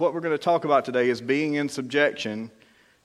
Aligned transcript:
what 0.00 0.14
we're 0.14 0.20
going 0.20 0.32
to 0.34 0.42
talk 0.42 0.64
about 0.64 0.86
today 0.86 1.10
is 1.10 1.20
being 1.20 1.54
in 1.54 1.68
subjection 1.68 2.50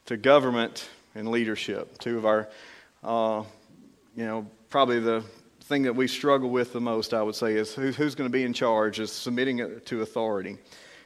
to 0.06 0.16
government 0.16 0.88
and 1.14 1.28
leadership. 1.28 1.98
Two 1.98 2.18
of 2.18 2.26
our, 2.26 2.48
uh, 3.04 3.44
you 4.16 4.26
know, 4.26 4.48
probably 4.70 5.02
the 5.02 5.22
thing 5.64 5.84
that 5.84 5.94
we 5.94 6.08
struggle 6.08 6.50
with 6.50 6.72
the 6.72 6.80
most, 6.80 7.14
I 7.14 7.22
would 7.22 7.36
say, 7.36 7.56
is 7.56 7.74
who, 7.76 7.92
who's 7.92 8.16
going 8.16 8.30
to 8.30 8.32
be 8.32 8.44
in 8.44 8.54
charge, 8.54 9.02
is 9.02 9.12
submitting 9.12 9.82
to 9.84 10.02
authority. 10.04 10.58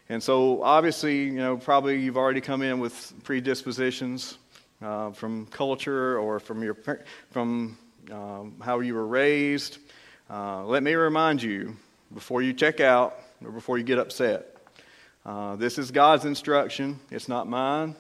And 0.10 0.22
so, 0.22 0.62
obviously, 0.62 1.24
you 1.24 1.32
know, 1.32 1.58
probably 1.58 2.00
you've 2.00 2.18
already 2.18 2.42
come 2.42 2.62
in 2.62 2.80
with 2.80 3.12
predispositions 3.24 4.38
uh, 4.84 5.10
from 5.10 5.48
culture 5.48 6.20
or 6.20 6.40
from 6.40 6.62
your 6.62 6.78
from 7.32 7.80
um, 8.12 8.54
how 8.62 8.80
you 8.82 8.94
were 8.94 9.08
raised. 9.08 9.80
Uh, 10.30 10.64
let 10.66 10.84
me 10.84 10.94
remind 10.94 11.42
you 11.42 11.76
before 12.14 12.44
you 12.44 12.54
check 12.54 12.80
out 12.80 13.20
or 13.44 13.52
before 13.52 13.80
you 13.80 13.84
get 13.84 13.98
upset. 13.98 14.49
Uh, 15.30 15.56
this 15.58 15.78
is 15.78 15.92
God's 15.92 16.26
instruction. 16.26 17.00
It's 17.12 17.30
not 17.30 17.48
mine. 17.48 17.96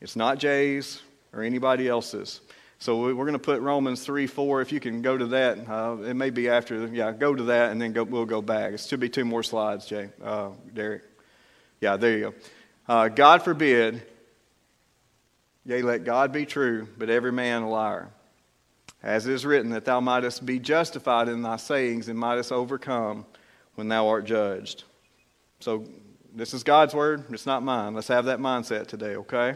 It's 0.00 0.16
not 0.16 0.38
Jay's 0.38 1.02
or 1.34 1.42
anybody 1.42 1.86
else's. 1.86 2.40
So 2.78 2.98
we're 3.02 3.12
going 3.12 3.34
to 3.34 3.38
put 3.38 3.60
Romans 3.60 4.02
3 4.02 4.26
4. 4.26 4.62
If 4.62 4.72
you 4.72 4.80
can 4.80 5.02
go 5.02 5.18
to 5.18 5.26
that, 5.26 5.58
uh, 5.68 5.98
it 6.00 6.14
may 6.14 6.30
be 6.30 6.48
after. 6.48 6.86
Yeah, 6.86 7.12
go 7.12 7.34
to 7.34 7.42
that 7.42 7.72
and 7.72 7.82
then 7.82 7.92
go, 7.92 8.04
we'll 8.04 8.24
go 8.24 8.40
back. 8.40 8.72
It 8.72 8.80
should 8.80 9.00
be 9.00 9.10
two 9.10 9.26
more 9.26 9.42
slides, 9.42 9.84
Jay, 9.84 10.08
uh, 10.24 10.52
Derek. 10.72 11.02
Yeah, 11.82 11.98
there 11.98 12.12
you 12.16 12.20
go. 12.20 12.34
Uh, 12.88 13.08
God 13.08 13.42
forbid, 13.42 14.00
yea, 15.66 15.82
let 15.82 16.04
God 16.04 16.32
be 16.32 16.46
true, 16.46 16.88
but 16.96 17.10
every 17.10 17.32
man 17.32 17.64
a 17.64 17.68
liar. 17.68 18.08
As 19.02 19.26
it 19.26 19.34
is 19.34 19.44
written, 19.44 19.72
that 19.72 19.84
thou 19.84 20.00
mightest 20.00 20.46
be 20.46 20.58
justified 20.58 21.28
in 21.28 21.42
thy 21.42 21.56
sayings 21.56 22.08
and 22.08 22.18
mightest 22.18 22.50
overcome 22.50 23.26
when 23.74 23.88
thou 23.88 24.08
art 24.08 24.24
judged. 24.24 24.84
So, 25.60 25.84
this 26.36 26.52
is 26.52 26.62
God's 26.62 26.94
word, 26.94 27.24
it's 27.30 27.46
not 27.46 27.62
mine. 27.62 27.94
Let's 27.94 28.08
have 28.08 28.26
that 28.26 28.40
mindset 28.40 28.88
today, 28.88 29.16
okay? 29.16 29.54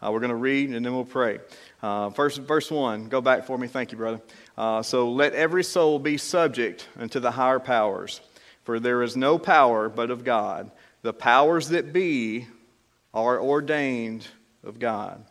Uh, 0.00 0.12
we're 0.12 0.20
going 0.20 0.30
to 0.30 0.36
read 0.36 0.70
and 0.70 0.86
then 0.86 0.94
we'll 0.94 1.04
pray. 1.04 1.40
Uh, 1.82 2.10
first, 2.10 2.38
verse 2.38 2.70
1, 2.70 3.08
go 3.08 3.20
back 3.20 3.44
for 3.46 3.58
me. 3.58 3.66
Thank 3.66 3.90
you, 3.90 3.98
brother. 3.98 4.20
Uh, 4.56 4.80
so, 4.80 5.10
let 5.10 5.32
every 5.32 5.64
soul 5.64 5.98
be 5.98 6.16
subject 6.16 6.86
unto 6.96 7.18
the 7.18 7.32
higher 7.32 7.58
powers, 7.58 8.20
for 8.62 8.78
there 8.78 9.02
is 9.02 9.16
no 9.16 9.38
power 9.38 9.88
but 9.88 10.12
of 10.12 10.22
God. 10.22 10.70
The 11.02 11.12
powers 11.12 11.70
that 11.70 11.92
be 11.92 12.46
are 13.12 13.42
ordained 13.42 14.28
of 14.62 14.78
God. 14.78 15.24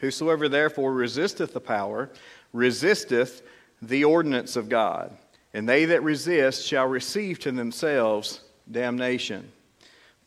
Whosoever 0.00 0.50
therefore 0.50 0.92
resisteth 0.92 1.54
the 1.54 1.60
power, 1.60 2.10
resisteth 2.52 3.40
the 3.80 4.04
ordinance 4.04 4.56
of 4.56 4.68
God. 4.68 5.16
And 5.54 5.66
they 5.66 5.86
that 5.86 6.02
resist 6.02 6.66
shall 6.66 6.86
receive 6.86 7.38
to 7.40 7.52
themselves 7.52 8.40
damnation. 8.70 9.50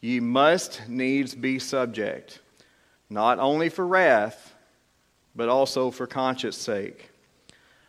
ye 0.00 0.20
must 0.20 0.88
needs 0.88 1.34
be 1.34 1.58
subject, 1.58 2.40
not 3.08 3.38
only 3.38 3.68
for 3.68 3.86
wrath, 3.86 4.54
but 5.34 5.48
also 5.48 5.90
for 5.90 6.06
conscience 6.06 6.56
sake. 6.56 7.10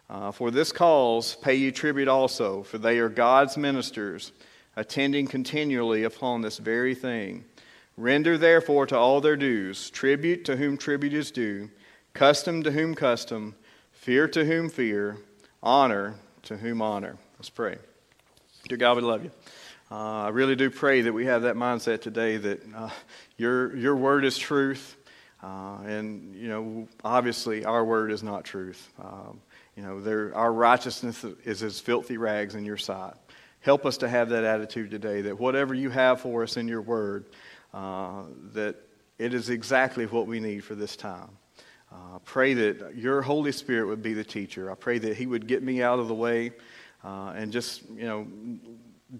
Uh, 0.09 0.31
for 0.31 0.51
this 0.51 0.71
cause 0.71 1.35
pay 1.35 1.55
ye 1.55 1.71
tribute 1.71 2.07
also, 2.07 2.63
for 2.63 2.77
they 2.77 2.99
are 2.99 3.09
God's 3.09 3.57
ministers 3.57 4.33
attending 4.75 5.27
continually 5.27 6.03
upon 6.03 6.41
this 6.41 6.57
very 6.57 6.93
thing. 6.95 7.45
Render 7.97 8.37
therefore 8.37 8.85
to 8.87 8.97
all 8.97 9.21
their 9.21 9.37
dues 9.37 9.89
tribute 9.89 10.43
to 10.45 10.55
whom 10.55 10.77
tribute 10.77 11.13
is 11.13 11.31
due, 11.31 11.69
custom 12.13 12.63
to 12.63 12.71
whom 12.71 12.95
custom, 12.95 13.55
fear 13.91 14.27
to 14.27 14.45
whom 14.45 14.69
fear, 14.69 15.17
honor 15.61 16.15
to 16.43 16.57
whom 16.57 16.81
honor. 16.81 17.17
Let's 17.37 17.49
pray. 17.49 17.77
Dear 18.67 18.77
God, 18.77 18.97
we 18.97 19.03
love 19.03 19.23
you. 19.23 19.31
Uh, 19.91 20.23
I 20.23 20.29
really 20.29 20.55
do 20.55 20.69
pray 20.69 21.01
that 21.01 21.11
we 21.11 21.25
have 21.25 21.41
that 21.41 21.55
mindset 21.55 21.99
today 21.99 22.37
that 22.37 22.61
uh, 22.73 22.89
your, 23.35 23.75
your 23.75 23.93
word 23.93 24.23
is 24.23 24.37
truth. 24.37 24.95
Uh, 25.43 25.79
and, 25.85 26.33
you 26.33 26.47
know, 26.47 26.87
obviously 27.03 27.65
our 27.65 27.83
word 27.83 28.09
is 28.09 28.23
not 28.23 28.45
truth. 28.45 28.89
Um, 29.03 29.41
you 29.75 29.83
know, 29.83 30.31
our 30.33 30.53
righteousness 30.53 31.25
is 31.43 31.61
as 31.61 31.81
filthy 31.81 32.15
rags 32.15 32.55
in 32.55 32.63
your 32.63 32.77
sight. 32.77 33.15
Help 33.59 33.85
us 33.85 33.97
to 33.97 34.07
have 34.07 34.29
that 34.29 34.45
attitude 34.45 34.91
today 34.91 35.23
that 35.23 35.37
whatever 35.37 35.73
you 35.73 35.89
have 35.89 36.21
for 36.21 36.41
us 36.41 36.55
in 36.55 36.69
your 36.69 36.81
word, 36.81 37.25
uh, 37.73 38.23
that 38.53 38.77
it 39.19 39.33
is 39.33 39.49
exactly 39.49 40.05
what 40.05 40.25
we 40.25 40.39
need 40.39 40.63
for 40.63 40.73
this 40.73 40.95
time. 40.95 41.31
Uh, 41.91 42.19
pray 42.23 42.53
that 42.53 42.95
your 42.95 43.21
Holy 43.21 43.51
Spirit 43.51 43.87
would 43.87 44.01
be 44.01 44.13
the 44.13 44.23
teacher. 44.23 44.71
I 44.71 44.75
pray 44.75 44.99
that 44.99 45.17
He 45.17 45.27
would 45.27 45.47
get 45.47 45.61
me 45.61 45.83
out 45.83 45.99
of 45.99 46.07
the 46.07 46.15
way 46.15 46.53
uh, 47.03 47.33
and 47.35 47.51
just, 47.51 47.83
you 47.89 48.05
know, 48.05 48.25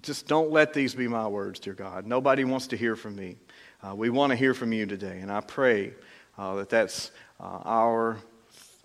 just 0.01 0.27
don't 0.27 0.51
let 0.51 0.73
these 0.73 0.95
be 0.95 1.07
my 1.07 1.27
words, 1.27 1.59
dear 1.59 1.73
God. 1.73 2.07
Nobody 2.07 2.43
wants 2.43 2.67
to 2.67 2.77
hear 2.77 2.95
from 2.95 3.15
me. 3.15 3.35
Uh, 3.83 3.95
we 3.95 4.09
want 4.09 4.31
to 4.31 4.35
hear 4.35 4.53
from 4.53 4.71
you 4.71 4.85
today, 4.85 5.19
and 5.19 5.31
I 5.31 5.41
pray 5.41 5.93
uh, 6.37 6.55
that 6.55 6.69
that's 6.69 7.11
uh, 7.39 7.59
our 7.65 8.17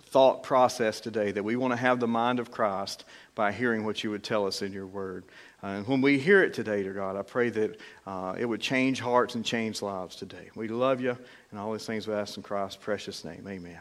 thought 0.06 0.42
process 0.42 1.00
today, 1.00 1.30
that 1.32 1.44
we 1.44 1.56
want 1.56 1.72
to 1.72 1.76
have 1.76 2.00
the 2.00 2.08
mind 2.08 2.40
of 2.40 2.50
Christ 2.50 3.04
by 3.34 3.52
hearing 3.52 3.84
what 3.84 4.02
you 4.02 4.10
would 4.10 4.24
tell 4.24 4.46
us 4.46 4.62
in 4.62 4.72
your 4.72 4.86
word. 4.86 5.24
Uh, 5.62 5.68
and 5.68 5.86
when 5.86 6.00
we 6.00 6.18
hear 6.18 6.42
it 6.42 6.54
today, 6.54 6.82
dear 6.82 6.94
God, 6.94 7.16
I 7.16 7.22
pray 7.22 7.50
that 7.50 7.78
uh, 8.06 8.34
it 8.38 8.46
would 8.46 8.60
change 8.60 9.00
hearts 9.00 9.34
and 9.34 9.44
change 9.44 9.82
lives 9.82 10.16
today. 10.16 10.50
We 10.54 10.68
love 10.68 11.00
you, 11.00 11.16
and 11.50 11.60
all 11.60 11.72
these 11.72 11.86
things 11.86 12.08
we 12.08 12.14
ask 12.14 12.36
in 12.36 12.42
Christ's 12.42 12.78
precious 12.82 13.24
name. 13.24 13.46
Amen. 13.46 13.78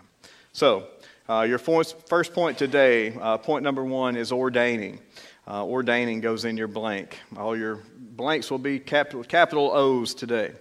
So, 0.51 0.87
your 1.27 1.57
first 1.57 2.33
point 2.33 2.57
today, 2.57 3.11
point 3.43 3.63
number 3.63 3.83
one, 3.83 4.15
is 4.15 4.31
ordaining. 4.31 4.99
Uh, 5.47 5.63
ordaining 5.63 6.21
goes 6.21 6.43
in 6.43 6.57
your 6.57 6.67
blank. 6.67 7.19
All 7.37 7.55
your 7.55 7.79
blanks 7.97 8.49
will 8.49 8.57
be 8.57 8.79
capital, 8.79 9.23
capital 9.23 9.71
O's 9.71 10.15
today. 10.15 10.51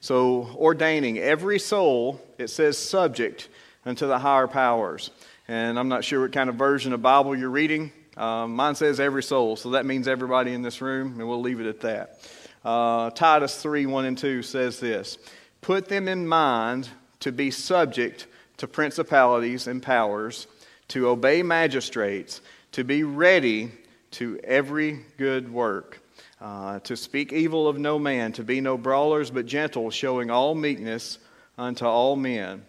So, 0.00 0.48
ordaining, 0.56 1.18
every 1.18 1.60
soul, 1.60 2.20
it 2.38 2.48
says 2.48 2.76
subject 2.76 3.48
unto 3.86 4.08
the 4.08 4.18
higher 4.18 4.48
powers. 4.48 5.10
And 5.46 5.78
I'm 5.78 5.88
not 5.88 6.04
sure 6.04 6.22
what 6.22 6.32
kind 6.32 6.50
of 6.50 6.56
version 6.56 6.92
of 6.92 7.02
Bible 7.02 7.36
you're 7.36 7.50
reading. 7.50 7.92
Um, 8.16 8.56
mine 8.56 8.74
says 8.74 8.98
every 8.98 9.22
soul, 9.22 9.54
so 9.54 9.70
that 9.70 9.86
means 9.86 10.08
everybody 10.08 10.52
in 10.52 10.62
this 10.62 10.80
room, 10.80 11.20
and 11.20 11.28
we'll 11.28 11.40
leave 11.40 11.60
it 11.60 11.66
at 11.66 11.80
that. 11.80 12.20
Uh, 12.64 13.10
Titus 13.10 13.60
3 13.62 13.86
1 13.86 14.04
and 14.04 14.18
2 14.18 14.42
says 14.42 14.80
this 14.80 15.18
Put 15.60 15.88
them 15.88 16.08
in 16.08 16.26
mind 16.26 16.88
to 17.20 17.30
be 17.30 17.50
subject 17.52 18.26
to 18.56 18.66
principalities 18.66 19.68
and 19.68 19.82
powers, 19.82 20.48
to 20.88 21.08
obey 21.08 21.42
magistrates, 21.42 22.40
to 22.72 22.84
be 22.84 23.04
ready 23.04 23.70
to 24.12 24.38
every 24.44 25.00
good 25.18 25.52
work, 25.52 26.00
uh, 26.40 26.78
to 26.80 26.96
speak 26.96 27.32
evil 27.32 27.68
of 27.68 27.78
no 27.78 27.98
man, 27.98 28.32
to 28.32 28.44
be 28.44 28.60
no 28.60 28.78
brawlers, 28.78 29.30
but 29.30 29.46
gentle, 29.46 29.90
showing 29.90 30.30
all 30.30 30.54
meekness 30.54 31.18
unto 31.58 31.84
all 31.84 32.16
men. 32.16 32.64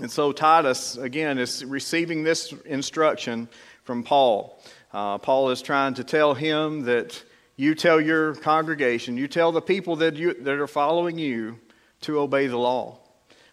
And 0.00 0.10
so 0.10 0.32
Titus, 0.32 0.96
again, 0.96 1.38
is 1.38 1.64
receiving 1.64 2.22
this 2.22 2.52
instruction 2.64 3.48
from 3.84 4.02
Paul. 4.02 4.58
Uh, 4.92 5.18
Paul 5.18 5.50
is 5.50 5.62
trying 5.62 5.94
to 5.94 6.04
tell 6.04 6.34
him 6.34 6.82
that 6.84 7.22
you 7.56 7.74
tell 7.74 8.00
your 8.00 8.34
congregation, 8.36 9.16
you 9.16 9.28
tell 9.28 9.52
the 9.52 9.60
people 9.60 9.96
that, 9.96 10.16
you, 10.16 10.34
that 10.34 10.54
are 10.54 10.66
following 10.66 11.18
you 11.18 11.58
to 12.02 12.18
obey 12.18 12.46
the 12.46 12.56
law, 12.56 12.98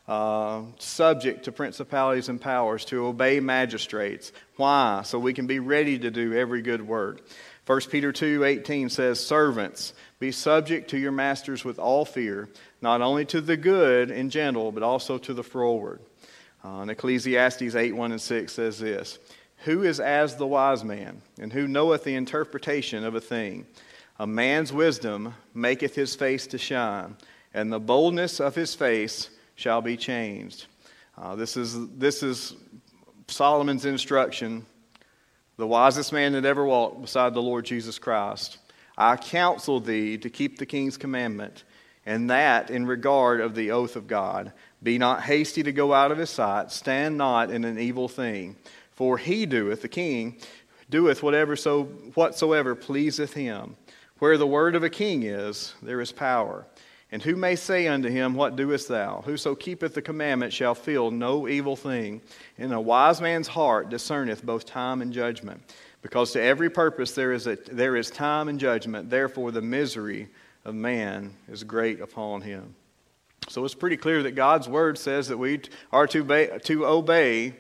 uh, 0.10 0.64
subject 0.80 1.46
to 1.46 1.52
principalities 1.52 2.30
and 2.30 2.42
powers, 2.42 2.84
to 2.84 3.06
obey 3.06 3.40
magistrates. 3.40 4.32
Why? 4.56 5.04
So 5.06 5.20
we 5.20 5.34
can 5.34 5.46
be 5.46 5.60
ready 5.60 6.00
to 6.00 6.10
do 6.10 6.34
every 6.34 6.64
good 6.64 6.82
work. 6.82 7.22
1 7.68 7.82
Peter 7.92 8.12
2 8.12 8.44
18 8.44 8.90
says, 8.90 9.24
Servants, 9.24 9.94
be 10.18 10.32
subject 10.32 10.90
to 10.90 10.98
your 10.98 11.12
masters 11.12 11.64
with 11.64 11.78
all 11.78 12.06
fear, 12.06 12.50
not 12.82 13.02
only 13.02 13.24
to 13.26 13.40
the 13.40 13.56
good 13.56 14.10
and 14.10 14.32
gentle, 14.32 14.72
but 14.72 14.82
also 14.82 15.20
to 15.20 15.34
the 15.36 15.44
froward. 15.44 16.00
Uh, 16.66 16.80
and 16.80 16.90
Ecclesiastes 16.90 17.76
8 17.76 17.96
1 17.96 18.12
and 18.12 18.20
6 18.20 18.52
says 18.52 18.80
this 18.80 19.20
Who 19.66 19.84
is 19.84 20.00
as 20.00 20.38
the 20.38 20.48
wise 20.48 20.84
man, 20.84 21.22
and 21.40 21.54
who 21.54 21.68
knoweth 21.68 22.04
the 22.04 22.16
interpretation 22.16 23.04
of 23.04 23.14
a 23.14 23.22
thing? 23.22 23.68
A 24.18 24.26
man's 24.26 24.74
wisdom 24.74 25.36
maketh 25.54 25.94
his 25.94 26.16
face 26.16 26.48
to 26.48 26.58
shine, 26.58 27.16
and 27.54 27.72
the 27.72 27.80
boldness 27.80 28.40
of 28.40 28.56
his 28.56 28.74
face 28.74 29.30
shall 29.60 29.82
be 29.82 29.98
changed. 29.98 30.68
Uh, 31.18 31.36
this, 31.36 31.58
is, 31.58 31.76
this 31.98 32.24
is 32.24 32.56
Solomon's 33.28 33.84
instruction, 33.84 34.66
the 35.58 35.68
wisest 35.68 36.14
man 36.14 36.32
that 36.32 36.46
ever 36.46 36.66
walked 36.66 37.02
beside 37.02 37.34
the 37.34 37.42
Lord 37.42 37.66
Jesus 37.66 38.00
Christ. 38.00 38.58
I 38.98 39.18
counsel 39.18 39.82
thee 39.82 40.18
to 40.20 40.30
keep 40.30 40.58
the 40.58 40.66
king's 40.66 40.96
commandment 40.96 41.66
and 42.06 42.30
that 42.30 42.72
in 42.72 42.86
regard 42.86 43.42
of 43.42 43.54
the 43.54 43.72
oath 43.72 43.98
of 43.98 44.08
God. 44.08 44.54
Be 44.82 44.98
not 44.98 45.24
hasty 45.24 45.62
to 45.64 45.74
go 45.74 45.94
out 45.94 46.14
of 46.14 46.18
his 46.18 46.30
sight, 46.30 46.72
stand 46.72 47.18
not 47.18 47.52
in 47.52 47.66
an 47.66 47.78
evil 47.78 48.08
thing. 48.08 48.56
For 48.94 49.18
he 49.18 49.46
doeth, 49.46 49.82
the 49.82 49.90
king, 49.90 50.38
doeth 50.90 51.22
whatever 51.22 51.58
so 51.58 51.84
whatsoever 52.16 52.76
pleaseth 52.76 53.34
him. 53.34 53.76
Where 54.20 54.38
the 54.38 54.48
word 54.48 54.76
of 54.76 54.84
a 54.84 54.90
king 54.90 55.24
is, 55.24 55.76
there 55.82 56.00
is 56.00 56.14
power. 56.14 56.66
And 57.12 57.24
who 57.24 57.36
may 57.36 57.56
say 57.56 57.88
unto 57.88 58.08
him, 58.08 58.36
What 58.36 58.56
doest 58.56 58.88
thou? 58.88 59.24
Whoso 59.26 59.56
keepeth 59.56 59.96
the 59.96 60.02
commandment 60.02 60.54
shall 60.54 60.76
feel 60.76 61.10
no 61.10 61.48
evil 61.48 61.76
thing. 61.76 62.22
And 62.58 62.72
a 62.72 62.80
wise 62.80 63.20
man's 63.20 63.48
heart 63.48 63.90
discerneth 63.90 64.44
both 64.44 64.66
time 64.66 65.02
and 65.02 65.12
judgment. 65.12 65.62
Because 66.02 66.32
to 66.34 66.42
every 66.42 66.70
purpose 66.70 67.12
there 67.12 67.34
is, 67.34 67.48
a, 67.48 67.56
there 67.56 67.96
is 67.96 68.12
time 68.12 68.48
and 68.48 68.60
judgment. 68.60 69.10
Therefore, 69.10 69.52
the 69.52 69.62
misery 69.62 70.30
of 70.66 70.76
man 70.76 71.34
is 71.50 71.64
great 71.64 72.00
upon 72.00 72.42
him. 72.42 72.76
So 73.48 73.66
it's 73.66 73.74
pretty 73.74 73.98
clear 73.98 74.22
that 74.24 74.36
God's 74.36 74.70
word 74.70 74.98
says 74.98 75.30
that 75.30 75.38
we 75.38 75.62
are 75.92 76.06
to 76.08 76.20
obey, 76.20 76.60
to 76.66 76.86
obey 76.86 77.56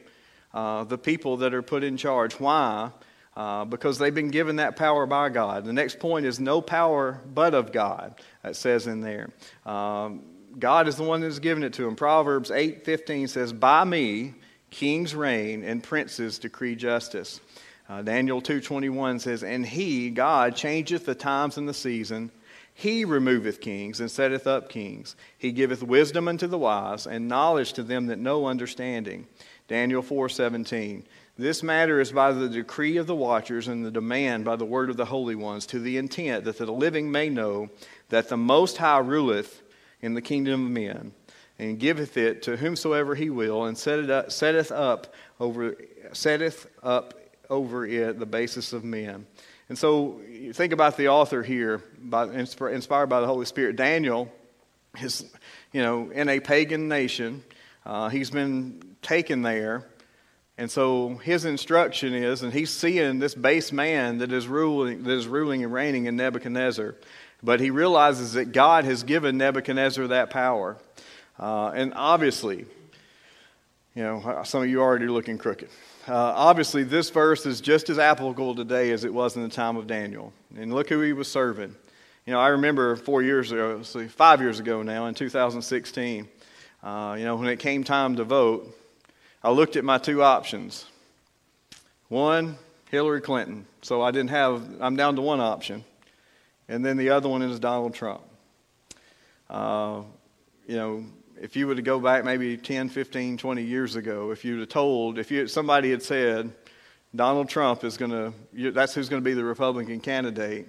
uh, 0.53 0.83
the 0.83 0.97
people 0.97 1.37
that 1.37 1.53
are 1.53 1.63
put 1.63 1.83
in 1.83 1.97
charge. 1.97 2.33
Why? 2.33 2.91
Uh, 3.39 3.63
because 3.63 3.97
they've 3.97 4.13
been 4.13 4.31
given 4.31 4.57
that 4.57 4.75
power 4.75 5.05
by 5.05 5.29
God. 5.29 5.63
The 5.63 5.71
next 5.71 5.97
point 5.97 6.25
is 6.25 6.41
no 6.41 6.59
power 6.59 7.21
but 7.33 7.53
of 7.53 7.71
God. 7.71 8.15
That 8.43 8.57
says 8.57 8.85
in 8.85 8.99
there. 8.99 9.29
Um, 9.65 10.23
God 10.59 10.89
is 10.89 10.97
the 10.97 11.03
one 11.03 11.21
that's 11.21 11.39
given 11.39 11.63
it 11.63 11.71
to 11.75 11.83
them. 11.83 11.95
Proverbs 11.95 12.51
8:15 12.51 13.29
says, 13.29 13.53
"By 13.53 13.85
me 13.85 14.33
kings 14.71 15.15
reign 15.15 15.63
and 15.63 15.81
princes 15.81 16.37
decree 16.37 16.75
justice." 16.75 17.39
Uh, 17.87 18.01
Daniel 18.01 18.41
2:21 18.41 19.19
says, 19.19 19.41
"And 19.41 19.65
he, 19.65 20.09
God, 20.09 20.57
changeth 20.57 21.05
the 21.05 21.15
times 21.15 21.55
and 21.55 21.65
the 21.65 21.73
season." 21.73 22.31
He 22.73 23.05
removeth 23.05 23.61
kings 23.61 24.01
and 24.01 24.11
setteth 24.11 24.47
up 24.47 24.67
kings. 24.67 25.15
He 25.37 25.53
giveth 25.53 25.81
wisdom 25.81 26.27
unto 26.27 26.45
the 26.45 26.57
wise 26.57 27.07
and 27.07 27.29
knowledge 27.29 27.71
to 27.73 27.83
them 27.83 28.07
that 28.07 28.19
know 28.19 28.47
understanding. 28.47 29.27
Daniel 29.69 30.01
4:17. 30.01 31.05
This 31.39 31.63
matter 31.63 32.01
is 32.01 32.11
by 32.11 32.33
the 32.33 32.49
decree 32.49 32.97
of 32.97 33.07
the 33.07 33.15
watchers 33.15 33.69
and 33.69 33.85
the 33.85 33.91
demand 33.91 34.43
by 34.43 34.57
the 34.57 34.65
word 34.65 34.89
of 34.89 34.97
the 34.97 35.05
holy 35.05 35.35
ones 35.35 35.65
to 35.67 35.79
the 35.79 35.95
intent 35.95 36.43
that 36.43 36.57
the 36.57 36.65
living 36.65 37.13
may 37.13 37.29
know 37.29 37.69
that 38.09 38.27
the 38.27 38.35
most 38.35 38.75
high 38.75 38.97
ruleth 38.97 39.61
in 40.01 40.15
the 40.15 40.21
kingdom 40.21 40.65
of 40.65 40.71
men 40.71 41.13
and 41.57 41.79
giveth 41.79 42.17
it 42.17 42.41
to 42.41 42.57
whomsoever 42.57 43.15
he 43.15 43.29
will 43.29 43.63
and 43.63 43.77
set 43.77 43.99
it 43.99 44.09
up, 44.09 44.33
setteth 44.33 44.69
up 44.69 45.13
over 45.39 45.77
setteth 46.11 46.67
up 46.83 47.13
over 47.49 47.85
it 47.85 48.19
the 48.19 48.25
basis 48.25 48.73
of 48.73 48.83
men. 48.83 49.25
And 49.69 49.77
so 49.77 50.19
think 50.51 50.73
about 50.73 50.97
the 50.97 51.07
author 51.07 51.41
here, 51.41 51.81
by, 52.01 52.25
inspired 52.25 53.07
by 53.07 53.21
the 53.21 53.27
Holy 53.27 53.45
Spirit. 53.45 53.77
Daniel 53.77 54.29
is, 55.01 55.23
you 55.71 55.83
know, 55.83 56.09
in 56.09 56.27
a 56.27 56.41
pagan 56.41 56.89
nation. 56.89 57.45
Uh, 57.85 58.09
he's 58.09 58.29
been 58.29 58.83
taken 59.01 59.41
there. 59.41 59.85
And 60.59 60.69
so 60.69 61.15
his 61.23 61.45
instruction 61.45 62.13
is, 62.13 62.43
and 62.43 62.51
he's 62.51 62.69
seeing 62.69 63.19
this 63.19 63.33
base 63.33 63.71
man 63.71 64.17
that 64.17 64.33
is 64.33 64.45
ruling, 64.45 65.03
that 65.03 65.13
is 65.13 65.25
ruling 65.25 65.63
and 65.63 65.71
reigning 65.71 66.03
in 66.05 66.17
Nebuchadnezzar. 66.17 66.95
But 67.41 67.61
he 67.61 67.69
realizes 67.69 68.33
that 68.33 68.51
God 68.51 68.83
has 68.83 69.03
given 69.03 69.37
Nebuchadnezzar 69.37 70.07
that 70.07 70.31
power. 70.31 70.75
Uh, 71.39 71.71
and 71.73 71.93
obviously, 71.95 72.65
you 73.95 74.03
know, 74.03 74.41
some 74.43 74.61
of 74.61 74.67
you 74.67 74.81
are 74.81 74.83
already 74.83 75.07
looking 75.07 75.37
crooked. 75.37 75.69
Uh, 76.05 76.13
obviously, 76.13 76.83
this 76.83 77.09
verse 77.09 77.45
is 77.45 77.61
just 77.61 77.89
as 77.89 77.97
applicable 77.97 78.53
today 78.53 78.91
as 78.91 79.05
it 79.05 79.13
was 79.13 79.37
in 79.37 79.43
the 79.43 79.47
time 79.47 79.77
of 79.77 79.87
Daniel. 79.87 80.33
And 80.57 80.73
look 80.73 80.89
who 80.89 80.99
he 80.99 81.13
was 81.13 81.31
serving. 81.31 81.73
You 82.25 82.33
know, 82.33 82.39
I 82.41 82.49
remember 82.49 82.97
four 82.97 83.23
years 83.23 83.53
ago, 83.53 83.81
see, 83.83 84.07
five 84.07 84.41
years 84.41 84.59
ago 84.59 84.83
now, 84.83 85.05
in 85.05 85.13
2016, 85.13 86.27
uh, 86.83 87.15
you 87.17 87.23
know, 87.23 87.37
when 87.37 87.47
it 87.47 87.59
came 87.59 87.85
time 87.85 88.17
to 88.17 88.25
vote, 88.25 88.75
I 89.41 89.51
looked 89.51 89.75
at 89.75 89.83
my 89.85 89.97
two 89.97 90.21
options. 90.21 90.85
One, 92.09 92.57
Hillary 92.91 93.21
Clinton. 93.21 93.65
So 93.81 94.01
I 94.01 94.11
didn't 94.11 94.31
have, 94.31 94.63
I'm 94.81 94.95
down 94.95 95.15
to 95.15 95.21
one 95.21 95.39
option. 95.39 95.83
And 96.67 96.85
then 96.85 96.97
the 96.97 97.11
other 97.11 97.29
one 97.29 97.41
is 97.41 97.59
Donald 97.59 97.93
Trump. 97.93 98.21
Uh, 99.49 100.01
you 100.67 100.75
know, 100.75 101.05
if 101.41 101.55
you 101.55 101.67
were 101.67 101.75
to 101.75 101.81
go 101.81 101.99
back 101.99 102.25
maybe 102.25 102.57
10, 102.57 102.89
15, 102.89 103.37
20 103.37 103.63
years 103.63 103.95
ago, 103.95 104.31
if 104.31 104.43
you'd 104.43 104.59
have 104.59 104.69
told, 104.69 105.17
if 105.17 105.31
you, 105.31 105.47
somebody 105.47 105.91
had 105.91 106.03
said, 106.03 106.51
Donald 107.15 107.49
Trump 107.49 107.83
is 107.83 107.97
going 107.97 108.11
to, 108.11 108.71
that's 108.71 108.93
who's 108.93 109.09
going 109.09 109.21
to 109.21 109.25
be 109.25 109.33
the 109.33 109.43
Republican 109.43 109.99
candidate, 109.99 110.67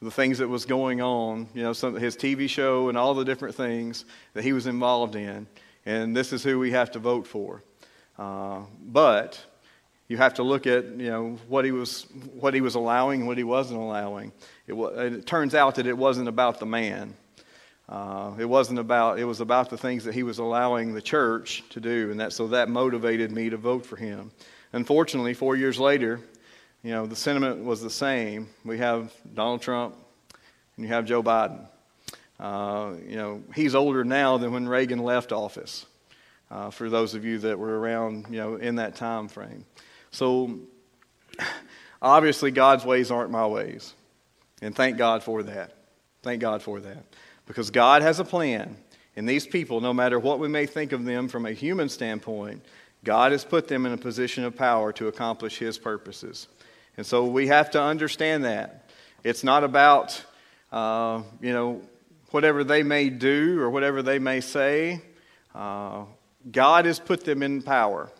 the 0.00 0.10
things 0.10 0.38
that 0.38 0.48
was 0.48 0.64
going 0.64 1.00
on, 1.00 1.48
you 1.54 1.62
know, 1.62 1.72
some, 1.72 1.94
his 1.96 2.16
TV 2.16 2.48
show 2.48 2.88
and 2.88 2.96
all 2.96 3.14
the 3.14 3.24
different 3.24 3.54
things 3.54 4.04
that 4.34 4.44
he 4.44 4.52
was 4.52 4.66
involved 4.66 5.16
in, 5.16 5.46
and 5.84 6.16
this 6.16 6.32
is 6.32 6.44
who 6.44 6.58
we 6.58 6.70
have 6.70 6.92
to 6.92 6.98
vote 6.98 7.26
for. 7.26 7.62
Uh, 8.20 8.60
but 8.84 9.42
you 10.08 10.18
have 10.18 10.34
to 10.34 10.42
look 10.42 10.66
at, 10.66 10.84
you 10.84 11.08
know, 11.08 11.38
what 11.48 11.64
he 11.64 11.72
was, 11.72 12.06
what 12.34 12.52
he 12.52 12.60
was 12.60 12.74
allowing, 12.74 13.24
what 13.26 13.38
he 13.38 13.44
wasn't 13.44 13.80
allowing. 13.80 14.30
It, 14.66 14.74
it 14.74 15.26
turns 15.26 15.54
out 15.54 15.76
that 15.76 15.86
it 15.86 15.96
wasn't 15.96 16.28
about 16.28 16.60
the 16.60 16.66
man. 16.66 17.14
Uh, 17.88 18.32
it 18.38 18.44
wasn't 18.44 18.78
about, 18.78 19.18
it 19.18 19.24
was 19.24 19.40
about 19.40 19.70
the 19.70 19.78
things 19.78 20.04
that 20.04 20.12
he 20.12 20.22
was 20.22 20.38
allowing 20.38 20.92
the 20.92 21.00
church 21.00 21.64
to 21.70 21.80
do, 21.80 22.10
and 22.10 22.20
that, 22.20 22.34
so 22.34 22.48
that 22.48 22.68
motivated 22.68 23.32
me 23.32 23.48
to 23.48 23.56
vote 23.56 23.86
for 23.86 23.96
him. 23.96 24.30
Unfortunately, 24.72 25.32
four 25.32 25.56
years 25.56 25.80
later, 25.80 26.20
you 26.82 26.90
know, 26.90 27.06
the 27.06 27.16
sentiment 27.16 27.64
was 27.64 27.80
the 27.80 27.90
same. 27.90 28.48
We 28.64 28.78
have 28.78 29.12
Donald 29.34 29.62
Trump 29.62 29.96
and 30.76 30.86
you 30.86 30.92
have 30.92 31.06
Joe 31.06 31.22
Biden. 31.22 31.66
Uh, 32.38 32.94
you 33.08 33.16
know, 33.16 33.42
he's 33.54 33.74
older 33.74 34.04
now 34.04 34.38
than 34.38 34.52
when 34.52 34.68
Reagan 34.68 34.98
left 34.98 35.32
office, 35.32 35.86
uh, 36.50 36.70
for 36.70 36.90
those 36.90 37.14
of 37.14 37.24
you 37.24 37.38
that 37.38 37.58
were 37.58 37.78
around, 37.78 38.26
you 38.30 38.38
know, 38.38 38.56
in 38.56 38.76
that 38.76 38.96
time 38.96 39.28
frame. 39.28 39.64
So, 40.10 40.58
obviously, 42.02 42.50
God's 42.50 42.84
ways 42.84 43.10
aren't 43.10 43.30
my 43.30 43.46
ways. 43.46 43.94
And 44.62 44.74
thank 44.74 44.98
God 44.98 45.22
for 45.22 45.42
that. 45.44 45.72
Thank 46.22 46.40
God 46.40 46.62
for 46.62 46.80
that. 46.80 47.04
Because 47.46 47.70
God 47.70 48.02
has 48.02 48.20
a 48.20 48.24
plan. 48.24 48.76
And 49.16 49.28
these 49.28 49.46
people, 49.46 49.80
no 49.80 49.92
matter 49.94 50.18
what 50.18 50.38
we 50.38 50.48
may 50.48 50.66
think 50.66 50.92
of 50.92 51.04
them 51.04 51.28
from 51.28 51.46
a 51.46 51.52
human 51.52 51.88
standpoint, 51.88 52.64
God 53.04 53.32
has 53.32 53.44
put 53.44 53.68
them 53.68 53.86
in 53.86 53.92
a 53.92 53.96
position 53.96 54.44
of 54.44 54.56
power 54.56 54.92
to 54.94 55.08
accomplish 55.08 55.58
His 55.58 55.78
purposes. 55.78 56.48
And 56.96 57.06
so 57.06 57.24
we 57.26 57.46
have 57.46 57.70
to 57.70 57.82
understand 57.82 58.44
that. 58.44 58.90
It's 59.24 59.42
not 59.42 59.64
about, 59.64 60.22
uh, 60.72 61.22
you 61.40 61.52
know, 61.52 61.82
whatever 62.30 62.62
they 62.64 62.82
may 62.82 63.08
do 63.08 63.60
or 63.60 63.70
whatever 63.70 64.02
they 64.02 64.18
may 64.18 64.40
say. 64.40 65.00
Uh, 65.54 66.04
God 66.50 66.84
has 66.84 66.98
put 66.98 67.24
them 67.24 67.42
in 67.42 67.62
power. 67.62 68.10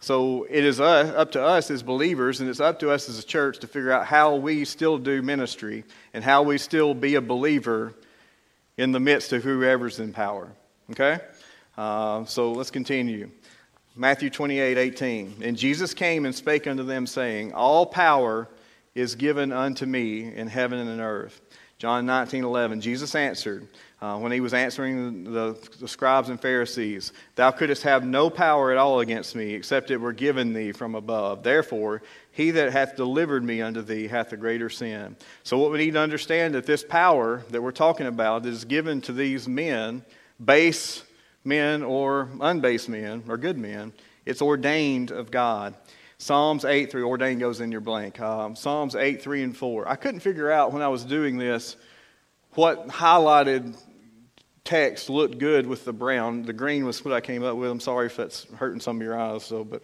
So 0.00 0.46
it 0.50 0.64
is 0.64 0.80
up 0.80 1.32
to 1.32 1.42
us 1.42 1.70
as 1.70 1.82
believers, 1.82 2.40
and 2.40 2.50
it's 2.50 2.60
up 2.60 2.80
to 2.80 2.90
us 2.90 3.08
as 3.08 3.18
a 3.18 3.24
church 3.24 3.60
to 3.60 3.66
figure 3.66 3.90
out 3.90 4.06
how 4.06 4.36
we 4.36 4.66
still 4.66 4.98
do 4.98 5.22
ministry 5.22 5.84
and 6.12 6.22
how 6.22 6.42
we 6.42 6.58
still 6.58 6.92
be 6.92 7.14
a 7.14 7.22
believer 7.22 7.94
in 8.76 8.92
the 8.92 9.00
midst 9.00 9.32
of 9.32 9.42
whoever's 9.42 10.00
in 10.00 10.12
power. 10.12 10.52
Okay? 10.90 11.18
Uh, 11.78 12.24
so 12.26 12.52
let's 12.52 12.70
continue. 12.70 13.30
Matthew 13.96 14.28
28 14.28 14.76
18. 14.76 15.36
And 15.42 15.56
Jesus 15.56 15.94
came 15.94 16.26
and 16.26 16.34
spake 16.34 16.66
unto 16.66 16.82
them, 16.82 17.06
saying, 17.06 17.52
All 17.52 17.86
power 17.86 18.48
is 18.94 19.14
given 19.14 19.52
unto 19.52 19.86
me 19.86 20.34
in 20.34 20.48
heaven 20.48 20.78
and 20.78 20.90
in 20.90 21.00
earth. 21.00 21.40
John 21.84 22.06
19 22.06 22.44
11. 22.44 22.80
Jesus 22.80 23.14
answered, 23.14 23.68
uh, 24.00 24.16
when 24.16 24.32
he 24.32 24.40
was 24.40 24.54
answering 24.54 25.24
the, 25.24 25.54
the, 25.78 25.86
scribes 25.86 26.30
and 26.30 26.40
Pharisees, 26.40 27.12
Thou 27.34 27.50
couldst 27.50 27.82
have 27.82 28.06
no 28.06 28.30
power 28.30 28.72
at 28.72 28.78
all 28.78 29.00
against 29.00 29.36
me, 29.36 29.52
except 29.52 29.90
it 29.90 29.98
were 29.98 30.14
given 30.14 30.54
thee 30.54 30.72
from 30.72 30.94
above. 30.94 31.42
Therefore, 31.42 32.00
he 32.32 32.52
that 32.52 32.72
hath 32.72 32.96
delivered 32.96 33.44
me 33.44 33.60
unto 33.60 33.82
thee 33.82 34.08
hath 34.08 34.32
a 34.32 34.38
greater 34.38 34.70
sin. 34.70 35.14
So, 35.42 35.58
what 35.58 35.72
we 35.72 35.76
need 35.76 35.92
to 35.92 36.00
understand 36.00 36.54
that 36.54 36.64
this 36.64 36.82
power 36.82 37.44
that 37.50 37.60
we're 37.60 37.70
talking 37.70 38.06
about 38.06 38.46
is 38.46 38.64
given 38.64 39.02
to 39.02 39.12
these 39.12 39.46
men, 39.46 40.06
base 40.42 41.02
men 41.44 41.82
or 41.82 42.30
unbase 42.38 42.88
men 42.88 43.24
or 43.28 43.36
good 43.36 43.58
men. 43.58 43.92
It's 44.24 44.40
ordained 44.40 45.10
of 45.10 45.30
God. 45.30 45.74
Psalms 46.18 46.64
8 46.64 46.90
3, 46.90 47.02
ordained 47.02 47.40
goes 47.40 47.60
in 47.60 47.72
your 47.72 47.80
blank. 47.80 48.20
Um, 48.20 48.56
Psalms 48.56 48.94
8 48.94 49.20
3 49.20 49.42
and 49.42 49.56
4. 49.56 49.88
I 49.88 49.96
couldn't 49.96 50.20
figure 50.20 50.50
out 50.50 50.72
when 50.72 50.82
I 50.82 50.88
was 50.88 51.04
doing 51.04 51.36
this 51.36 51.76
what 52.54 52.88
highlighted 52.88 53.76
text 54.64 55.10
looked 55.10 55.36
good 55.38 55.66
with 55.66 55.84
the 55.84 55.92
brown. 55.92 56.42
The 56.42 56.52
green 56.52 56.86
was 56.86 57.04
what 57.04 57.12
I 57.12 57.20
came 57.20 57.44
up 57.44 57.56
with. 57.56 57.70
I'm 57.70 57.80
sorry 57.80 58.06
if 58.06 58.16
that's 58.16 58.44
hurting 58.54 58.80
some 58.80 58.96
of 58.96 59.02
your 59.02 59.18
eyes. 59.18 59.44
So, 59.44 59.62
but 59.62 59.82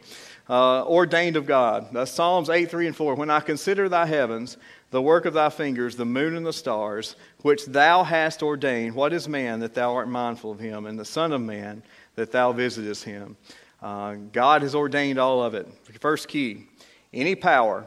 uh, 0.48 0.84
ordained 0.84 1.36
of 1.36 1.46
God. 1.46 1.88
That's 1.92 2.10
Psalms 2.10 2.48
8, 2.48 2.70
3 2.70 2.86
and 2.86 2.96
4. 2.96 3.14
When 3.14 3.28
I 3.28 3.40
consider 3.40 3.88
thy 3.88 4.06
heavens, 4.06 4.56
the 4.90 5.02
work 5.02 5.26
of 5.26 5.34
thy 5.34 5.50
fingers, 5.50 5.96
the 5.96 6.06
moon 6.06 6.34
and 6.34 6.46
the 6.46 6.52
stars, 6.52 7.16
which 7.42 7.66
thou 7.66 8.02
hast 8.02 8.42
ordained, 8.42 8.94
what 8.94 9.12
is 9.12 9.28
man 9.28 9.60
that 9.60 9.74
thou 9.74 9.94
art 9.94 10.08
mindful 10.08 10.52
of 10.52 10.58
him, 10.58 10.86
and 10.86 10.98
the 10.98 11.04
Son 11.04 11.32
of 11.32 11.42
Man 11.42 11.82
that 12.14 12.32
thou 12.32 12.52
visitest 12.52 13.04
him? 13.04 13.36
Uh, 13.82 14.14
God 14.32 14.62
has 14.62 14.74
ordained 14.74 15.18
all 15.18 15.42
of 15.42 15.54
it. 15.54 15.66
First 16.00 16.28
key 16.28 16.66
any 17.12 17.34
power 17.34 17.86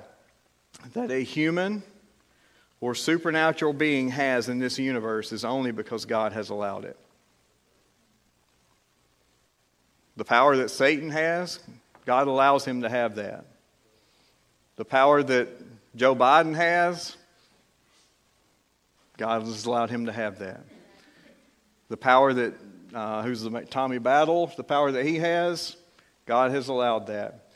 that 0.94 1.12
a 1.12 1.24
human 1.24 1.84
or 2.82 2.94
supernatural 2.94 3.74
being 3.74 4.10
has 4.10 4.50
in 4.50 4.60
this 4.60 4.78
universe 4.78 5.32
is 5.32 5.46
only 5.46 5.72
because 5.72 6.06
God 6.06 6.34
has 6.34 6.50
allowed 6.50 6.84
it. 6.84 6.98
The 10.18 10.26
power 10.26 10.58
that 10.58 10.70
Satan 10.70 11.10
has, 11.10 11.60
God 12.06 12.28
allows 12.28 12.66
him 12.66 12.82
to 12.82 12.90
have 12.90 13.16
that. 13.16 13.46
The 14.76 14.86
power 14.86 15.24
that 15.24 15.50
Joe 15.96 16.16
Biden 16.16 16.56
has, 16.56 17.16
God 19.18 19.44
has 19.44 19.66
allowed 19.66 19.90
him 19.90 20.08
to 20.08 20.12
have 20.12 20.40
that. 20.40 20.62
The 21.90 21.98
power 21.98 22.34
that, 22.34 22.54
uh, 22.94 23.24
who's 23.24 23.44
the 23.44 23.62
Tommy 23.62 24.00
Battle, 24.00 24.52
the 24.58 24.64
power 24.64 24.92
that 24.92 25.06
he 25.06 25.18
has, 25.20 25.78
God 26.26 26.52
has 26.52 26.68
allowed 26.68 27.08
that. 27.08 27.50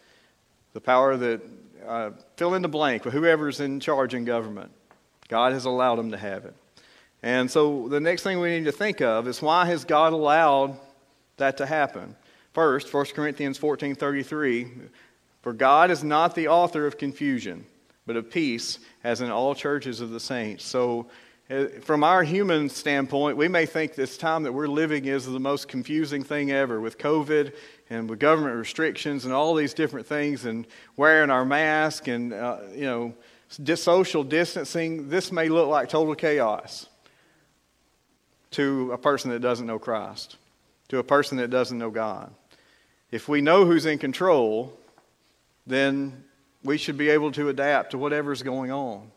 The 0.74 0.82
power 0.82 1.18
that, 1.18 1.42
uh, 1.88 2.12
fill 2.36 2.54
in 2.54 2.62
the 2.62 2.68
blank, 2.68 3.04
but 3.04 3.14
whoever's 3.14 3.60
in 3.60 3.80
charge 3.80 4.14
in 4.14 4.26
government, 4.26 4.72
God 5.28 5.54
has 5.54 5.66
allowed 5.66 5.96
them 5.96 6.12
to 6.12 6.18
have 6.18 6.46
it. 6.46 6.56
And 7.24 7.50
so 7.50 7.88
the 7.88 8.00
next 8.00 8.24
thing 8.24 8.40
we 8.40 8.50
need 8.50 8.66
to 8.66 8.72
think 8.72 9.02
of 9.02 9.28
is 9.28 9.42
why 9.42 9.66
has 9.66 9.86
God 9.86 10.14
allowed 10.14 10.78
that 11.38 11.58
to 11.58 11.66
happen? 11.66 12.16
First, 12.54 12.90
1 12.90 13.14
Corinthians 13.14 13.58
14:33, 13.58 14.90
for 15.42 15.54
God 15.54 15.92
is 15.92 16.04
not 16.04 16.36
the 16.36 16.48
author 16.48 16.86
of 16.86 16.98
confusion, 16.98 17.66
but 18.06 18.16
of 18.16 18.32
peace, 18.32 18.80
as 19.04 19.22
in 19.22 19.30
all 19.30 19.56
churches 19.56 20.02
of 20.02 20.12
the 20.12 20.20
saints. 20.20 20.64
So 20.64 21.08
from 21.82 22.04
our 22.04 22.24
human 22.24 22.68
standpoint, 22.68 23.38
we 23.38 23.48
may 23.48 23.66
think 23.66 23.96
this 23.96 24.18
time 24.18 24.44
that 24.44 24.52
we're 24.52 24.68
living 24.68 25.06
is 25.06 25.26
the 25.26 25.40
most 25.40 25.70
confusing 25.70 26.22
thing 26.22 26.52
ever 26.52 26.82
with 26.82 26.98
COVID 26.98 27.54
and 27.90 28.10
with 28.10 28.20
government 28.20 28.58
restrictions 28.58 29.24
and 29.24 29.34
all 29.34 29.56
these 29.56 29.74
different 29.74 30.08
things 30.08 30.44
and 30.44 30.68
wearing 30.98 31.30
our 31.30 31.46
mask 31.46 32.10
and, 32.10 32.34
uh, 32.34 32.60
you 32.74 32.82
know, 32.82 33.14
social 33.76 34.26
distancing. 34.26 35.08
This 35.08 35.32
may 35.32 35.48
look 35.48 35.70
like 35.70 35.88
total 35.88 36.16
chaos 36.16 36.88
to 38.52 38.92
a 38.92 38.98
person 38.98 39.32
that 39.32 39.40
doesn't 39.40 39.68
know 39.68 39.80
Christ, 39.80 40.36
to 40.90 40.98
a 40.98 41.04
person 41.04 41.38
that 41.38 41.50
doesn't 41.50 41.78
know 41.78 41.92
God. 41.92 42.34
If 43.10 43.30
we 43.30 43.40
know 43.40 43.64
who's 43.64 43.86
in 43.86 44.00
control, 44.00 44.78
then 45.66 46.26
we 46.62 46.78
should 46.78 46.98
be 46.98 47.08
able 47.08 47.32
to 47.32 47.48
adapt 47.48 47.92
to 47.92 47.98
whatever's 47.98 48.44
going 48.44 48.72
on 48.72 49.10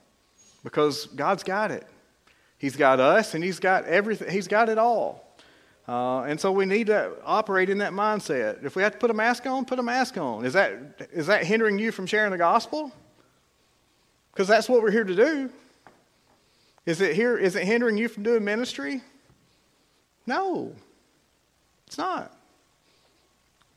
because 0.62 1.06
God's 1.06 1.42
got 1.42 1.72
it. 1.72 1.84
He's 2.60 2.76
got 2.76 3.00
us, 3.00 3.32
and 3.32 3.42
He's 3.42 3.58
got 3.58 3.86
everything. 3.86 4.30
He's 4.30 4.46
got 4.46 4.68
it 4.68 4.76
all. 4.76 5.26
Uh, 5.88 6.24
and 6.24 6.38
so 6.38 6.52
we 6.52 6.66
need 6.66 6.88
to 6.88 7.10
operate 7.24 7.70
in 7.70 7.78
that 7.78 7.92
mindset. 7.92 8.62
If 8.62 8.76
we 8.76 8.82
have 8.82 8.92
to 8.92 8.98
put 8.98 9.10
a 9.10 9.14
mask 9.14 9.46
on, 9.46 9.64
put 9.64 9.78
a 9.78 9.82
mask 9.82 10.18
on. 10.18 10.44
Is 10.44 10.52
that, 10.52 11.08
is 11.10 11.26
that 11.28 11.44
hindering 11.44 11.78
you 11.78 11.90
from 11.90 12.04
sharing 12.04 12.30
the 12.30 12.38
gospel? 12.38 12.92
Because 14.30 14.46
that's 14.46 14.68
what 14.68 14.82
we're 14.82 14.90
here 14.90 15.04
to 15.04 15.16
do. 15.16 15.50
Is 16.84 17.00
it, 17.00 17.16
here, 17.16 17.38
is 17.38 17.56
it 17.56 17.64
hindering 17.64 17.96
you 17.96 18.08
from 18.08 18.24
doing 18.24 18.44
ministry? 18.44 19.00
No, 20.26 20.74
it's 21.86 21.96
not. 21.96 22.36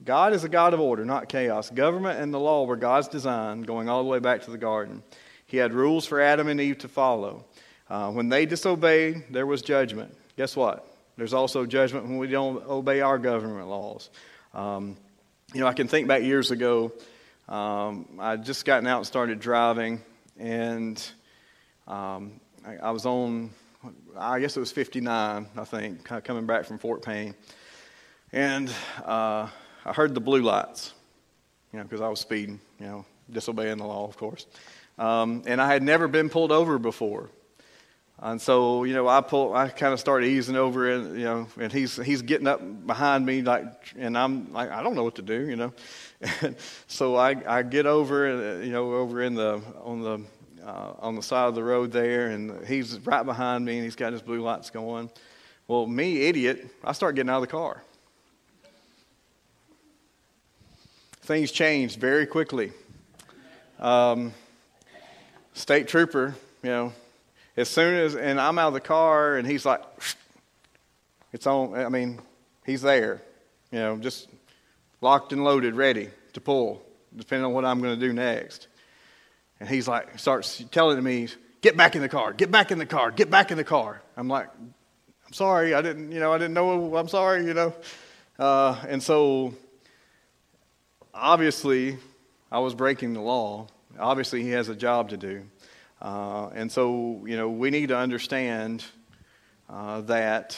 God 0.03 0.33
is 0.33 0.43
a 0.43 0.49
God 0.49 0.73
of 0.73 0.81
order, 0.81 1.05
not 1.05 1.29
chaos. 1.29 1.69
Government 1.69 2.19
and 2.19 2.33
the 2.33 2.39
law 2.39 2.65
were 2.65 2.75
God's 2.75 3.07
design, 3.07 3.61
going 3.61 3.87
all 3.87 4.03
the 4.03 4.09
way 4.09 4.19
back 4.19 4.41
to 4.43 4.51
the 4.51 4.57
garden. 4.57 5.03
He 5.45 5.55
had 5.55 5.73
rules 5.73 6.05
for 6.05 6.19
Adam 6.19 6.49
and 6.49 6.59
Eve 6.59 6.79
to 6.79 6.89
follow. 6.89 7.45
Uh, 7.93 8.09
when 8.09 8.27
they 8.27 8.43
disobeyed, 8.47 9.23
there 9.29 9.45
was 9.45 9.61
judgment. 9.61 10.17
Guess 10.35 10.55
what? 10.55 10.97
There's 11.15 11.31
also 11.31 11.67
judgment 11.67 12.05
when 12.05 12.17
we 12.17 12.25
don't 12.25 12.65
obey 12.65 13.01
our 13.01 13.19
government 13.19 13.67
laws. 13.67 14.09
Um, 14.51 14.97
you 15.53 15.59
know, 15.59 15.67
I 15.67 15.73
can 15.73 15.87
think 15.87 16.07
back 16.07 16.23
years 16.23 16.49
ago. 16.49 16.91
Um, 17.47 18.17
I'd 18.19 18.45
just 18.45 18.65
gotten 18.65 18.87
out 18.87 18.97
and 18.97 19.05
started 19.05 19.39
driving, 19.39 20.01
and 20.39 20.99
um, 21.87 22.41
I, 22.65 22.77
I, 22.77 22.89
was 22.89 23.05
on, 23.05 23.51
I 24.17 24.39
guess 24.39 24.57
it 24.57 24.59
was 24.59 24.71
59, 24.71 25.47
I 25.55 25.63
think, 25.63 26.03
coming 26.23 26.47
back 26.47 26.65
from 26.65 26.79
Fort 26.79 27.03
Payne. 27.03 27.35
And 28.31 28.73
uh, 29.05 29.47
I 29.85 29.93
heard 29.93 30.15
the 30.15 30.19
blue 30.19 30.41
lights, 30.41 30.95
you 31.71 31.77
know, 31.77 31.83
because 31.83 32.01
I 32.01 32.07
was 32.07 32.19
speeding, 32.19 32.59
you 32.79 32.87
know, 32.87 33.05
disobeying 33.29 33.77
the 33.77 33.85
law, 33.85 34.07
of 34.07 34.17
course. 34.17 34.47
Um, 34.97 35.43
and 35.45 35.61
I 35.61 35.71
had 35.71 35.83
never 35.83 36.07
been 36.07 36.29
pulled 36.31 36.51
over 36.51 36.79
before. 36.79 37.29
And 38.25 38.41
so, 38.41 38.85
you 38.85 38.93
know, 38.93 39.05
I 39.09 39.19
pull, 39.19 39.53
I 39.53 39.67
kind 39.67 39.91
of 39.91 39.99
started 39.99 40.27
easing 40.27 40.55
over, 40.55 40.89
and 40.89 41.17
you 41.17 41.25
know, 41.25 41.47
and 41.59 41.73
he's 41.73 41.97
he's 41.97 42.21
getting 42.21 42.47
up 42.47 42.61
behind 42.87 43.25
me, 43.25 43.41
like, 43.41 43.93
and 43.97 44.17
I'm 44.17 44.53
like, 44.53 44.71
I 44.71 44.81
don't 44.81 44.95
know 44.95 45.03
what 45.03 45.15
to 45.15 45.21
do, 45.21 45.45
you 45.45 45.57
know. 45.57 45.73
And 46.41 46.55
so 46.87 47.17
I 47.17 47.35
I 47.45 47.63
get 47.63 47.85
over, 47.85 48.27
uh, 48.27 48.63
you 48.63 48.71
know, 48.71 48.93
over 48.93 49.21
in 49.21 49.35
the 49.35 49.61
on 49.83 50.01
the 50.01 50.21
uh, 50.65 50.93
on 50.99 51.15
the 51.15 51.21
side 51.21 51.49
of 51.49 51.55
the 51.55 51.65
road 51.65 51.91
there, 51.91 52.29
and 52.29 52.65
he's 52.65 52.97
right 52.99 53.23
behind 53.23 53.65
me, 53.65 53.75
and 53.75 53.83
he's 53.83 53.97
got 53.97 54.13
his 54.13 54.21
blue 54.21 54.39
lights 54.39 54.69
going. 54.69 55.09
Well, 55.67 55.85
me, 55.85 56.21
idiot, 56.21 56.65
I 56.81 56.93
start 56.93 57.15
getting 57.15 57.29
out 57.29 57.37
of 57.37 57.41
the 57.41 57.47
car. 57.47 57.83
Things 61.23 61.51
changed 61.51 61.99
very 61.99 62.25
quickly. 62.25 62.71
Um, 63.79 64.33
state 65.53 65.89
trooper, 65.89 66.35
you 66.63 66.69
know, 66.69 66.93
as 67.55 67.69
soon 67.69 67.95
as, 67.95 68.15
and 68.15 68.39
I'm 68.39 68.57
out 68.57 68.69
of 68.69 68.73
the 68.73 68.79
car, 68.81 69.37
and 69.37 69.47
he's 69.47 69.65
like, 69.65 69.81
it's 71.31 71.47
on. 71.47 71.75
I 71.75 71.89
mean, 71.89 72.19
he's 72.65 72.81
there, 72.81 73.21
you 73.71 73.79
know, 73.79 73.97
just 73.97 74.29
locked 75.01 75.33
and 75.33 75.43
loaded, 75.43 75.75
ready 75.75 76.09
to 76.33 76.41
pull, 76.41 76.81
depending 77.15 77.45
on 77.45 77.53
what 77.53 77.65
I'm 77.65 77.81
going 77.81 77.99
to 77.99 78.07
do 78.07 78.13
next. 78.13 78.67
And 79.59 79.69
he's 79.69 79.87
like, 79.87 80.17
starts 80.19 80.63
telling 80.71 81.01
me, 81.03 81.27
get 81.61 81.77
back 81.77 81.95
in 81.95 82.01
the 82.01 82.09
car, 82.09 82.33
get 82.33 82.51
back 82.51 82.71
in 82.71 82.77
the 82.77 82.85
car, 82.85 83.11
get 83.11 83.29
back 83.29 83.51
in 83.51 83.57
the 83.57 83.63
car. 83.63 84.01
I'm 84.17 84.27
like, 84.27 84.49
I'm 84.57 85.33
sorry, 85.33 85.73
I 85.73 85.81
didn't, 85.81 86.11
you 86.11 86.19
know, 86.19 86.33
I 86.33 86.37
didn't 86.37 86.53
know, 86.53 86.95
I'm 86.95 87.07
sorry, 87.07 87.45
you 87.45 87.53
know. 87.53 87.73
Uh, 88.39 88.75
and 88.87 89.01
so, 89.01 89.53
obviously, 91.13 91.97
I 92.51 92.59
was 92.59 92.73
breaking 92.73 93.13
the 93.13 93.21
law. 93.21 93.67
Obviously, 93.99 94.41
he 94.43 94.49
has 94.49 94.69
a 94.69 94.75
job 94.75 95.09
to 95.09 95.17
do. 95.17 95.43
Uh, 96.03 96.49
and 96.53 96.69
so, 96.69 97.23
you 97.25 97.37
know, 97.37 97.49
we 97.49 97.69
need 97.69 97.87
to 97.87 97.97
understand 97.97 98.83
uh, 99.69 100.01
that 100.01 100.57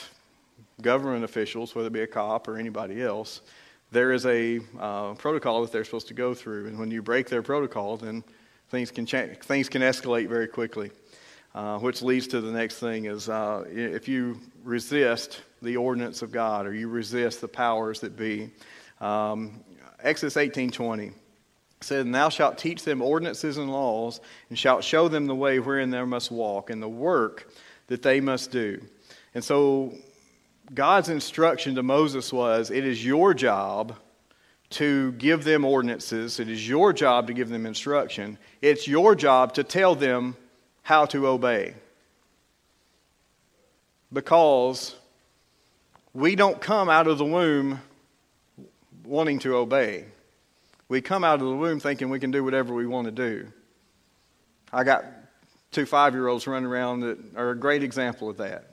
government 0.81 1.23
officials, 1.23 1.75
whether 1.75 1.87
it 1.87 1.93
be 1.93 2.01
a 2.01 2.07
cop 2.07 2.47
or 2.47 2.57
anybody 2.57 3.03
else, 3.03 3.41
there 3.91 4.11
is 4.11 4.25
a 4.25 4.59
uh, 4.79 5.13
protocol 5.13 5.61
that 5.61 5.71
they're 5.71 5.85
supposed 5.85 6.07
to 6.07 6.15
go 6.15 6.33
through. 6.33 6.65
And 6.65 6.79
when 6.79 6.89
you 6.89 7.03
break 7.03 7.29
their 7.29 7.43
protocol, 7.43 7.95
then 7.95 8.23
things 8.69 8.89
can, 8.89 9.05
things 9.05 9.69
can 9.69 9.83
escalate 9.83 10.27
very 10.27 10.47
quickly. 10.47 10.91
Uh, 11.53 11.79
which 11.79 12.01
leads 12.01 12.27
to 12.27 12.41
the 12.41 12.51
next 12.51 12.79
thing 12.79 13.05
is 13.05 13.29
uh, 13.29 13.63
if 13.69 14.09
you 14.09 14.37
resist 14.65 15.41
the 15.61 15.77
ordinance 15.77 16.21
of 16.21 16.29
God 16.29 16.67
or 16.67 16.73
you 16.73 16.89
resist 16.89 17.39
the 17.39 17.47
powers 17.47 18.01
that 18.01 18.17
be. 18.17 18.49
Um, 18.99 19.63
Exodus 20.01 20.35
18.20 20.35 21.13
said, 21.82 22.12
thou 22.12 22.29
shalt 22.29 22.58
teach 22.58 22.84
them 22.84 23.01
ordinances 23.01 23.58
and 23.58 23.72
laws, 23.72 24.22
and 24.50 24.58
shalt 24.58 24.84
show 24.84 25.08
them 25.08 25.27
the 25.27 25.36
way 25.36 25.60
wherein 25.60 25.89
they 25.89 26.03
must 26.03 26.32
walk, 26.32 26.70
and 26.70 26.82
the 26.82 26.89
work 26.89 27.50
that 27.88 28.01
they 28.01 28.20
must 28.20 28.51
do. 28.51 28.82
And 29.34 29.44
so 29.44 29.94
God's 30.74 31.10
instruction 31.10 31.75
to 31.75 31.84
Moses 31.84 32.34
was, 32.34 32.72
It 32.72 32.86
is 32.86 33.05
your 33.05 33.34
job 33.34 33.96
to 34.72 35.12
give 35.13 35.44
them 35.44 35.63
ordinances, 35.63 36.39
it 36.39 36.50
is 36.50 36.67
your 36.67 36.91
job 36.91 37.27
to 37.27 37.34
give 37.34 37.50
them 37.50 37.65
instruction, 37.65 38.38
it's 38.62 38.88
your 38.88 39.15
job 39.15 39.53
to 39.53 39.63
tell 39.63 39.96
them 39.96 40.36
how 40.82 41.05
to 41.05 41.27
obey. 41.27 41.75
Because 44.12 44.96
we 46.13 46.36
don't 46.36 46.60
come 46.60 46.89
out 46.89 47.08
of 47.08 47.17
the 47.17 47.25
womb 47.25 47.79
wanting 49.03 49.39
to 49.39 49.55
obey. 49.55 50.05
We 50.88 51.01
come 51.01 51.24
out 51.24 51.42
of 51.42 51.48
the 51.48 51.56
womb 51.56 51.80
thinking 51.80 52.10
we 52.10 52.20
can 52.20 52.32
do 52.32 52.44
whatever 52.44 52.74
we 52.74 52.86
want 52.86 53.06
to 53.06 53.12
do. 53.12 53.48
I 54.72 54.84
got 54.84 55.06
two 55.72 55.86
five 55.86 56.13
year 56.13 56.27
olds 56.27 56.46
running 56.48 56.68
around 56.68 57.01
that 57.01 57.18
are 57.36 57.51
a 57.51 57.56
great 57.56 57.84
example 57.84 58.30
of 58.30 58.38
that. 58.38 58.65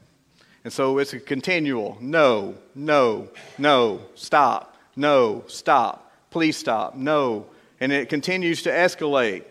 And 0.64 0.72
so 0.72 0.98
it's 0.98 1.12
a 1.12 1.20
continual 1.20 1.96
no, 2.00 2.54
no, 2.74 3.28
no, 3.58 4.00
stop, 4.14 4.76
no, 4.94 5.44
stop, 5.46 6.12
please 6.30 6.56
stop, 6.56 6.94
no. 6.94 7.46
And 7.80 7.90
it 7.90 8.08
continues 8.08 8.62
to 8.62 8.70
escalate 8.70 9.44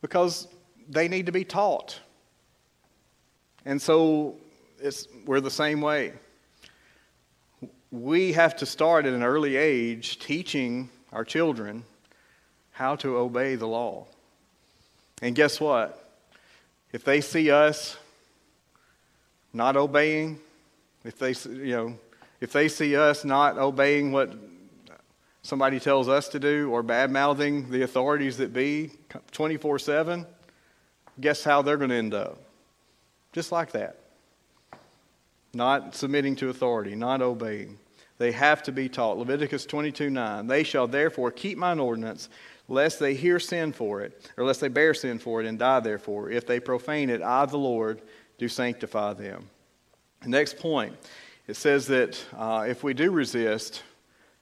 because 0.00 0.48
they 0.88 1.06
need 1.06 1.26
to 1.26 1.32
be 1.32 1.44
taught. 1.44 2.00
And 3.64 3.80
so 3.80 4.36
it's, 4.80 5.06
we're 5.26 5.40
the 5.40 5.50
same 5.50 5.80
way 5.80 6.14
we 7.90 8.32
have 8.32 8.56
to 8.56 8.66
start 8.66 9.06
at 9.06 9.14
an 9.14 9.22
early 9.22 9.56
age 9.56 10.18
teaching 10.18 10.90
our 11.12 11.24
children 11.24 11.84
how 12.72 12.96
to 12.96 13.16
obey 13.16 13.54
the 13.54 13.66
law. 13.66 14.06
And 15.22 15.34
guess 15.34 15.60
what? 15.60 16.04
If 16.92 17.04
they 17.04 17.20
see 17.20 17.50
us 17.50 17.96
not 19.52 19.76
obeying, 19.76 20.38
if 21.04 21.18
they, 21.18 21.32
you 21.50 21.76
know, 21.76 21.98
if 22.40 22.52
they 22.52 22.68
see 22.68 22.96
us 22.96 23.24
not 23.24 23.58
obeying 23.58 24.12
what 24.12 24.32
somebody 25.42 25.80
tells 25.80 26.08
us 26.08 26.28
to 26.28 26.38
do 26.38 26.70
or 26.70 26.82
bad 26.82 27.10
mouthing 27.10 27.70
the 27.70 27.82
authorities 27.82 28.36
that 28.36 28.52
be 28.52 28.92
24 29.32 29.78
7, 29.78 30.26
guess 31.20 31.42
how 31.42 31.62
they're 31.62 31.76
going 31.76 31.90
to 31.90 31.96
end 31.96 32.14
up? 32.14 32.38
Just 33.32 33.50
like 33.50 33.72
that. 33.72 33.98
Not 35.54 35.94
submitting 35.94 36.36
to 36.36 36.50
authority, 36.50 36.94
not 36.94 37.22
obeying. 37.22 37.78
They 38.18 38.32
have 38.32 38.62
to 38.64 38.72
be 38.72 38.88
taught. 38.88 39.16
Leviticus 39.16 39.64
22 39.64 40.10
9. 40.10 40.46
They 40.46 40.62
shall 40.62 40.86
therefore 40.86 41.30
keep 41.30 41.56
mine 41.56 41.78
ordinance, 41.78 42.28
lest 42.68 42.98
they 42.98 43.14
hear 43.14 43.38
sin 43.38 43.72
for 43.72 44.00
it, 44.00 44.30
or 44.36 44.44
lest 44.44 44.60
they 44.60 44.68
bear 44.68 44.92
sin 44.92 45.18
for 45.18 45.40
it 45.40 45.46
and 45.46 45.58
die 45.58 45.80
therefore. 45.80 46.30
If 46.30 46.46
they 46.46 46.60
profane 46.60 47.10
it, 47.10 47.22
I, 47.22 47.46
the 47.46 47.56
Lord, 47.56 48.02
do 48.36 48.48
sanctify 48.48 49.14
them. 49.14 49.48
The 50.22 50.30
next 50.30 50.58
point 50.58 50.96
it 51.46 51.56
says 51.56 51.86
that 51.86 52.22
uh, 52.36 52.66
if 52.68 52.84
we 52.84 52.92
do 52.92 53.10
resist, 53.10 53.82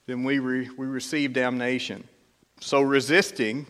then 0.07 0.25
we, 0.25 0.41
re- 0.41 0.69
we 0.77 0.87
receive 0.87 1.33
damnation. 1.33 2.07
So 2.61 2.81
resisting 2.81 3.67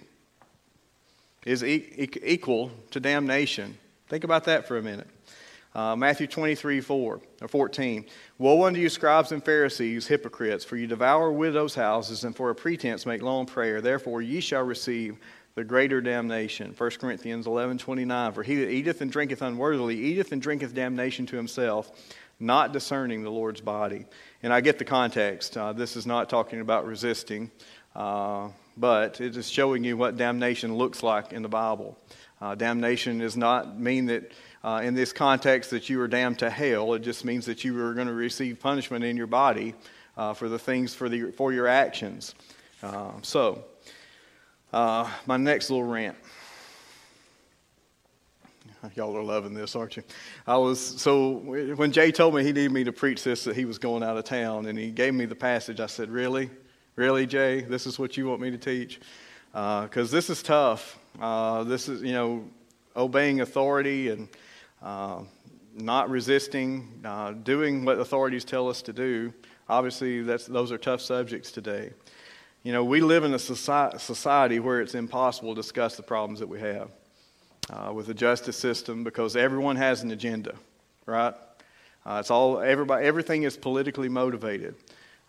is 1.44 1.62
e- 1.62 2.08
equal 2.24 2.70
to 2.92 3.00
damnation. 3.00 3.76
Think 4.08 4.24
about 4.24 4.44
that 4.44 4.66
for 4.66 4.78
a 4.78 4.82
minute. 4.82 5.08
Uh, 5.76 5.94
Matthew 5.94 6.26
23, 6.26 6.80
4, 6.80 7.20
or 7.42 7.48
14. 7.48 8.06
Woe 8.38 8.64
unto 8.64 8.80
you, 8.80 8.88
scribes 8.88 9.30
and 9.30 9.44
Pharisees, 9.44 10.06
hypocrites, 10.06 10.64
for 10.64 10.78
you 10.78 10.86
devour 10.86 11.30
widows' 11.30 11.74
houses, 11.74 12.24
and 12.24 12.34
for 12.34 12.48
a 12.48 12.54
pretense 12.54 13.04
make 13.04 13.20
long 13.20 13.44
prayer. 13.44 13.82
Therefore 13.82 14.22
ye 14.22 14.40
shall 14.40 14.62
receive 14.62 15.18
the 15.54 15.64
greater 15.64 16.00
damnation. 16.00 16.74
1 16.74 16.90
Corinthians 16.92 17.46
11, 17.46 17.76
29. 17.76 18.32
For 18.32 18.42
he 18.42 18.54
that 18.54 18.70
eateth 18.70 19.02
and 19.02 19.12
drinketh 19.12 19.42
unworthily 19.42 19.96
eateth 19.96 20.32
and 20.32 20.40
drinketh 20.40 20.74
damnation 20.74 21.26
to 21.26 21.36
himself, 21.36 21.90
not 22.40 22.72
discerning 22.72 23.22
the 23.22 23.30
Lord's 23.30 23.60
body. 23.60 24.06
And 24.42 24.54
I 24.54 24.62
get 24.62 24.78
the 24.78 24.84
context. 24.86 25.58
Uh, 25.58 25.74
this 25.74 25.94
is 25.94 26.06
not 26.06 26.30
talking 26.30 26.62
about 26.62 26.86
resisting, 26.86 27.50
uh, 27.94 28.48
but 28.78 29.20
it 29.20 29.36
is 29.36 29.50
showing 29.50 29.84
you 29.84 29.98
what 29.98 30.16
damnation 30.16 30.74
looks 30.74 31.02
like 31.02 31.34
in 31.34 31.42
the 31.42 31.50
Bible. 31.50 31.98
Uh, 32.40 32.54
damnation 32.54 33.18
does 33.18 33.36
not 33.36 33.78
mean 33.78 34.06
that 34.06 34.32
uh, 34.64 34.80
in 34.82 34.94
this 34.94 35.12
context 35.12 35.70
that 35.70 35.88
you 35.88 36.00
are 36.00 36.08
damned 36.08 36.38
to 36.40 36.50
hell. 36.50 36.94
It 36.94 37.00
just 37.00 37.24
means 37.24 37.46
that 37.46 37.64
you 37.64 37.80
are 37.84 37.94
going 37.94 38.08
to 38.08 38.14
receive 38.14 38.60
punishment 38.60 39.04
in 39.04 39.16
your 39.16 39.26
body 39.26 39.74
uh, 40.16 40.34
for 40.34 40.48
the 40.48 40.58
things 40.58 40.94
for, 40.94 41.08
the, 41.08 41.30
for 41.32 41.52
your 41.52 41.66
actions. 41.66 42.34
Uh, 42.82 43.12
so, 43.22 43.64
uh, 44.72 45.10
my 45.26 45.36
next 45.36 45.70
little 45.70 45.84
rant. 45.84 46.16
Y'all 48.94 49.16
are 49.16 49.22
loving 49.22 49.54
this, 49.54 49.74
aren't 49.74 49.96
you? 49.96 50.02
I 50.46 50.56
was 50.56 50.80
so 50.80 51.32
when 51.76 51.90
Jay 51.92 52.12
told 52.12 52.34
me 52.34 52.44
he 52.44 52.52
needed 52.52 52.72
me 52.72 52.84
to 52.84 52.92
preach 52.92 53.24
this 53.24 53.44
that 53.44 53.56
he 53.56 53.64
was 53.64 53.78
going 53.78 54.02
out 54.02 54.16
of 54.16 54.24
town, 54.24 54.66
and 54.66 54.78
he 54.78 54.90
gave 54.90 55.14
me 55.14 55.24
the 55.24 55.34
passage. 55.34 55.80
I 55.80 55.86
said, 55.86 56.10
"Really, 56.10 56.50
really, 56.94 57.26
Jay? 57.26 57.62
This 57.62 57.86
is 57.86 57.98
what 57.98 58.16
you 58.16 58.28
want 58.28 58.40
me 58.40 58.50
to 58.50 58.58
teach?" 58.58 59.00
Because 59.52 60.12
uh, 60.12 60.16
this 60.16 60.30
is 60.30 60.42
tough. 60.42 60.98
Uh, 61.20 61.64
this 61.64 61.88
is 61.88 62.02
you 62.02 62.12
know 62.12 62.44
obeying 62.94 63.40
authority 63.40 64.10
and 64.10 64.28
uh, 64.86 65.20
not 65.74 66.08
resisting, 66.08 66.88
uh, 67.04 67.32
doing 67.32 67.84
what 67.84 67.98
authorities 67.98 68.44
tell 68.44 68.68
us 68.68 68.82
to 68.82 68.92
do. 68.92 69.34
Obviously, 69.68 70.22
those 70.22 70.70
are 70.70 70.78
tough 70.78 71.00
subjects 71.00 71.50
today. 71.50 71.90
You 72.62 72.72
know, 72.72 72.84
we 72.84 73.00
live 73.00 73.24
in 73.24 73.34
a 73.34 73.38
society 73.38 74.60
where 74.60 74.80
it's 74.80 74.94
impossible 74.94 75.56
to 75.56 75.60
discuss 75.60 75.96
the 75.96 76.04
problems 76.04 76.38
that 76.38 76.46
we 76.46 76.60
have 76.60 76.90
uh, 77.68 77.92
with 77.92 78.06
the 78.06 78.14
justice 78.14 78.56
system 78.56 79.02
because 79.02 79.34
everyone 79.34 79.74
has 79.74 80.02
an 80.02 80.12
agenda, 80.12 80.54
right? 81.04 81.34
Uh, 82.04 82.18
it's 82.20 82.30
all 82.30 82.60
everybody. 82.60 83.04
Everything 83.04 83.42
is 83.42 83.56
politically 83.56 84.08
motivated. 84.08 84.76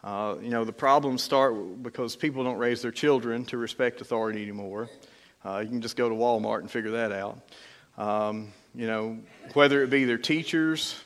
Uh, 0.04 0.36
you 0.40 0.50
know, 0.50 0.66
the 0.66 0.72
problems 0.72 1.24
start 1.24 1.82
because 1.82 2.16
people 2.16 2.44
don't 2.44 2.60
raise 2.60 2.84
their 2.84 2.92
children 2.92 3.44
to 3.46 3.58
respect 3.58 4.02
authority 4.02 4.44
anymore. 4.44 4.88
You 5.44 5.66
can 5.66 5.82
just 5.82 5.96
go 5.96 6.10
to 6.10 6.16
Walmart 6.16 6.60
and 6.60 6.70
figure 6.70 6.92
that 6.92 7.12
out. 7.12 7.40
Um, 7.98 8.52
you 8.78 8.86
know, 8.86 9.18
whether 9.54 9.82
it 9.82 9.90
be 9.90 10.06
their 10.06 10.20
teachers, 10.20 11.02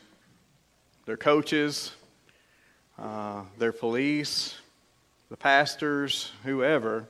their 1.05 1.15
coaches, 1.15 1.93
uh, 2.99 3.43
their 3.57 3.71
police, 3.71 4.55
the 5.29 5.37
pastors, 5.37 6.33
whoever, 6.43 7.07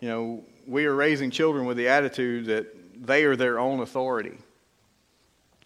you 0.00 0.08
know, 0.08 0.44
we 0.68 0.86
are 0.86 0.94
raising 0.94 1.32
children 1.32 1.66
with 1.66 1.76
the 1.76 1.88
attitude 1.88 2.46
that 2.46 3.04
they 3.04 3.24
are 3.24 3.34
their 3.34 3.58
own 3.58 3.80
authority. 3.80 4.38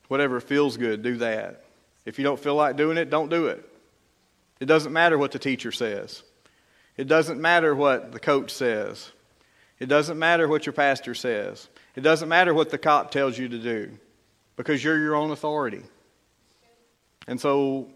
Whatever 0.08 0.40
feels 0.40 0.78
good, 0.78 1.02
do 1.02 1.18
that. 1.18 1.64
If 2.06 2.18
you 2.18 2.24
don't 2.24 2.40
feel 2.40 2.54
like 2.54 2.76
doing 2.76 2.96
it, 2.96 3.10
don't 3.10 3.28
do 3.28 3.48
it. 3.48 3.62
It 4.60 4.66
doesn't 4.66 4.94
matter 4.94 5.18
what 5.18 5.32
the 5.32 5.38
teacher 5.38 5.70
says. 5.70 6.22
It 6.96 7.06
doesn't 7.06 7.38
matter 7.38 7.74
what 7.74 8.12
the 8.12 8.18
coach 8.18 8.50
says. 8.50 9.12
It 9.78 9.86
doesn't 9.90 10.18
matter 10.18 10.48
what 10.48 10.64
your 10.64 10.72
pastor 10.72 11.14
says. 11.14 11.68
It 11.94 12.00
doesn't 12.00 12.30
matter 12.30 12.54
what 12.54 12.70
the 12.70 12.78
cop 12.78 13.10
tells 13.10 13.38
you 13.38 13.50
to 13.50 13.58
do 13.58 13.98
because 14.58 14.82
you're 14.82 14.98
your 14.98 15.14
own 15.14 15.30
authority. 15.30 15.82
And 17.28 17.40
so 17.40 17.88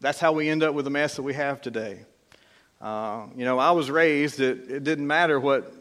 that's 0.00 0.20
how 0.20 0.32
we 0.32 0.48
end 0.48 0.62
up 0.62 0.74
with 0.74 0.84
the 0.84 0.90
mess 0.90 1.16
that 1.16 1.22
we 1.22 1.34
have 1.34 1.60
today. 1.60 2.00
Uh, 2.80 3.26
you 3.36 3.44
know, 3.44 3.58
I 3.58 3.72
was 3.72 3.90
raised 3.90 4.38
that 4.38 4.70
it 4.70 4.84
didn't 4.84 5.08
matter 5.08 5.40
what 5.40 5.72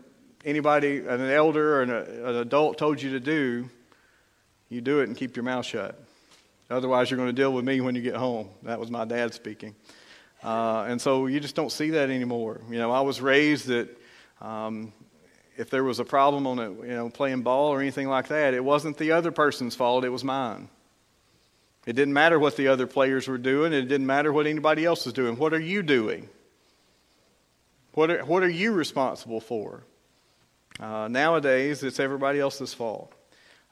anybody, 0.43 1.06
an 1.06 1.21
elder 1.21 1.76
or 1.76 1.82
an, 1.84 1.89
an 1.91 2.36
adult 2.38 2.80
told 2.80 3.00
you 3.00 3.12
to 3.12 3.19
do, 3.19 3.69
you 4.69 4.82
do 4.82 5.02
it 5.02 5.08
and 5.08 5.15
keep 5.15 5.36
your 5.36 5.43
mouth 5.43 5.65
shut. 5.65 6.02
Otherwise, 6.69 7.12
you're 7.12 7.17
going 7.17 7.30
to 7.30 7.34
deal 7.34 7.54
with 7.54 7.63
me 7.63 7.80
when 7.80 7.93
you 7.93 8.02
get 8.02 8.15
home. 8.15 8.50
That 8.63 8.80
was 8.80 8.89
my 8.89 9.06
dad 9.06 9.36
speaking. 9.36 9.76
Uh, 10.43 10.86
and 10.88 11.00
so 11.00 11.28
you 11.28 11.39
just 11.39 11.56
don't 11.56 11.71
see 11.71 11.91
that 11.91 12.10
anymore. 12.10 12.60
You 12.71 12.80
know, 12.80 12.91
I 12.91 13.02
was 13.02 13.21
raised 13.21 13.67
that 13.67 13.89
um, 14.41 14.93
if 15.57 15.69
there 15.69 15.83
was 15.83 15.99
a 15.99 16.05
problem 16.05 16.47
on 16.47 16.59
it, 16.59 16.87
you 16.87 16.93
know, 16.93 17.09
playing 17.09 17.41
ball 17.41 17.69
or 17.69 17.81
anything 17.81 18.07
like 18.07 18.27
that, 18.27 18.53
it 18.53 18.63
wasn't 18.63 18.97
the 18.97 19.11
other 19.11 19.31
person's 19.31 19.75
fault, 19.75 20.03
it 20.03 20.09
was 20.09 20.23
mine. 20.23 20.69
It 21.85 21.93
didn't 21.93 22.13
matter 22.13 22.39
what 22.39 22.57
the 22.57 22.67
other 22.67 22.87
players 22.87 23.27
were 23.27 23.37
doing, 23.37 23.73
it 23.73 23.83
didn't 23.83 24.07
matter 24.07 24.33
what 24.33 24.47
anybody 24.47 24.85
else 24.85 25.05
was 25.05 25.13
doing. 25.13 25.37
What 25.37 25.53
are 25.53 25.59
you 25.59 25.83
doing? 25.83 26.29
What 27.93 28.11
are, 28.11 28.25
what 28.25 28.43
are 28.43 28.49
you 28.49 28.73
responsible 28.73 29.39
for? 29.39 29.83
Uh, 30.79 31.07
nowadays, 31.09 31.83
it's 31.83 31.99
everybody 31.99 32.39
else's 32.39 32.73
fault. 32.73 33.13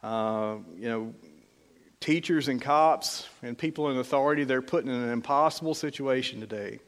Uh, 0.01 0.57
you 0.77 0.87
know, 0.87 1.13
teachers 1.99 2.47
and 2.47 2.61
cops 2.61 3.27
and 3.41 3.57
people 3.57 3.89
in 3.89 3.97
authority, 3.97 4.43
they're 4.43 4.61
put 4.61 4.85
in 4.85 4.89
an 4.89 5.09
impossible 5.09 5.73
situation 5.73 6.39
today 6.39 6.79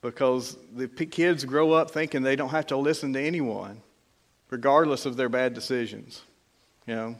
because 0.00 0.56
the 0.74 0.88
kids 0.88 1.44
grow 1.44 1.72
up 1.72 1.90
thinking 1.90 2.22
they 2.22 2.36
don't 2.36 2.50
have 2.50 2.66
to 2.66 2.76
listen 2.76 3.12
to 3.14 3.20
anyone 3.20 3.80
regardless 4.52 5.06
of 5.06 5.16
their 5.16 5.30
bad 5.30 5.54
decisions. 5.54 6.20
You 6.86 6.94
know, 6.94 7.16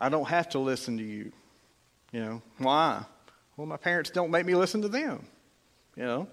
I 0.00 0.08
don't 0.08 0.26
have 0.26 0.48
to 0.50 0.58
listen 0.58 0.98
to 0.98 1.04
you. 1.04 1.32
You 2.12 2.20
know, 2.20 2.42
why? 2.58 3.04
Well, 3.56 3.68
my 3.68 3.76
parents 3.76 4.10
don't 4.10 4.32
make 4.32 4.44
me 4.44 4.56
listen 4.56 4.82
to 4.82 4.88
them. 4.88 5.24
You 5.96 6.02
know, 6.02 6.28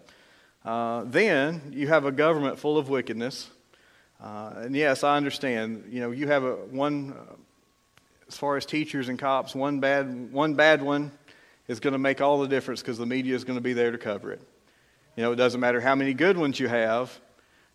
uh, 0.65 1.03
then 1.05 1.71
you 1.73 1.87
have 1.87 2.05
a 2.05 2.11
government 2.11 2.57
full 2.57 2.79
of 2.79 2.89
wickedness. 2.89 3.51
Uh, 4.19 4.53
and 4.57 4.75
yes, 4.75 5.03
I 5.03 5.17
understand. 5.17 5.85
You 5.91 5.99
know, 6.01 6.11
you 6.11 6.27
have 6.27 6.43
a 6.43 6.55
one, 6.55 7.13
uh, 7.13 7.35
as 8.27 8.35
far 8.35 8.57
as 8.57 8.65
teachers 8.65 9.07
and 9.07 9.19
cops, 9.19 9.53
one 9.53 9.79
bad 9.79 10.31
one 10.31 10.55
bad 10.55 10.81
one 10.81 11.11
is 11.67 11.79
going 11.79 11.93
to 11.93 11.99
make 11.99 12.21
all 12.21 12.39
the 12.39 12.47
difference 12.47 12.81
because 12.81 12.97
the 12.97 13.05
media 13.05 13.35
is 13.35 13.43
going 13.43 13.57
to 13.57 13.63
be 13.63 13.73
there 13.73 13.91
to 13.91 13.99
cover 13.99 14.31
it. 14.31 14.41
You 15.15 15.23
know, 15.23 15.31
it 15.31 15.35
doesn't 15.35 15.59
matter 15.59 15.79
how 15.79 15.93
many 15.93 16.15
good 16.15 16.37
ones 16.37 16.59
you 16.59 16.67
have 16.67 17.19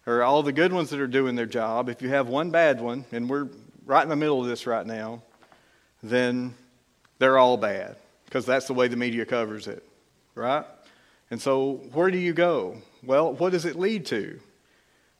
or 0.06 0.22
all 0.22 0.42
the 0.42 0.52
good 0.52 0.72
ones 0.72 0.90
that 0.90 1.00
are 1.00 1.06
doing 1.06 1.34
their 1.34 1.46
job, 1.46 1.88
if 1.88 2.00
you 2.00 2.08
have 2.08 2.28
one 2.28 2.50
bad 2.50 2.80
one, 2.80 3.04
and 3.12 3.28
we're 3.28 3.48
right 3.84 4.02
in 4.02 4.08
the 4.08 4.16
middle 4.16 4.40
of 4.40 4.46
this 4.46 4.66
right 4.66 4.86
now, 4.86 5.22
then 6.02 6.54
they're 7.18 7.38
all 7.38 7.56
bad 7.56 7.96
because 8.24 8.46
that's 8.46 8.66
the 8.66 8.74
way 8.74 8.88
the 8.88 8.96
media 8.96 9.24
covers 9.24 9.66
it, 9.66 9.86
right? 10.34 10.64
And 11.30 11.40
so, 11.40 11.80
where 11.92 12.10
do 12.10 12.18
you 12.18 12.32
go? 12.32 12.76
Well, 13.02 13.32
what 13.32 13.50
does 13.52 13.64
it 13.64 13.76
lead 13.76 14.06
to? 14.06 14.38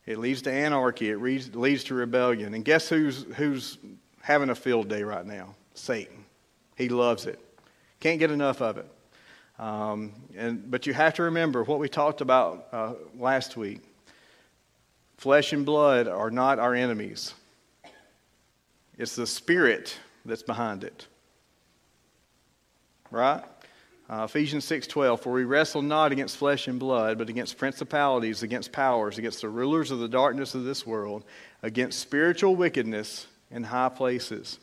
It 0.07 0.19
leads 0.19 0.43
to 0.43 0.53
anarchy. 0.53 1.11
It 1.11 1.21
leads, 1.21 1.85
to 1.85 1.95
rebellion. 1.95 2.55
And 2.55 2.65
guess 2.65 2.89
who's, 2.89 3.25
who's 3.35 3.79
having 4.23 4.51
a 4.51 4.55
field 4.55 4.89
day 4.89 5.03
right 5.03 5.27
now? 5.27 5.57
Satan. 5.75 6.25
He 6.77 6.89
loves 6.89 7.27
it. 7.27 7.41
Can't 7.99 8.21
get 8.21 8.31
enough 8.31 8.61
of 8.61 8.79
it. 8.79 8.89
Um, 9.59 10.13
and, 10.37 10.71
but 10.71 10.87
you 10.87 10.95
have 10.95 11.15
to 11.15 11.25
remember 11.25 11.65
what 11.65 11.81
we 11.81 11.89
talked 11.89 12.21
about 12.21 12.69
uh, 12.73 12.93
last 13.19 13.57
week. 13.57 13.81
Flesh 15.17 15.53
and 15.53 15.65
blood 15.65 16.09
are 16.09 16.31
not 16.31 16.59
our 16.59 16.75
enemies. 16.75 17.35
It's 18.99 19.17
the 19.17 19.27
spirit 19.27 19.99
that's 20.25 20.43
behind 20.43 20.85
it. 20.85 21.07
Right? 23.11 23.43
Uh, 24.09 24.25
Ephesians 24.25 24.65
6:12 24.65 25.21
For 25.21 25.33
we 25.33 25.45
wrestle 25.45 25.83
not 25.83 26.13
against 26.13 26.37
flesh 26.37 26.69
and 26.69 26.79
blood 26.79 27.19
but 27.19 27.29
against 27.29 27.59
principalities 27.59 28.43
against 28.43 28.73
powers 28.73 29.19
against 29.19 29.41
the 29.41 29.49
rulers 29.49 29.91
of 29.91 29.99
the 29.99 30.09
darkness 30.09 30.55
of 30.55 30.65
this 30.65 30.87
world 30.87 31.25
against 31.63 31.99
spiritual 31.99 32.55
wickedness 32.55 33.27
in 33.51 33.65
high 33.65 33.89
places. 33.89 34.59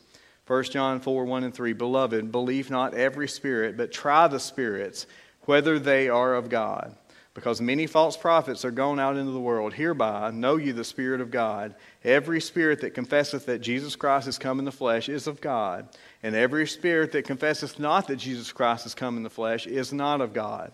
1 0.46 0.64
John 0.64 1.00
4 1.00 1.24
1 1.24 1.44
and 1.44 1.54
3 1.54 1.72
Beloved, 1.72 2.30
believe 2.30 2.70
not 2.70 2.94
every 2.94 3.28
spirit, 3.28 3.76
but 3.76 3.92
try 3.92 4.28
the 4.28 4.40
spirits, 4.40 5.06
whether 5.42 5.78
they 5.78 6.08
are 6.08 6.34
of 6.34 6.48
God 6.48 6.96
because 7.34 7.60
many 7.60 7.88
false 7.88 8.16
prophets 8.16 8.64
are 8.64 8.70
gone 8.70 9.00
out 9.00 9.16
into 9.16 9.32
the 9.32 9.40
world. 9.40 9.74
Hereby 9.74 10.30
know 10.30 10.56
you 10.56 10.72
the 10.72 10.84
Spirit 10.84 11.20
of 11.20 11.32
God. 11.32 11.74
Every 12.04 12.40
spirit 12.40 12.80
that 12.82 12.94
confesseth 12.94 13.46
that 13.46 13.58
Jesus 13.58 13.96
Christ 13.96 14.28
is 14.28 14.38
come 14.38 14.60
in 14.60 14.64
the 14.64 14.72
flesh 14.72 15.08
is 15.08 15.26
of 15.26 15.40
God, 15.40 15.88
and 16.22 16.36
every 16.36 16.66
spirit 16.66 17.12
that 17.12 17.24
confesseth 17.24 17.78
not 17.78 18.06
that 18.06 18.16
Jesus 18.16 18.52
Christ 18.52 18.86
is 18.86 18.94
come 18.94 19.16
in 19.16 19.24
the 19.24 19.30
flesh 19.30 19.66
is 19.66 19.92
not 19.92 20.20
of 20.20 20.32
God. 20.32 20.72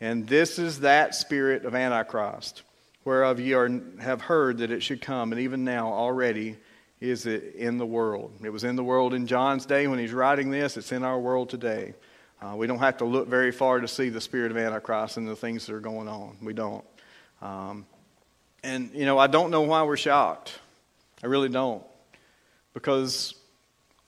And 0.00 0.26
this 0.26 0.58
is 0.58 0.80
that 0.80 1.14
spirit 1.14 1.64
of 1.64 1.76
Antichrist, 1.76 2.62
whereof 3.04 3.38
ye 3.38 3.52
are, 3.52 3.70
have 4.00 4.20
heard 4.20 4.58
that 4.58 4.72
it 4.72 4.82
should 4.82 5.00
come, 5.00 5.30
and 5.30 5.40
even 5.40 5.62
now 5.62 5.92
already 5.92 6.56
is 7.00 7.26
it 7.26 7.54
in 7.54 7.78
the 7.78 7.86
world. 7.86 8.32
It 8.42 8.50
was 8.50 8.64
in 8.64 8.74
the 8.74 8.84
world 8.84 9.14
in 9.14 9.28
John's 9.28 9.66
day 9.66 9.86
when 9.86 10.00
he's 10.00 10.12
writing 10.12 10.50
this, 10.50 10.76
it's 10.76 10.90
in 10.90 11.04
our 11.04 11.18
world 11.18 11.48
today. 11.48 11.94
Uh, 12.42 12.56
we 12.56 12.66
don't 12.66 12.80
have 12.80 12.96
to 12.96 13.04
look 13.04 13.28
very 13.28 13.52
far 13.52 13.80
to 13.80 13.86
see 13.86 14.08
the 14.08 14.20
spirit 14.20 14.50
of 14.50 14.56
Antichrist 14.56 15.16
and 15.16 15.28
the 15.28 15.36
things 15.36 15.66
that 15.66 15.74
are 15.74 15.80
going 15.80 16.08
on. 16.08 16.36
We 16.42 16.52
don't. 16.52 16.84
Um, 17.40 17.86
and, 18.64 18.90
you 18.94 19.04
know, 19.04 19.16
I 19.16 19.28
don't 19.28 19.50
know 19.50 19.62
why 19.62 19.84
we're 19.84 19.96
shocked. 19.96 20.58
I 21.22 21.26
really 21.28 21.48
don't. 21.48 21.84
Because 22.74 23.34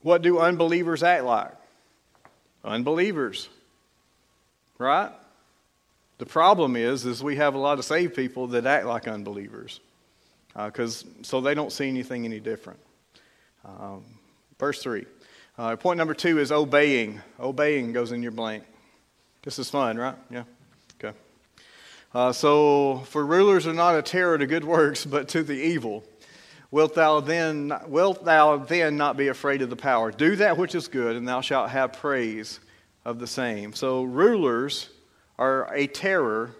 what 0.02 0.22
do 0.22 0.38
unbelievers 0.40 1.04
act 1.04 1.24
like? 1.24 1.52
Unbelievers. 2.64 3.48
Right? 4.78 5.12
The 6.18 6.26
problem 6.26 6.74
is, 6.74 7.06
is 7.06 7.22
we 7.22 7.36
have 7.36 7.54
a 7.54 7.58
lot 7.58 7.78
of 7.78 7.84
saved 7.84 8.16
people 8.16 8.48
that 8.48 8.66
act 8.66 8.86
like 8.86 9.06
unbelievers. 9.06 9.78
Because 10.56 11.04
uh, 11.04 11.22
so 11.22 11.40
they 11.40 11.54
don't 11.54 11.70
see 11.70 11.88
anything 11.88 12.24
any 12.24 12.40
different. 12.40 12.80
Um, 13.64 14.04
verse 14.58 14.82
3. 14.82 15.06
Uh, 15.56 15.76
point 15.76 15.98
number 15.98 16.14
two 16.14 16.40
is 16.40 16.50
obeying. 16.50 17.20
Obeying 17.38 17.92
goes 17.92 18.10
in 18.10 18.22
your 18.24 18.32
blank. 18.32 18.64
This 19.44 19.60
is 19.60 19.70
fun, 19.70 19.96
right? 19.96 20.16
Yeah. 20.28 20.42
Okay. 20.98 21.16
Uh, 22.12 22.32
so, 22.32 23.04
for 23.06 23.24
rulers 23.24 23.64
are 23.68 23.72
not 23.72 23.96
a 23.96 24.02
terror 24.02 24.36
to 24.36 24.48
good 24.48 24.64
works, 24.64 25.04
but 25.04 25.28
to 25.28 25.44
the 25.44 25.54
evil. 25.54 26.02
Wilt 26.72 26.96
thou 26.96 27.20
then, 27.20 27.72
wilt 27.86 28.24
thou 28.24 28.56
then 28.56 28.96
not 28.96 29.16
be 29.16 29.28
afraid 29.28 29.62
of 29.62 29.70
the 29.70 29.76
power? 29.76 30.10
Do 30.10 30.34
that 30.36 30.58
which 30.58 30.74
is 30.74 30.88
good, 30.88 31.14
and 31.14 31.28
thou 31.28 31.40
shalt 31.40 31.70
have 31.70 31.92
praise 31.92 32.58
of 33.04 33.20
the 33.20 33.28
same. 33.28 33.74
So, 33.74 34.02
rulers 34.02 34.88
are 35.38 35.72
a 35.72 35.86
terror 35.86 36.50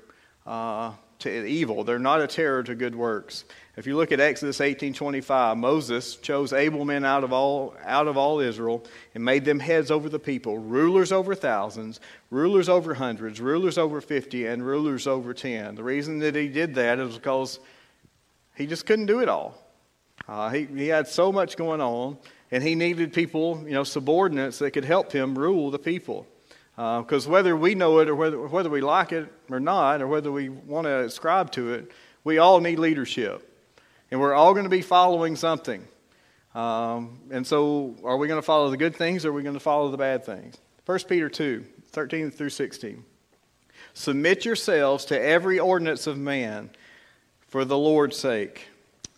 uh, 0.47 0.93
to 1.19 1.47
evil. 1.47 1.83
They're 1.83 1.99
not 1.99 2.21
a 2.21 2.29
terror 2.29 2.63
to 2.63 2.77
good 2.77 2.95
works. 2.95 3.45
If 3.77 3.89
you 3.89 3.97
look 3.97 4.13
at 4.13 4.21
Exodus 4.21 4.61
18:25, 4.61 5.57
Moses 5.57 6.15
chose 6.17 6.53
able 6.53 6.85
men 6.85 7.05
out 7.05 7.25
of 7.25 7.33
all 7.33 7.75
out 7.85 8.07
of 8.07 8.17
all 8.17 8.39
Israel 8.39 8.85
and 9.15 9.25
made 9.25 9.45
them 9.45 9.59
heads 9.59 9.91
over 9.91 10.09
the 10.09 10.21
people, 10.21 10.59
rulers 10.59 11.11
over 11.11 11.35
thousands, 11.35 11.99
rulers 12.31 12.69
over 12.69 12.95
hundreds, 12.95 13.41
rulers 13.41 13.77
over 13.77 14.01
50 14.01 14.47
and 14.47 14.65
rulers 14.65 15.09
over 15.09 15.35
10. 15.35 15.75
The 15.75 15.83
reason 15.83 16.21
that 16.21 16.37
he 16.37 16.47
did 16.47 16.77
that 16.77 17.01
is 17.01 17.17
because 17.17 17.59
he 18.55 18.67
just 18.67 18.87
couldn't 18.87 19.07
do 19.07 19.21
it 19.21 19.29
all. 19.29 19.61
Uh, 20.29 20.51
he, 20.51 20.65
he 20.67 20.87
had 20.87 21.09
so 21.09 21.33
much 21.33 21.57
going 21.57 21.81
on, 21.81 22.17
and 22.53 22.63
he 22.63 22.77
needed 22.77 23.13
people, 23.13 23.61
you 23.65 23.73
know, 23.73 23.85
subordinates 23.85 24.61
that 24.61 24.71
could 24.71 24.85
help 24.85 25.11
him 25.11 25.37
rule 25.37 25.73
the 25.73 25.79
people. 25.79 26.27
Because 26.77 27.27
uh, 27.27 27.31
whether 27.31 27.57
we 27.57 27.75
know 27.75 27.99
it 27.99 28.09
or 28.09 28.15
whether, 28.15 28.39
whether 28.41 28.71
we 28.71 28.81
like 28.81 29.13
it 29.13 29.33
or 29.51 29.59
not, 29.59 30.01
or 30.01 30.07
whether 30.07 30.31
we 30.31 30.49
want 30.49 30.87
to 30.87 31.01
ascribe 31.01 31.51
to 31.53 31.75
it, 31.75 31.91
we 32.23 32.39
all 32.39 32.61
need 32.61 32.79
leadership. 32.79 33.51
And 34.11 34.21
we're 34.21 34.35
all 34.35 34.53
going 34.53 34.65
to 34.65 34.71
be 34.71 34.83
following 34.83 35.37
something. 35.37 35.87
Um, 36.55 37.19
and 37.31 37.47
so, 37.47 37.97
are 38.05 38.17
we 38.17 38.29
going 38.29 38.39
to 38.39 38.47
follow 38.47 38.71
the 38.71 38.77
good 38.77 38.95
things 38.95 39.25
or 39.25 39.31
are 39.31 39.33
we 39.33 39.43
going 39.43 39.55
to 39.55 39.61
follow 39.61 39.91
the 39.91 39.97
bad 39.97 40.25
things? 40.25 40.57
1 40.87 40.99
Peter 41.09 41.29
2 41.29 41.65
13 41.87 42.31
through 42.31 42.51
16. 42.51 43.05
Submit 43.95 44.45
yourselves 44.45 45.05
to 45.07 45.21
every 45.21 45.59
ordinance 45.59 46.07
of 46.07 46.19
man 46.19 46.71
for 47.47 47.65
the 47.65 47.79
Lord's 47.79 48.17
sake, 48.17 48.67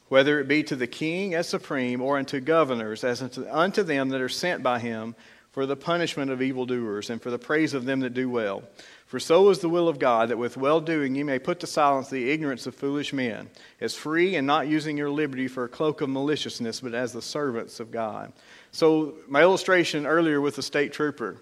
whether 0.09 0.39
it 0.39 0.49
be 0.49 0.63
to 0.65 0.77
the 0.77 0.87
king 0.87 1.35
as 1.35 1.49
supreme 1.49 2.03
or 2.03 2.19
unto 2.19 2.41
governors, 2.41 3.03
as 3.03 3.23
unto, 3.23 3.49
unto 3.51 3.83
them 3.83 4.11
that 4.11 4.21
are 4.21 4.29
sent 4.29 4.63
by 4.63 4.79
him 4.79 5.15
for 5.53 5.65
the 5.65 5.77
punishment 5.77 6.31
of 6.31 6.43
evildoers 6.43 7.09
and 7.09 7.23
for 7.23 7.31
the 7.31 7.39
praise 7.39 7.73
of 7.73 7.87
them 7.87 8.01
that 8.01 8.13
do 8.13 8.29
well. 8.29 8.63
For 9.07 9.21
so 9.21 9.51
is 9.51 9.61
the 9.61 9.69
will 9.69 9.89
of 9.89 10.01
God, 10.01 10.31
that 10.31 10.37
with 10.37 10.57
well 10.57 10.81
doing 10.81 11.15
you 11.15 11.25
may 11.25 11.39
put 11.39 11.61
to 11.61 11.67
silence 11.67 12.11
the 12.11 12.29
ignorance 12.31 12.67
of 12.67 12.75
foolish 12.75 13.13
men, 13.13 13.49
as 13.81 13.95
free 13.95 14.35
and 14.35 14.47
not 14.47 14.67
using 14.67 14.99
your 14.99 15.11
liberty 15.11 15.47
for 15.47 15.65
a 15.65 15.69
cloak 15.69 16.01
of 16.01 16.09
maliciousness, 16.09 16.81
but 16.81 16.93
as 16.93 17.13
the 17.13 17.23
servants 17.23 17.79
of 17.79 17.93
God. 17.93 18.33
So, 18.73 19.15
my 19.29 19.43
illustration 19.43 20.07
earlier 20.07 20.41
with 20.41 20.57
the 20.57 20.63
state 20.63 20.93
trooper 20.93 21.39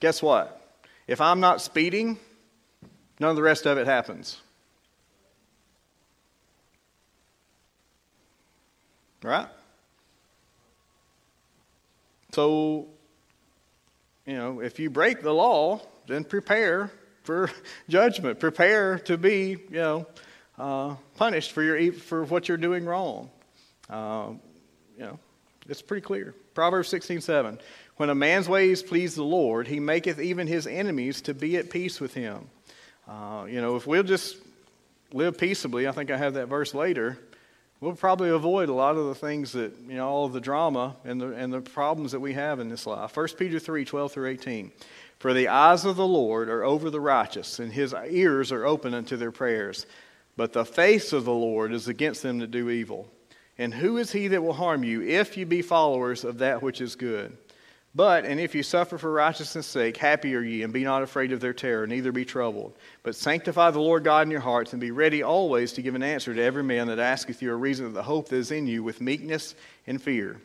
guess 0.00 0.22
what? 0.22 0.80
If 1.06 1.20
I'm 1.20 1.40
not 1.40 1.62
speeding, 1.62 2.18
none 3.20 3.30
of 3.30 3.36
the 3.36 3.42
rest 3.42 3.66
of 3.66 3.78
it 3.78 3.86
happens. 3.86 4.40
Right? 9.22 9.48
So, 12.32 12.88
you 14.26 14.34
know, 14.34 14.60
if 14.60 14.78
you 14.78 14.90
break 14.90 15.22
the 15.22 15.32
law, 15.32 15.80
then 16.06 16.24
prepare 16.24 16.90
for 17.24 17.50
judgment. 17.88 18.38
Prepare 18.40 18.98
to 19.00 19.16
be, 19.16 19.56
you 19.70 19.76
know, 19.76 20.06
uh, 20.58 20.94
punished 21.16 21.52
for 21.52 21.62
your 21.62 21.92
for 21.92 22.24
what 22.24 22.48
you're 22.48 22.56
doing 22.56 22.84
wrong. 22.84 23.30
Uh, 23.90 24.30
you 24.96 25.04
know, 25.04 25.18
it's 25.68 25.82
pretty 25.82 26.02
clear. 26.02 26.34
Proverbs 26.54 26.88
sixteen 26.88 27.20
seven. 27.20 27.58
When 27.96 28.10
a 28.10 28.14
man's 28.14 28.48
ways 28.48 28.82
please 28.82 29.14
the 29.14 29.24
Lord, 29.24 29.66
he 29.66 29.80
maketh 29.80 30.20
even 30.20 30.46
his 30.46 30.66
enemies 30.66 31.22
to 31.22 31.34
be 31.34 31.56
at 31.56 31.70
peace 31.70 32.00
with 32.00 32.14
him. 32.14 32.48
Uh, 33.08 33.46
you 33.48 33.60
know, 33.60 33.76
if 33.76 33.86
we'll 33.86 34.02
just 34.02 34.36
live 35.12 35.38
peaceably, 35.38 35.88
I 35.88 35.92
think 35.92 36.10
I 36.10 36.16
have 36.16 36.34
that 36.34 36.48
verse 36.48 36.74
later 36.74 37.18
we'll 37.80 37.94
probably 37.94 38.30
avoid 38.30 38.68
a 38.68 38.74
lot 38.74 38.96
of 38.96 39.06
the 39.06 39.14
things 39.14 39.52
that, 39.52 39.72
you 39.88 39.96
know, 39.96 40.08
all 40.08 40.24
of 40.24 40.32
the 40.32 40.40
drama 40.40 40.96
and 41.04 41.20
the, 41.20 41.32
and 41.32 41.52
the 41.52 41.60
problems 41.60 42.12
that 42.12 42.20
we 42.20 42.34
have 42.34 42.60
in 42.60 42.68
this 42.68 42.86
life. 42.86 43.16
1 43.16 43.28
Peter 43.38 43.58
3 43.58 43.84
12 43.84 44.12
through 44.12 44.28
18. 44.28 44.72
For 45.18 45.32
the 45.32 45.48
eyes 45.48 45.84
of 45.84 45.96
the 45.96 46.06
Lord 46.06 46.48
are 46.48 46.62
over 46.62 46.90
the 46.90 47.00
righteous, 47.00 47.58
and 47.58 47.72
his 47.72 47.94
ears 48.08 48.52
are 48.52 48.66
open 48.66 48.92
unto 48.92 49.16
their 49.16 49.32
prayers. 49.32 49.86
But 50.36 50.52
the 50.52 50.64
face 50.64 51.12
of 51.12 51.24
the 51.24 51.32
Lord 51.32 51.72
is 51.72 51.88
against 51.88 52.22
them 52.22 52.38
that 52.38 52.50
do 52.50 52.68
evil. 52.68 53.08
And 53.58 53.72
who 53.72 53.96
is 53.96 54.12
he 54.12 54.28
that 54.28 54.42
will 54.42 54.52
harm 54.52 54.84
you 54.84 55.00
if 55.02 55.38
you 55.38 55.46
be 55.46 55.62
followers 55.62 56.24
of 56.24 56.38
that 56.38 56.62
which 56.62 56.82
is 56.82 56.94
good? 56.94 57.36
But, 57.96 58.26
and 58.26 58.38
if 58.38 58.54
you 58.54 58.62
suffer 58.62 58.98
for 58.98 59.10
righteousness' 59.10 59.66
sake, 59.66 59.96
happy 59.96 60.34
are 60.34 60.42
ye, 60.42 60.62
and 60.62 60.70
be 60.70 60.84
not 60.84 61.02
afraid 61.02 61.32
of 61.32 61.40
their 61.40 61.54
terror, 61.54 61.86
neither 61.86 62.12
be 62.12 62.26
troubled. 62.26 62.76
But 63.02 63.16
sanctify 63.16 63.70
the 63.70 63.80
Lord 63.80 64.04
God 64.04 64.26
in 64.26 64.30
your 64.30 64.40
hearts, 64.40 64.72
and 64.72 64.80
be 64.82 64.90
ready 64.90 65.22
always 65.22 65.72
to 65.72 65.82
give 65.82 65.94
an 65.94 66.02
answer 66.02 66.34
to 66.34 66.42
every 66.42 66.62
man 66.62 66.88
that 66.88 66.98
asketh 66.98 67.40
you 67.40 67.50
a 67.50 67.56
reason 67.56 67.86
of 67.86 67.94
the 67.94 68.02
hope 68.02 68.28
that 68.28 68.36
is 68.36 68.50
in 68.50 68.66
you 68.66 68.82
with 68.82 69.00
meekness 69.00 69.54
and 69.86 70.02
fear, 70.02 70.36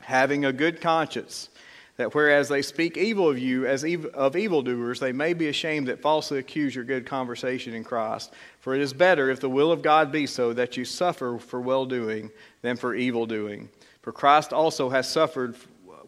having 0.00 0.46
a 0.46 0.54
good 0.54 0.80
conscience, 0.80 1.50
that 1.98 2.14
whereas 2.14 2.48
they 2.48 2.62
speak 2.62 2.96
evil 2.96 3.28
of 3.28 3.38
you 3.38 3.66
as 3.66 3.84
of 4.14 4.34
evildoers, 4.34 5.00
they 5.00 5.12
may 5.12 5.34
be 5.34 5.48
ashamed 5.48 5.86
that 5.88 6.00
falsely 6.00 6.38
accuse 6.38 6.74
your 6.74 6.84
good 6.84 7.04
conversation 7.04 7.74
in 7.74 7.84
Christ. 7.84 8.32
For 8.60 8.74
it 8.74 8.80
is 8.80 8.94
better, 8.94 9.28
if 9.28 9.40
the 9.40 9.50
will 9.50 9.70
of 9.70 9.82
God 9.82 10.10
be 10.10 10.26
so, 10.26 10.54
that 10.54 10.78
you 10.78 10.86
suffer 10.86 11.38
for 11.38 11.60
well 11.60 11.84
doing 11.84 12.30
than 12.62 12.78
for 12.78 12.94
evil 12.94 13.26
doing. 13.26 13.68
For 14.00 14.12
Christ 14.12 14.54
also 14.54 14.88
has 14.88 15.06
suffered 15.06 15.56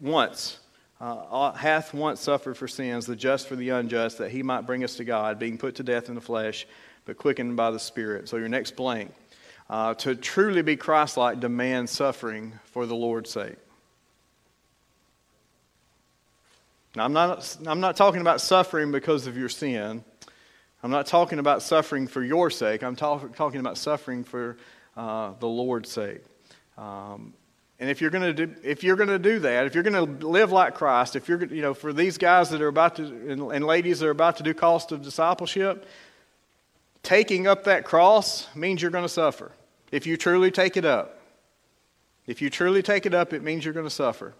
once 0.01 0.61
uh, 1.03 1.51
hath 1.51 1.93
once 1.93 2.21
suffered 2.21 2.55
for 2.55 2.67
sins, 2.67 3.05
the 3.05 3.15
just 3.15 3.47
for 3.47 3.57
the 3.57 3.69
unjust, 3.69 4.19
that 4.19 4.31
he 4.31 4.41
might 4.41 4.61
bring 4.61 4.83
us 4.83 4.95
to 4.95 5.03
God, 5.03 5.37
being 5.37 5.57
put 5.57 5.75
to 5.75 5.83
death 5.83 6.07
in 6.07 6.15
the 6.15 6.21
flesh, 6.21 6.65
but 7.05 7.17
quickened 7.17 7.57
by 7.57 7.71
the 7.71 7.79
Spirit. 7.79 8.29
So 8.29 8.37
your 8.37 8.47
next 8.47 8.75
blank. 8.77 9.13
Uh, 9.69 9.93
to 9.95 10.15
truly 10.15 10.61
be 10.61 10.75
Christ 10.75 11.17
like 11.17 11.39
demands 11.39 11.91
suffering 11.91 12.53
for 12.65 12.85
the 12.85 12.95
Lord's 12.95 13.29
sake. 13.29 13.57
Now, 16.95 17.05
I'm 17.05 17.13
not, 17.13 17.57
I'm 17.65 17.79
not 17.79 17.97
talking 17.97 18.21
about 18.21 18.39
suffering 18.39 18.91
because 18.91 19.27
of 19.27 19.35
your 19.35 19.49
sin. 19.49 20.03
I'm 20.83 20.91
not 20.91 21.07
talking 21.07 21.39
about 21.39 21.63
suffering 21.63 22.07
for 22.07 22.23
your 22.23 22.49
sake. 22.49 22.83
I'm 22.83 22.95
talk, 22.95 23.35
talking 23.35 23.59
about 23.59 23.77
suffering 23.77 24.23
for 24.23 24.57
uh, 24.95 25.33
the 25.39 25.47
Lord's 25.47 25.89
sake. 25.91 26.21
Um, 26.77 27.33
and 27.79 27.89
if 27.89 28.01
you're 28.01 28.11
going 28.11 28.35
to 28.35 28.45
do, 28.45 28.55
if 28.63 28.83
you're 28.83 28.95
going 28.95 29.09
to 29.09 29.19
do 29.19 29.39
that, 29.39 29.65
if 29.65 29.73
you're 29.73 29.83
going 29.83 30.19
to 30.19 30.27
live 30.27 30.51
like 30.51 30.75
Christ, 30.75 31.15
if 31.15 31.27
you're, 31.27 31.43
you 31.45 31.61
know, 31.61 31.73
for 31.73 31.91
these 31.91 32.17
guys 32.17 32.49
that 32.51 32.61
are 32.61 32.67
about 32.67 32.95
to, 32.97 33.03
and, 33.03 33.51
and 33.51 33.65
ladies 33.65 33.99
that 33.99 34.07
are 34.07 34.11
about 34.11 34.37
to 34.37 34.43
do 34.43 34.53
cost 34.53 34.91
of 34.91 35.01
discipleship, 35.01 35.85
taking 37.01 37.47
up 37.47 37.63
that 37.65 37.83
cross 37.83 38.47
means 38.55 38.81
you're 38.81 38.91
going 38.91 39.03
to 39.03 39.09
suffer. 39.09 39.51
If 39.91 40.07
you 40.07 40.17
truly 40.17 40.51
take 40.51 40.77
it 40.77 40.85
up, 40.85 41.19
if 42.25 42.41
you 42.41 42.49
truly 42.49 42.81
take 42.81 43.05
it 43.05 43.13
up, 43.13 43.33
it 43.33 43.43
means 43.43 43.65
you're 43.65 43.73
going 43.73 43.85
to 43.85 43.89
suffer. 43.89 44.33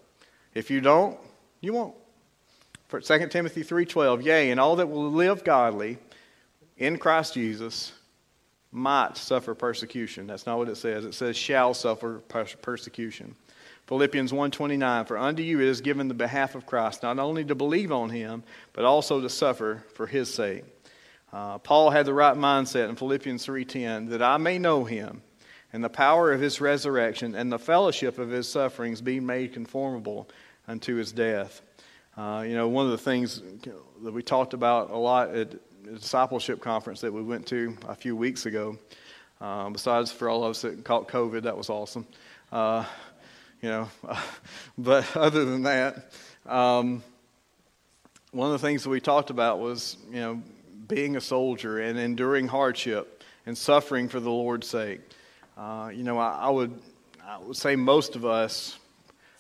If 0.54 0.72
you 0.72 0.80
don't, 0.80 1.18
you 1.60 1.74
won't. 1.74 1.96
For 2.88 3.02
2 3.02 3.28
Timothy 3.28 3.64
3:12, 3.64 4.24
yea, 4.24 4.52
and 4.52 4.60
all 4.60 4.76
that 4.76 4.88
will 4.88 5.12
live 5.12 5.44
godly 5.44 5.98
in 6.78 6.98
Christ 6.98 7.34
Jesus 7.34 7.92
might 8.74 9.18
suffer 9.18 9.54
persecution. 9.54 10.28
That's 10.28 10.46
not 10.46 10.58
what 10.58 10.70
it 10.70 10.76
says. 10.76 11.06
It 11.06 11.14
says 11.14 11.38
shall 11.38 11.74
suffer 11.74 12.20
persecution. 12.62 13.36
Philippians 13.88 14.32
1:29 14.32 15.08
For 15.08 15.18
unto 15.18 15.44
you 15.44 15.60
it 15.60 15.68
is 15.68 15.82
given 15.82 16.08
the 16.08 16.14
behalf 16.14 16.56
of 16.56 16.66
Christ 16.66 17.04
not 17.04 17.20
only 17.20 17.44
to 17.46 17.56
believe 17.56 17.92
on 17.92 18.10
him 18.10 18.44
but 18.74 18.86
also 18.86 19.22
to 19.22 19.30
suffer 19.30 19.84
for 19.94 20.08
his 20.08 20.34
sake. 20.34 20.64
Uh, 21.32 21.58
Paul 21.58 21.90
had 21.90 22.06
the 22.06 22.14
right 22.14 22.36
mindset 22.36 22.90
in 22.90 22.96
Philippians 22.96 23.46
3:10 23.46 24.10
that 24.10 24.22
I 24.22 24.38
may 24.38 24.58
know 24.58 24.86
him 24.86 25.22
and 25.74 25.84
the 25.84 25.90
power 25.90 26.32
of 26.32 26.40
his 26.40 26.62
resurrection 26.62 27.36
and 27.36 27.52
the 27.52 27.60
fellowship 27.60 28.20
of 28.20 28.30
his 28.30 28.48
sufferings 28.48 29.02
being 29.02 29.26
made 29.26 29.54
conformable 29.54 30.30
unto 30.68 30.96
his 30.96 31.12
death. 31.12 31.62
Uh, 32.16 32.46
you 32.48 32.54
know, 32.54 32.68
one 32.68 32.86
of 32.86 32.92
the 32.92 32.98
things 32.98 33.42
that 34.04 34.12
we 34.12 34.22
talked 34.22 34.54
about 34.54 34.92
a 34.92 34.98
lot 34.98 35.36
at 35.36 35.56
discipleship 35.84 36.62
conference 36.62 37.02
that 37.02 37.12
we 37.12 37.22
went 37.22 37.48
to 37.48 37.76
a 37.88 37.96
few 37.96 38.16
weeks 38.16 38.46
ago, 38.46 38.78
uh, 39.42 39.70
besides 39.70 40.12
for 40.12 40.30
all 40.30 40.44
of 40.44 40.52
us 40.52 40.62
that 40.62 40.84
caught 40.84 41.08
COVID, 41.08 41.44
that 41.44 41.58
was 41.58 41.70
awesome. 41.70 42.08
Uh, 42.52 42.86
you 43.62 43.70
know, 43.70 43.90
but 44.78 45.16
other 45.16 45.46
than 45.46 45.64
that, 45.64 46.12
um, 46.46 47.04
one 48.32 48.52
of 48.52 48.62
the 48.62 48.66
things 48.68 48.84
that 48.84 48.90
we 48.90 49.00
talked 49.00 49.30
about 49.30 49.60
was, 49.60 49.98
you 50.10 50.20
know, 50.20 50.42
being 50.88 51.16
a 51.16 51.22
soldier 51.22 51.80
and 51.80 51.98
enduring 51.98 52.48
hardship 52.48 53.24
and 53.46 53.58
suffering 53.58 54.10
for 54.10 54.20
the 54.20 54.30
Lord's 54.30 54.68
sake. 54.68 55.02
Uh, 55.58 55.92
you 55.94 56.04
know, 56.04 56.18
I, 56.18 56.32
I, 56.32 56.50
would, 56.50 56.80
I 57.26 57.40
would 57.40 57.56
say 57.56 57.76
most 57.76 58.16
of 58.16 58.26
us 58.26 58.78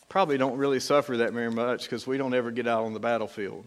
probably 0.09 0.37
don't 0.37 0.57
really 0.57 0.79
suffer 0.79 1.17
that 1.17 1.33
very 1.33 1.51
much 1.51 1.83
because 1.83 2.05
we 2.05 2.17
don't 2.17 2.33
ever 2.33 2.51
get 2.51 2.67
out 2.67 2.85
on 2.85 2.93
the 2.93 2.99
battlefield. 2.99 3.65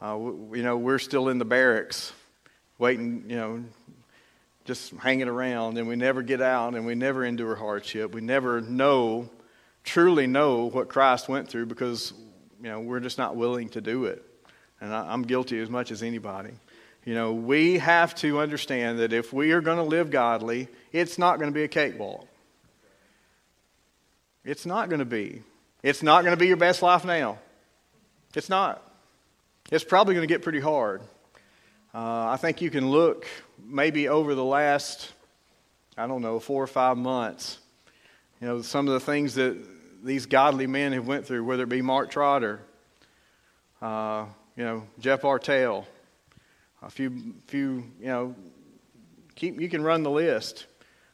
Uh, 0.00 0.16
we, 0.16 0.58
you 0.58 0.64
know, 0.64 0.76
we're 0.76 0.98
still 0.98 1.28
in 1.28 1.38
the 1.38 1.44
barracks, 1.44 2.12
waiting, 2.78 3.24
you 3.28 3.36
know, 3.36 3.64
just 4.64 4.92
hanging 4.94 5.28
around, 5.28 5.76
and 5.76 5.88
we 5.88 5.96
never 5.96 6.22
get 6.22 6.40
out 6.40 6.74
and 6.74 6.86
we 6.86 6.94
never 6.94 7.24
endure 7.24 7.54
hardship. 7.54 8.14
We 8.14 8.20
never 8.20 8.60
know, 8.60 9.28
truly 9.84 10.26
know 10.26 10.70
what 10.70 10.88
Christ 10.88 11.28
went 11.28 11.48
through 11.48 11.66
because, 11.66 12.12
you 12.62 12.68
know, 12.68 12.80
we're 12.80 13.00
just 13.00 13.18
not 13.18 13.36
willing 13.36 13.68
to 13.70 13.80
do 13.80 14.06
it. 14.06 14.24
And 14.80 14.94
I, 14.94 15.12
I'm 15.12 15.22
guilty 15.22 15.58
as 15.60 15.68
much 15.68 15.90
as 15.90 16.02
anybody. 16.02 16.52
You 17.04 17.14
know, 17.14 17.32
we 17.32 17.78
have 17.78 18.14
to 18.16 18.40
understand 18.40 19.00
that 19.00 19.12
if 19.12 19.32
we 19.32 19.52
are 19.52 19.60
going 19.60 19.78
to 19.78 19.82
live 19.82 20.10
godly, 20.10 20.68
it's 20.92 21.18
not 21.18 21.38
going 21.38 21.50
to 21.50 21.54
be 21.54 21.64
a 21.64 21.68
cakewalk. 21.68 22.26
It's 24.44 24.64
not 24.64 24.88
going 24.88 25.00
to 25.00 25.04
be. 25.04 25.42
It's 25.82 26.02
not 26.02 26.24
going 26.24 26.32
to 26.36 26.40
be 26.40 26.46
your 26.46 26.56
best 26.56 26.82
life 26.82 27.04
now. 27.04 27.38
It's 28.34 28.48
not. 28.48 28.82
It's 29.70 29.84
probably 29.84 30.14
going 30.14 30.26
to 30.26 30.32
get 30.32 30.42
pretty 30.42 30.58
hard. 30.58 31.00
Uh, 31.94 32.26
I 32.30 32.38
think 32.38 32.60
you 32.60 32.70
can 32.70 32.90
look 32.90 33.26
maybe 33.64 34.08
over 34.08 34.34
the 34.34 34.44
last, 34.44 35.12
I 35.96 36.08
don't 36.08 36.22
know, 36.22 36.40
four 36.40 36.60
or 36.60 36.66
five 36.66 36.96
months. 36.96 37.58
You 38.40 38.48
know, 38.48 38.62
some 38.62 38.88
of 38.88 38.94
the 38.94 39.00
things 39.00 39.36
that 39.36 39.56
these 40.02 40.26
godly 40.26 40.66
men 40.66 40.92
have 40.92 41.06
went 41.06 41.24
through, 41.24 41.44
whether 41.44 41.62
it 41.62 41.68
be 41.68 41.82
Mark 41.82 42.10
Trotter, 42.10 42.60
uh, 43.80 44.26
you 44.56 44.64
know, 44.64 44.88
Jeff 44.98 45.22
Artell, 45.22 45.84
a 46.82 46.90
few, 46.90 47.34
few, 47.46 47.84
you 48.00 48.06
know, 48.06 48.34
keep, 49.36 49.60
you 49.60 49.68
can 49.68 49.82
run 49.82 50.02
the 50.02 50.10
list. 50.10 50.66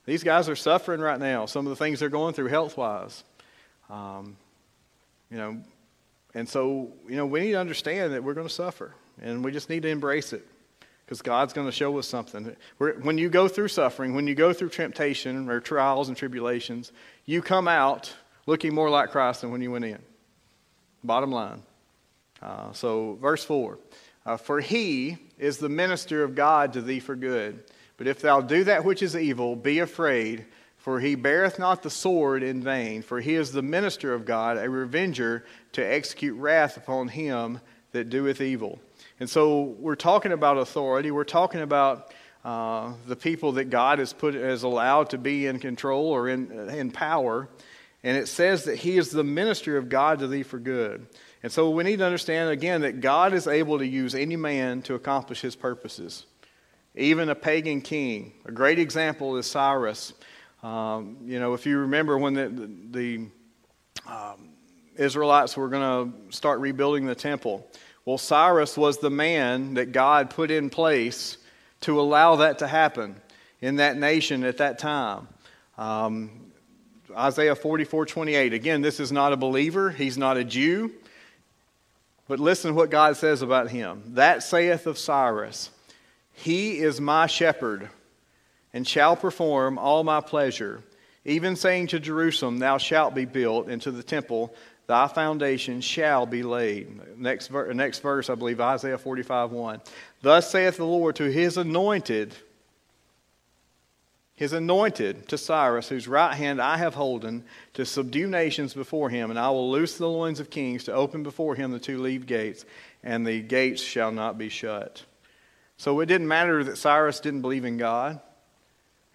These 0.06 0.24
guys 0.24 0.48
are 0.48 0.56
suffering 0.56 1.00
right 1.00 1.20
now, 1.20 1.44
some 1.44 1.66
of 1.66 1.70
the 1.70 1.76
things 1.76 2.00
they're 2.00 2.08
going 2.08 2.32
through 2.32 2.48
health 2.48 2.78
wise. 2.78 3.22
Um, 3.90 4.38
you 5.30 5.36
know, 5.36 5.60
and 6.36 6.46
so, 6.46 6.92
you 7.08 7.16
know, 7.16 7.24
we 7.24 7.40
need 7.40 7.52
to 7.52 7.58
understand 7.58 8.12
that 8.12 8.22
we're 8.22 8.34
going 8.34 8.46
to 8.46 8.52
suffer, 8.52 8.94
and 9.22 9.42
we 9.42 9.50
just 9.52 9.70
need 9.70 9.84
to 9.84 9.88
embrace 9.88 10.34
it 10.34 10.46
because 11.06 11.22
God's 11.22 11.54
going 11.54 11.66
to 11.66 11.72
show 11.72 11.96
us 11.98 12.06
something. 12.06 12.54
When 12.76 13.16
you 13.16 13.30
go 13.30 13.48
through 13.48 13.68
suffering, 13.68 14.14
when 14.14 14.26
you 14.26 14.34
go 14.34 14.52
through 14.52 14.68
temptation 14.68 15.48
or 15.48 15.60
trials 15.60 16.08
and 16.08 16.16
tribulations, 16.16 16.92
you 17.24 17.40
come 17.40 17.66
out 17.66 18.14
looking 18.44 18.74
more 18.74 18.90
like 18.90 19.12
Christ 19.12 19.40
than 19.40 19.50
when 19.50 19.62
you 19.62 19.70
went 19.70 19.86
in. 19.86 19.98
Bottom 21.02 21.32
line. 21.32 21.62
Uh, 22.42 22.70
so, 22.74 23.16
verse 23.22 23.42
4 23.42 23.78
uh, 24.26 24.36
For 24.36 24.60
he 24.60 25.16
is 25.38 25.56
the 25.56 25.70
minister 25.70 26.22
of 26.22 26.34
God 26.34 26.74
to 26.74 26.82
thee 26.82 27.00
for 27.00 27.16
good. 27.16 27.64
But 27.96 28.08
if 28.08 28.20
thou 28.20 28.42
do 28.42 28.64
that 28.64 28.84
which 28.84 29.02
is 29.02 29.16
evil, 29.16 29.56
be 29.56 29.78
afraid, 29.78 30.44
for 30.86 31.00
he 31.00 31.16
beareth 31.16 31.58
not 31.58 31.82
the 31.82 31.90
sword 31.90 32.44
in 32.44 32.62
vain, 32.62 33.02
for 33.02 33.20
he 33.20 33.34
is 33.34 33.50
the 33.50 33.60
minister 33.60 34.14
of 34.14 34.24
God, 34.24 34.56
a 34.56 34.70
revenger 34.70 35.44
to 35.72 35.82
execute 35.84 36.38
wrath 36.38 36.76
upon 36.76 37.08
him 37.08 37.58
that 37.90 38.08
doeth 38.08 38.40
evil. 38.40 38.78
And 39.18 39.28
so 39.28 39.74
we're 39.80 39.96
talking 39.96 40.30
about 40.30 40.58
authority. 40.58 41.10
We're 41.10 41.24
talking 41.24 41.60
about 41.60 42.14
uh, 42.44 42.92
the 43.08 43.16
people 43.16 43.50
that 43.54 43.64
God 43.64 43.98
has 43.98 44.12
put 44.12 44.34
has 44.34 44.62
allowed 44.62 45.10
to 45.10 45.18
be 45.18 45.48
in 45.48 45.58
control 45.58 46.06
or 46.06 46.28
in 46.28 46.52
in 46.68 46.92
power. 46.92 47.48
And 48.04 48.16
it 48.16 48.28
says 48.28 48.62
that 48.66 48.76
he 48.76 48.96
is 48.96 49.10
the 49.10 49.24
minister 49.24 49.76
of 49.76 49.88
God 49.88 50.20
to 50.20 50.28
thee 50.28 50.44
for 50.44 50.60
good. 50.60 51.08
And 51.42 51.50
so 51.50 51.68
we 51.70 51.82
need 51.82 51.98
to 51.98 52.06
understand 52.06 52.50
again 52.50 52.82
that 52.82 53.00
God 53.00 53.34
is 53.34 53.48
able 53.48 53.78
to 53.78 53.86
use 53.86 54.14
any 54.14 54.36
man 54.36 54.82
to 54.82 54.94
accomplish 54.94 55.40
his 55.40 55.56
purposes, 55.56 56.26
even 56.94 57.28
a 57.28 57.34
pagan 57.34 57.80
king. 57.80 58.34
A 58.44 58.52
great 58.52 58.78
example 58.78 59.36
is 59.36 59.48
Cyrus. 59.48 60.12
Um, 60.66 61.18
you 61.24 61.38
know, 61.38 61.54
if 61.54 61.64
you 61.64 61.78
remember 61.78 62.18
when 62.18 62.34
the, 62.34 62.48
the, 62.48 62.68
the 62.90 63.26
um, 64.10 64.48
Israelites 64.96 65.56
were 65.56 65.68
going 65.68 66.10
to 66.10 66.36
start 66.36 66.58
rebuilding 66.58 67.06
the 67.06 67.14
temple, 67.14 67.70
well, 68.04 68.18
Cyrus 68.18 68.76
was 68.76 68.98
the 68.98 69.10
man 69.10 69.74
that 69.74 69.92
God 69.92 70.28
put 70.30 70.50
in 70.50 70.68
place 70.68 71.38
to 71.82 72.00
allow 72.00 72.36
that 72.36 72.58
to 72.58 72.66
happen 72.66 73.14
in 73.60 73.76
that 73.76 73.96
nation 73.96 74.42
at 74.42 74.56
that 74.56 74.80
time. 74.80 75.28
Um, 75.78 76.50
Isaiah 77.16 77.54
44 77.54 78.04
28. 78.04 78.52
Again, 78.52 78.80
this 78.80 78.98
is 78.98 79.12
not 79.12 79.32
a 79.32 79.36
believer, 79.36 79.90
he's 79.90 80.18
not 80.18 80.36
a 80.36 80.42
Jew. 80.42 80.90
But 82.26 82.40
listen 82.40 82.72
to 82.72 82.74
what 82.74 82.90
God 82.90 83.16
says 83.16 83.40
about 83.40 83.70
him. 83.70 84.02
That 84.14 84.42
saith 84.42 84.88
of 84.88 84.98
Cyrus, 84.98 85.70
He 86.32 86.78
is 86.80 87.00
my 87.00 87.28
shepherd, 87.28 87.88
and 88.76 88.86
shall 88.86 89.16
perform 89.16 89.78
all 89.78 90.04
my 90.04 90.20
pleasure. 90.20 90.82
Even 91.24 91.56
saying 91.56 91.86
to 91.86 91.98
Jerusalem, 91.98 92.58
Thou 92.58 92.76
shalt 92.76 93.14
be 93.14 93.24
built, 93.24 93.68
and 93.68 93.80
to 93.80 93.90
the 93.90 94.02
temple, 94.02 94.54
Thy 94.86 95.08
foundation 95.08 95.80
shall 95.80 96.26
be 96.26 96.42
laid. 96.42 97.18
Next, 97.18 97.48
ver- 97.48 97.72
next 97.72 98.00
verse, 98.00 98.28
I 98.28 98.34
believe, 98.34 98.60
Isaiah 98.60 98.98
45 98.98 99.50
1. 99.50 99.80
Thus 100.20 100.50
saith 100.50 100.76
the 100.76 100.84
Lord 100.84 101.16
to 101.16 101.24
his 101.24 101.56
anointed, 101.56 102.34
his 104.34 104.52
anointed 104.52 105.26
to 105.28 105.38
Cyrus, 105.38 105.88
whose 105.88 106.06
right 106.06 106.34
hand 106.34 106.60
I 106.60 106.76
have 106.76 106.94
holden, 106.94 107.44
to 107.72 107.86
subdue 107.86 108.26
nations 108.26 108.74
before 108.74 109.08
him, 109.08 109.30
and 109.30 109.38
I 109.38 109.48
will 109.48 109.70
loose 109.70 109.96
the 109.96 110.06
loins 110.06 110.38
of 110.38 110.50
kings, 110.50 110.84
to 110.84 110.92
open 110.92 111.22
before 111.22 111.54
him 111.54 111.72
the 111.72 111.78
two 111.78 111.98
leaved 111.98 112.26
gates, 112.26 112.66
and 113.02 113.26
the 113.26 113.40
gates 113.40 113.80
shall 113.80 114.12
not 114.12 114.36
be 114.36 114.50
shut. 114.50 115.02
So 115.78 115.98
it 116.00 116.06
didn't 116.06 116.28
matter 116.28 116.62
that 116.62 116.76
Cyrus 116.76 117.20
didn't 117.20 117.40
believe 117.40 117.64
in 117.64 117.78
God. 117.78 118.20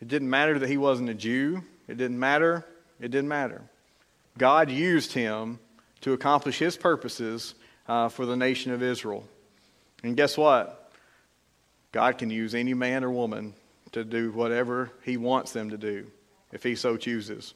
It 0.02 0.08
didn't 0.08 0.30
matter 0.30 0.60
that 0.60 0.70
he 0.70 0.78
wasn't 0.78 1.10
a 1.10 1.14
Jew. 1.14 1.64
It 1.88 1.98
didn't 1.98 2.20
matter. 2.20 2.66
It 3.00 3.10
didn't 3.12 3.30
matter. 3.30 3.62
God 4.38 4.72
used 4.72 5.14
him 5.14 5.60
to 6.02 6.14
accomplish 6.14 6.58
his 6.58 6.76
purposes 6.76 7.54
uh, 7.88 8.10
for 8.10 8.26
the 8.26 8.36
nation 8.36 8.72
of 8.72 8.82
Israel. 8.82 9.24
And 10.04 10.18
guess 10.18 10.38
what? 10.38 10.92
God 11.92 12.18
can 12.18 12.30
use 12.30 12.56
any 12.56 12.74
man 12.74 13.04
or 13.04 13.12
woman 13.12 13.54
to 13.92 14.04
do 14.04 14.32
whatever 14.32 14.92
he 15.04 15.18
wants 15.18 15.52
them 15.52 15.70
to 15.70 15.78
do 15.78 16.08
if 16.52 16.64
he 16.64 16.76
so 16.76 16.98
chooses. 16.98 17.54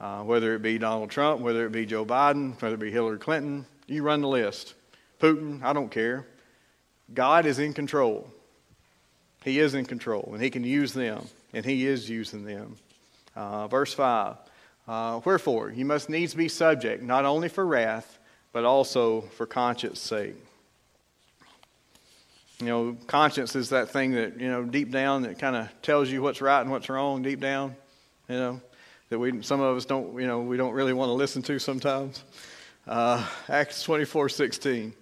Uh, 0.00 0.22
whether 0.22 0.54
it 0.54 0.62
be 0.62 0.78
Donald 0.78 1.10
Trump, 1.10 1.40
whether 1.40 1.66
it 1.66 1.72
be 1.72 1.86
Joe 1.86 2.04
Biden, 2.04 2.60
whether 2.60 2.74
it 2.74 2.80
be 2.80 2.90
Hillary 2.90 3.18
Clinton, 3.18 3.66
you 3.86 4.02
run 4.02 4.20
the 4.20 4.28
list. 4.28 4.74
Putin, 5.20 5.62
I 5.62 5.72
don't 5.72 5.90
care. 5.90 6.26
God 7.12 7.46
is 7.46 7.58
in 7.58 7.72
control. 7.72 8.30
He 9.42 9.58
is 9.58 9.74
in 9.74 9.84
control, 9.86 10.30
and 10.32 10.42
he 10.42 10.50
can 10.50 10.64
use 10.64 10.92
them, 10.92 11.26
and 11.56 11.64
he 11.64 11.86
is 11.86 12.08
using 12.08 12.44
them. 12.44 12.76
Uh, 13.34 13.66
verse 13.66 13.94
5 13.94 14.36
uh, 14.86 15.20
Wherefore, 15.24 15.70
you 15.70 15.86
must 15.86 16.10
needs 16.10 16.34
be 16.34 16.48
subject, 16.48 17.02
not 17.02 17.24
only 17.24 17.48
for 17.48 17.66
wrath, 17.66 18.18
but 18.52 18.64
also 18.64 19.22
for 19.22 19.46
conscience 19.46 19.98
sake. 19.98 20.36
You 22.60 22.66
know, 22.66 22.96
conscience 23.06 23.56
is 23.56 23.70
that 23.70 23.88
thing 23.88 24.12
that, 24.12 24.38
you 24.38 24.48
know, 24.48 24.64
deep 24.64 24.90
down 24.90 25.22
that 25.22 25.38
kind 25.38 25.56
of 25.56 25.68
tells 25.80 26.10
you 26.10 26.20
what's 26.20 26.42
right 26.42 26.60
and 26.60 26.70
what's 26.70 26.90
wrong 26.90 27.22
deep 27.22 27.40
down, 27.40 27.74
you 28.28 28.36
know, 28.36 28.60
that 29.08 29.18
we, 29.18 29.42
some 29.42 29.60
of 29.60 29.76
us 29.76 29.86
don't, 29.86 30.20
you 30.20 30.26
know, 30.26 30.40
we 30.40 30.58
don't 30.58 30.72
really 30.72 30.92
want 30.92 31.08
to 31.08 31.14
listen 31.14 31.40
to 31.42 31.58
sometimes. 31.58 32.22
Uh, 32.86 33.26
Acts 33.48 33.82
24 33.82 34.28
16. 34.28 34.92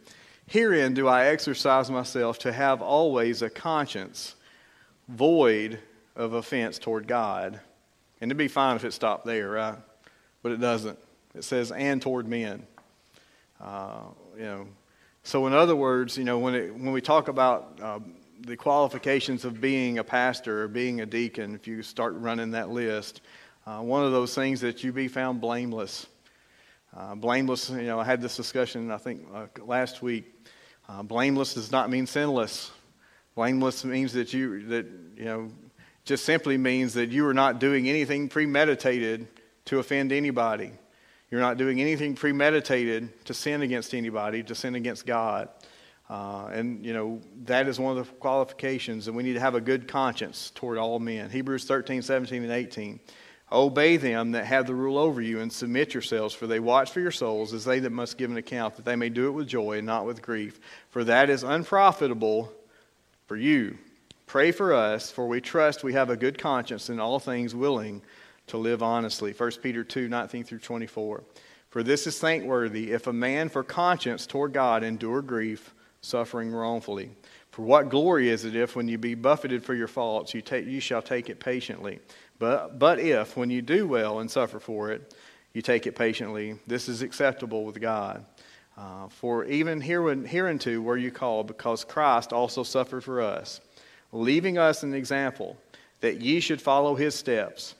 Herein 0.46 0.94
do 0.94 1.08
I 1.08 1.26
exercise 1.26 1.90
myself 1.90 2.38
to 2.40 2.52
have 2.52 2.80
always 2.80 3.42
a 3.42 3.50
conscience 3.50 4.36
void 5.08 5.80
of 6.16 6.32
offense 6.32 6.78
toward 6.78 7.06
God. 7.06 7.60
And 8.20 8.30
it'd 8.30 8.38
be 8.38 8.48
fine 8.48 8.76
if 8.76 8.84
it 8.84 8.92
stopped 8.92 9.26
there, 9.26 9.50
right? 9.50 9.78
But 10.42 10.52
it 10.52 10.60
doesn't. 10.60 10.98
It 11.34 11.44
says, 11.44 11.72
and 11.72 12.00
toward 12.00 12.28
men. 12.28 12.66
Uh, 13.60 14.02
you 14.36 14.44
know, 14.44 14.66
so, 15.26 15.46
in 15.46 15.54
other 15.54 15.74
words, 15.74 16.18
you 16.18 16.24
know, 16.24 16.38
when, 16.38 16.54
it, 16.54 16.74
when 16.74 16.92
we 16.92 17.00
talk 17.00 17.28
about 17.28 17.78
uh, 17.82 17.98
the 18.40 18.58
qualifications 18.58 19.46
of 19.46 19.58
being 19.58 19.96
a 19.96 20.04
pastor 20.04 20.64
or 20.64 20.68
being 20.68 21.00
a 21.00 21.06
deacon, 21.06 21.54
if 21.54 21.66
you 21.66 21.82
start 21.82 22.14
running 22.16 22.50
that 22.50 22.68
list, 22.68 23.22
uh, 23.66 23.78
one 23.78 24.04
of 24.04 24.12
those 24.12 24.34
things 24.34 24.60
that 24.60 24.84
you 24.84 24.92
be 24.92 25.08
found 25.08 25.40
blameless. 25.40 26.06
Uh, 26.94 27.14
blameless, 27.14 27.70
you 27.70 27.82
know, 27.84 27.98
I 27.98 28.04
had 28.04 28.20
this 28.20 28.36
discussion, 28.36 28.90
I 28.90 28.98
think, 28.98 29.26
uh, 29.34 29.46
last 29.64 30.02
week. 30.02 30.26
Uh, 30.90 31.02
blameless 31.02 31.54
does 31.54 31.72
not 31.72 31.88
mean 31.88 32.06
sinless. 32.06 32.70
Blameless 33.34 33.82
means 33.82 34.12
that 34.12 34.34
you, 34.34 34.66
that, 34.66 34.86
you 35.16 35.24
know, 35.24 35.50
just 36.04 36.24
simply 36.24 36.58
means 36.58 36.94
that 36.94 37.10
you 37.10 37.26
are 37.26 37.34
not 37.34 37.58
doing 37.58 37.88
anything 37.88 38.28
premeditated 38.28 39.26
to 39.66 39.78
offend 39.78 40.12
anybody. 40.12 40.72
You're 41.30 41.40
not 41.40 41.56
doing 41.56 41.80
anything 41.80 42.14
premeditated 42.14 43.24
to 43.24 43.34
sin 43.34 43.62
against 43.62 43.94
anybody, 43.94 44.42
to 44.44 44.54
sin 44.54 44.74
against 44.74 45.06
God. 45.06 45.48
Uh, 46.08 46.48
and, 46.52 46.84
you 46.84 46.92
know, 46.92 47.20
that 47.44 47.66
is 47.66 47.80
one 47.80 47.96
of 47.96 48.06
the 48.06 48.12
qualifications, 48.16 49.08
and 49.08 49.16
we 49.16 49.22
need 49.22 49.32
to 49.32 49.40
have 49.40 49.54
a 49.54 49.60
good 49.60 49.88
conscience 49.88 50.52
toward 50.54 50.76
all 50.76 50.98
men. 50.98 51.30
Hebrews 51.30 51.64
13, 51.64 52.02
17, 52.02 52.42
and 52.42 52.52
18. 52.52 53.00
Obey 53.50 53.96
them 53.96 54.32
that 54.32 54.44
have 54.44 54.66
the 54.66 54.74
rule 54.74 54.98
over 54.98 55.22
you, 55.22 55.40
and 55.40 55.50
submit 55.50 55.94
yourselves, 55.94 56.34
for 56.34 56.46
they 56.46 56.60
watch 56.60 56.90
for 56.90 57.00
your 57.00 57.10
souls 57.10 57.54
as 57.54 57.64
they 57.64 57.78
that 57.78 57.90
must 57.90 58.18
give 58.18 58.30
an 58.30 58.36
account, 58.36 58.76
that 58.76 58.84
they 58.84 58.96
may 58.96 59.08
do 59.08 59.28
it 59.28 59.32
with 59.32 59.48
joy 59.48 59.78
and 59.78 59.86
not 59.86 60.04
with 60.04 60.20
grief. 60.20 60.60
For 60.90 61.04
that 61.04 61.30
is 61.30 61.42
unprofitable 61.42 62.52
for 63.26 63.36
you. 63.36 63.78
Pray 64.26 64.50
for 64.50 64.72
us, 64.72 65.10
for 65.10 65.26
we 65.26 65.40
trust 65.40 65.84
we 65.84 65.92
have 65.92 66.10
a 66.10 66.16
good 66.16 66.38
conscience 66.38 66.90
in 66.90 66.98
all 66.98 67.18
things, 67.18 67.54
willing 67.54 68.02
to 68.46 68.58
live 68.58 68.82
honestly. 68.82 69.32
1 69.32 69.50
Peter 69.62 69.84
2, 69.84 70.08
19 70.08 70.44
through 70.44 70.58
24. 70.58 71.22
For 71.70 71.82
this 71.82 72.06
is 72.06 72.18
thankworthy 72.18 72.92
if 72.92 73.06
a 73.06 73.12
man 73.12 73.48
for 73.48 73.62
conscience 73.62 74.26
toward 74.26 74.52
God 74.52 74.84
endure 74.84 75.22
grief 75.22 75.74
suffering 76.00 76.52
wrongfully. 76.52 77.10
For 77.50 77.62
what 77.62 77.88
glory 77.88 78.28
is 78.28 78.44
it 78.44 78.56
if, 78.56 78.76
when 78.76 78.88
you 78.88 78.98
be 78.98 79.14
buffeted 79.14 79.64
for 79.64 79.74
your 79.74 79.88
faults, 79.88 80.34
you, 80.34 80.42
take, 80.42 80.66
you 80.66 80.80
shall 80.80 81.02
take 81.02 81.30
it 81.30 81.40
patiently? 81.40 82.00
But, 82.38 82.78
but 82.78 82.98
if, 82.98 83.36
when 83.36 83.50
you 83.50 83.62
do 83.62 83.86
well 83.86 84.18
and 84.20 84.30
suffer 84.30 84.58
for 84.58 84.90
it, 84.90 85.14
you 85.52 85.62
take 85.62 85.86
it 85.86 85.94
patiently, 85.94 86.58
this 86.66 86.88
is 86.88 87.00
acceptable 87.00 87.64
with 87.64 87.80
God. 87.80 88.24
Uh, 88.76 89.08
for 89.08 89.44
even 89.44 89.80
hereunto 89.80 90.80
were 90.80 90.96
you 90.96 91.12
called, 91.12 91.46
because 91.46 91.84
Christ 91.84 92.32
also 92.32 92.64
suffered 92.64 93.04
for 93.04 93.20
us, 93.20 93.60
leaving 94.14 94.56
us 94.56 94.82
an 94.82 94.94
example, 94.94 95.56
that 96.00 96.20
ye 96.20 96.40
should 96.40 96.62
follow 96.62 96.94
his 96.94 97.14
steps, 97.14 97.74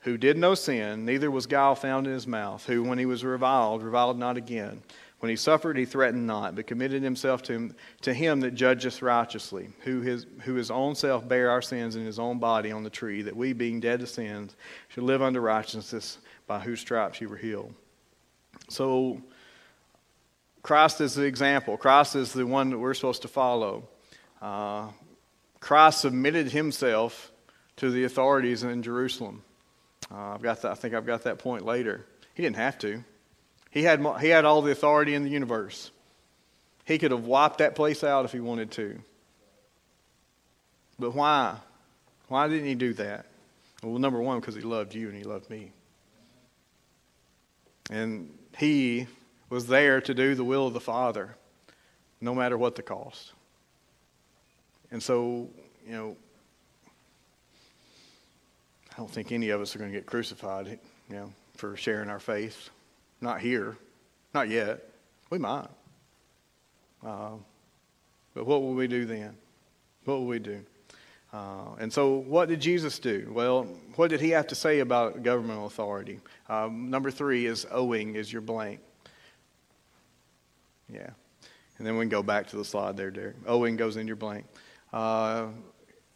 who 0.00 0.16
did 0.16 0.36
no 0.36 0.54
sin, 0.54 1.04
neither 1.04 1.30
was 1.30 1.46
guile 1.46 1.74
found 1.74 2.06
in 2.06 2.12
his 2.12 2.26
mouth, 2.26 2.64
who, 2.66 2.82
when 2.82 2.98
he 2.98 3.06
was 3.06 3.22
reviled, 3.22 3.82
reviled 3.82 4.18
not 4.18 4.36
again. 4.36 4.82
When 5.20 5.30
he 5.30 5.36
suffered, 5.36 5.78
he 5.78 5.84
threatened 5.84 6.26
not, 6.26 6.54
but 6.54 6.66
committed 6.66 7.02
himself 7.02 7.42
to 7.44 7.52
him, 7.52 7.74
to 8.02 8.12
him 8.12 8.40
that 8.40 8.54
judgeth 8.54 9.00
righteously, 9.00 9.70
who 9.80 10.00
his, 10.00 10.26
who 10.42 10.54
his 10.54 10.70
own 10.70 10.94
self 10.94 11.26
bare 11.26 11.50
our 11.50 11.62
sins 11.62 11.96
in 11.96 12.04
his 12.04 12.18
own 12.18 12.38
body 12.38 12.72
on 12.72 12.82
the 12.82 12.90
tree, 12.90 13.22
that 13.22 13.36
we, 13.36 13.52
being 13.52 13.80
dead 13.80 14.00
to 14.00 14.06
sins, 14.06 14.56
should 14.88 15.04
live 15.04 15.22
unto 15.22 15.40
righteousness, 15.40 16.18
by 16.46 16.58
whose 16.58 16.80
stripes 16.80 17.20
you 17.20 17.28
were 17.28 17.36
healed. 17.38 17.72
So, 18.68 19.22
Christ 20.62 21.00
is 21.00 21.14
the 21.14 21.24
example. 21.24 21.76
Christ 21.76 22.16
is 22.16 22.32
the 22.32 22.46
one 22.46 22.70
that 22.70 22.78
we're 22.78 22.94
supposed 22.94 23.22
to 23.22 23.28
follow. 23.28 23.88
Uh, 24.42 24.88
Christ 25.64 26.02
submitted 26.02 26.52
himself 26.52 27.32
to 27.76 27.90
the 27.90 28.04
authorities 28.04 28.62
in 28.62 28.82
Jerusalem. 28.82 29.42
Uh, 30.12 30.34
I've 30.34 30.42
got 30.42 30.62
I 30.62 30.74
think 30.74 30.92
I've 30.92 31.06
got 31.06 31.22
that 31.22 31.38
point 31.38 31.64
later. 31.64 32.04
He 32.34 32.42
didn't 32.42 32.56
have 32.56 32.78
to. 32.80 33.02
He 33.70 33.82
had, 33.82 34.04
he 34.20 34.28
had 34.28 34.44
all 34.44 34.60
the 34.60 34.72
authority 34.72 35.14
in 35.14 35.24
the 35.24 35.30
universe. 35.30 35.90
He 36.84 36.98
could 36.98 37.12
have 37.12 37.24
wiped 37.24 37.58
that 37.58 37.76
place 37.76 38.04
out 38.04 38.26
if 38.26 38.32
he 38.32 38.40
wanted 38.40 38.72
to. 38.72 39.00
But 40.98 41.14
why? 41.14 41.56
Why 42.28 42.46
didn't 42.46 42.66
he 42.66 42.74
do 42.74 42.92
that? 42.94 43.24
Well, 43.82 43.98
number 43.98 44.20
one, 44.20 44.40
because 44.40 44.54
he 44.54 44.60
loved 44.60 44.94
you 44.94 45.08
and 45.08 45.16
he 45.16 45.24
loved 45.24 45.48
me. 45.48 45.72
And 47.90 48.36
he 48.58 49.06
was 49.48 49.66
there 49.66 50.02
to 50.02 50.12
do 50.12 50.34
the 50.34 50.44
will 50.44 50.66
of 50.66 50.74
the 50.74 50.80
Father, 50.80 51.36
no 52.20 52.34
matter 52.34 52.58
what 52.58 52.76
the 52.76 52.82
cost. 52.82 53.32
And 54.94 55.02
so, 55.02 55.48
you 55.84 55.92
know, 55.92 56.16
I 58.92 58.96
don't 58.96 59.10
think 59.10 59.32
any 59.32 59.50
of 59.50 59.60
us 59.60 59.74
are 59.74 59.80
going 59.80 59.90
to 59.90 59.98
get 59.98 60.06
crucified, 60.06 60.78
you 61.10 61.16
know, 61.16 61.32
for 61.56 61.76
sharing 61.76 62.08
our 62.08 62.20
faith. 62.20 62.70
Not 63.20 63.40
here. 63.40 63.76
Not 64.34 64.48
yet. 64.48 64.88
We 65.30 65.38
might. 65.38 65.66
Uh, 67.04 67.32
but 68.34 68.46
what 68.46 68.62
will 68.62 68.74
we 68.74 68.86
do 68.86 69.04
then? 69.04 69.36
What 70.04 70.14
will 70.14 70.26
we 70.26 70.38
do? 70.38 70.60
Uh, 71.32 71.74
and 71.80 71.92
so, 71.92 72.18
what 72.18 72.48
did 72.48 72.60
Jesus 72.60 73.00
do? 73.00 73.32
Well, 73.34 73.64
what 73.96 74.10
did 74.10 74.20
he 74.20 74.30
have 74.30 74.46
to 74.46 74.54
say 74.54 74.78
about 74.78 75.24
governmental 75.24 75.66
authority? 75.66 76.20
Um, 76.48 76.88
number 76.88 77.10
three 77.10 77.46
is 77.46 77.66
owing 77.72 78.14
is 78.14 78.32
your 78.32 78.42
blank. 78.42 78.78
Yeah. 80.88 81.10
And 81.78 81.84
then 81.84 81.96
we 81.96 82.02
can 82.02 82.10
go 82.10 82.22
back 82.22 82.46
to 82.50 82.56
the 82.56 82.64
slide 82.64 82.96
there, 82.96 83.10
Derek. 83.10 83.34
Owing 83.44 83.74
goes 83.74 83.96
in 83.96 84.06
your 84.06 84.14
blank. 84.14 84.46
Uh, 84.94 85.48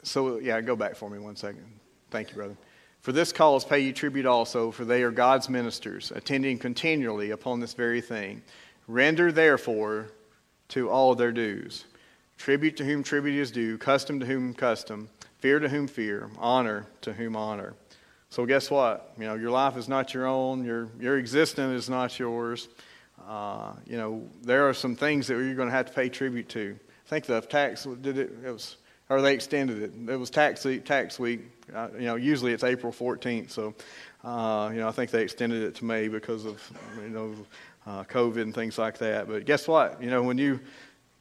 so, 0.05 0.39
yeah, 0.39 0.61
go 0.61 0.77
back 0.77 0.95
for 0.95 1.11
me 1.11 1.19
one 1.19 1.35
second. 1.35 1.67
Thank 2.13 2.31
you, 2.31 2.37
brother. 2.37 2.57
For 3.01 3.11
this 3.11 3.33
cause 3.33 3.65
pay 3.65 3.81
ye 3.81 3.93
tribute 3.93 4.25
also, 4.25 4.71
for 4.71 4.85
they 4.85 5.03
are 5.03 5.11
God's 5.11 5.49
ministers, 5.49 6.13
attending 6.15 6.59
continually 6.59 7.33
upon 7.33 7.59
this 7.59 7.75
very 7.75 8.01
thing. 8.01 8.41
Render 8.87 9.33
therefore 9.33 10.13
to 10.69 10.89
all 10.91 11.17
their 11.17 11.33
dues. 11.33 11.87
Tribute 12.37 12.77
to 12.77 12.85
whom 12.85 13.03
tribute 13.03 13.41
is 13.41 13.51
due, 13.51 13.79
custom 13.79 14.21
to 14.21 14.27
whom 14.27 14.55
custom, 14.55 15.09
fear 15.39 15.59
to 15.59 15.69
whom 15.69 15.89
fear, 15.89 16.31
honor 16.39 16.87
to 17.01 17.13
whom 17.13 17.35
honor. 17.35 17.75
So 18.31 18.47
guess 18.47 18.71
what? 18.71 19.13
You 19.19 19.25
know, 19.25 19.35
your 19.35 19.51
life 19.51 19.77
is 19.77 19.89
not 19.89 20.15
your 20.15 20.27
own. 20.27 20.65
Your 20.65 20.89
your 21.01 21.19
existence 21.19 21.83
is 21.83 21.91
not 21.91 22.17
yours. 22.17 22.69
Uh, 23.27 23.73
you 23.87 23.97
know, 23.97 24.23
there 24.43 24.69
are 24.69 24.75
some 24.75 24.95
things 24.95 25.27
that 25.27 25.35
you're 25.35 25.55
going 25.55 25.69
to 25.69 25.75
have 25.75 25.87
to 25.87 25.93
pay 25.93 26.09
tribute 26.09 26.49
to. 26.51 26.79
I 27.09 27.11
think 27.11 27.25
the 27.25 27.41
tax 27.41 27.85
did 28.03 28.19
it. 28.19 28.31
It 28.45 28.53
was 28.53 28.77
or 29.09 29.23
they 29.23 29.33
extended 29.33 29.83
it. 29.83 30.11
It 30.11 30.17
was 30.17 30.29
tax 30.29 30.67
tax 30.85 31.19
week. 31.19 31.41
Uh, 31.75 31.89
you 31.95 32.05
know, 32.05 32.17
usually 32.17 32.53
it's 32.53 32.65
April 32.65 32.93
14th, 32.93 33.51
so 33.51 33.75
uh, 34.25 34.69
you 34.71 34.81
know 34.81 34.89
I 34.89 34.93
think 34.93 35.11
they 35.11 35.23
extended 35.23 35.63
it 35.63 35.75
to 35.77 35.87
May 35.87 36.09
because 36.09 36.45
of 36.45 36.63
you 37.03 37.09
know 37.09 37.35
uh, 37.87 38.05
COVID 38.05 38.43
and 38.43 38.55
things 38.55 38.77
like 38.77 38.99
that. 38.99 39.27
But 39.27 39.47
guess 39.47 39.67
what? 39.67 40.03
You 40.03 40.11
know, 40.11 40.23
when 40.23 40.37
you 40.37 40.61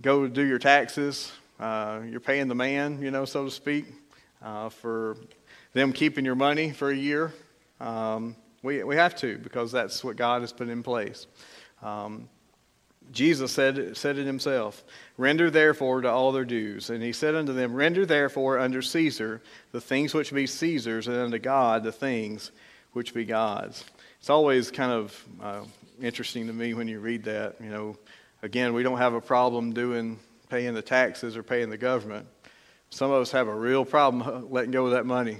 go 0.02 0.24
to 0.24 0.30
do 0.30 0.42
your 0.42 0.60
taxes, 0.60 1.32
uh, 1.58 2.02
you're 2.06 2.20
paying 2.20 2.50
the 2.50 2.56
man, 2.56 3.02
you 3.02 3.10
know, 3.10 3.24
so 3.24 3.46
to 3.46 3.52
speak, 3.52 3.86
uh, 4.42 4.68
for 4.68 5.16
them 5.72 5.94
keeping 5.94 6.26
your 6.26 6.36
money 6.36 6.72
for 6.72 6.90
a 6.90 6.96
year. 6.96 7.32
Um, 7.80 8.36
we 8.62 8.84
we 8.84 8.98
have 8.98 9.16
to 9.18 9.38
because 9.38 9.72
that's 9.72 10.04
what 10.04 10.18
God 10.18 10.42
has 10.42 10.52
put 10.52 10.68
in 10.68 10.84
place. 10.84 11.28
Um, 11.82 12.28
Jesus 13.12 13.52
said, 13.52 13.96
said 13.98 14.18
it 14.18 14.26
himself 14.26 14.84
Render 15.18 15.50
therefore 15.50 16.02
to 16.02 16.10
all 16.10 16.32
their 16.32 16.46
dues. 16.46 16.90
And 16.90 17.02
he 17.02 17.12
said 17.14 17.36
unto 17.36 17.54
them, 17.54 17.74
Render 17.74 18.06
therefore 18.06 18.60
unto 18.60 18.82
Caesar 18.82 19.42
the 19.72 19.82
things 19.82 20.14
which 20.14 20.34
be 20.34 20.48
Caesar's, 20.48 21.08
and 21.08 21.18
unto 21.18 21.40
God 21.40 21.84
the 21.84 21.92
things 21.92 22.52
which 22.94 23.14
be 23.14 23.26
God's. 23.26 23.84
It's 24.20 24.30
always 24.30 24.72
kind 24.72 24.92
of 24.92 25.26
uh, 25.42 25.64
interesting 26.02 26.48
to 26.48 26.54
me 26.54 26.74
when 26.74 26.88
you 26.88 27.00
read 27.00 27.24
that. 27.24 27.56
You 27.62 27.70
know, 27.70 27.98
again, 28.42 28.74
we 28.74 28.84
don't 28.84 28.98
have 28.98 29.14
a 29.14 29.22
problem 29.22 29.74
doing 29.74 30.20
paying 30.50 30.74
the 30.74 30.82
taxes 30.82 31.36
or 31.36 31.44
paying 31.44 31.70
the 31.70 31.78
government. 31.78 32.28
Some 32.90 33.12
of 33.12 33.22
us 33.22 33.32
have 33.32 33.48
a 33.48 33.56
real 33.56 33.86
problem 33.86 34.48
letting 34.52 34.72
go 34.72 34.86
of 34.86 34.92
that 34.92 35.06
money. 35.06 35.38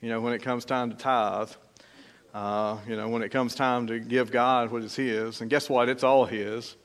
You 0.00 0.08
know, 0.08 0.20
when 0.20 0.32
it 0.32 0.42
comes 0.42 0.64
time 0.64 0.90
to 0.90 0.96
tithe. 0.96 1.50
Uh, 2.34 2.76
you 2.86 2.96
know, 2.96 3.08
when 3.08 3.22
it 3.22 3.30
comes 3.30 3.54
time 3.54 3.86
to 3.86 3.98
give 3.98 4.30
God 4.30 4.70
what 4.70 4.82
is 4.82 4.94
His. 4.94 5.40
And 5.40 5.48
guess 5.48 5.70
what? 5.70 5.88
It's 5.88 6.04
all 6.04 6.26
His. 6.26 6.76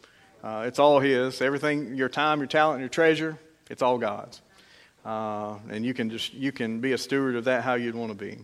Uh, 0.43 0.63
it's 0.65 0.79
all 0.79 0.99
His. 0.99 1.41
Everything, 1.41 1.95
your 1.95 2.09
time, 2.09 2.39
your 2.39 2.47
talent, 2.47 2.79
your 2.79 2.89
treasure, 2.89 3.37
it's 3.69 3.81
all 3.81 3.97
God's. 3.97 4.41
Uh, 5.05 5.57
and 5.69 5.85
you 5.85 5.93
can 5.93 6.09
just 6.09 6.33
you 6.33 6.51
can 6.51 6.79
be 6.79 6.93
a 6.93 6.97
steward 6.97 7.35
of 7.35 7.45
that 7.45 7.63
how 7.63 7.75
you'd 7.75 7.95
want 7.95 8.11
to 8.11 8.17
be. 8.17 8.37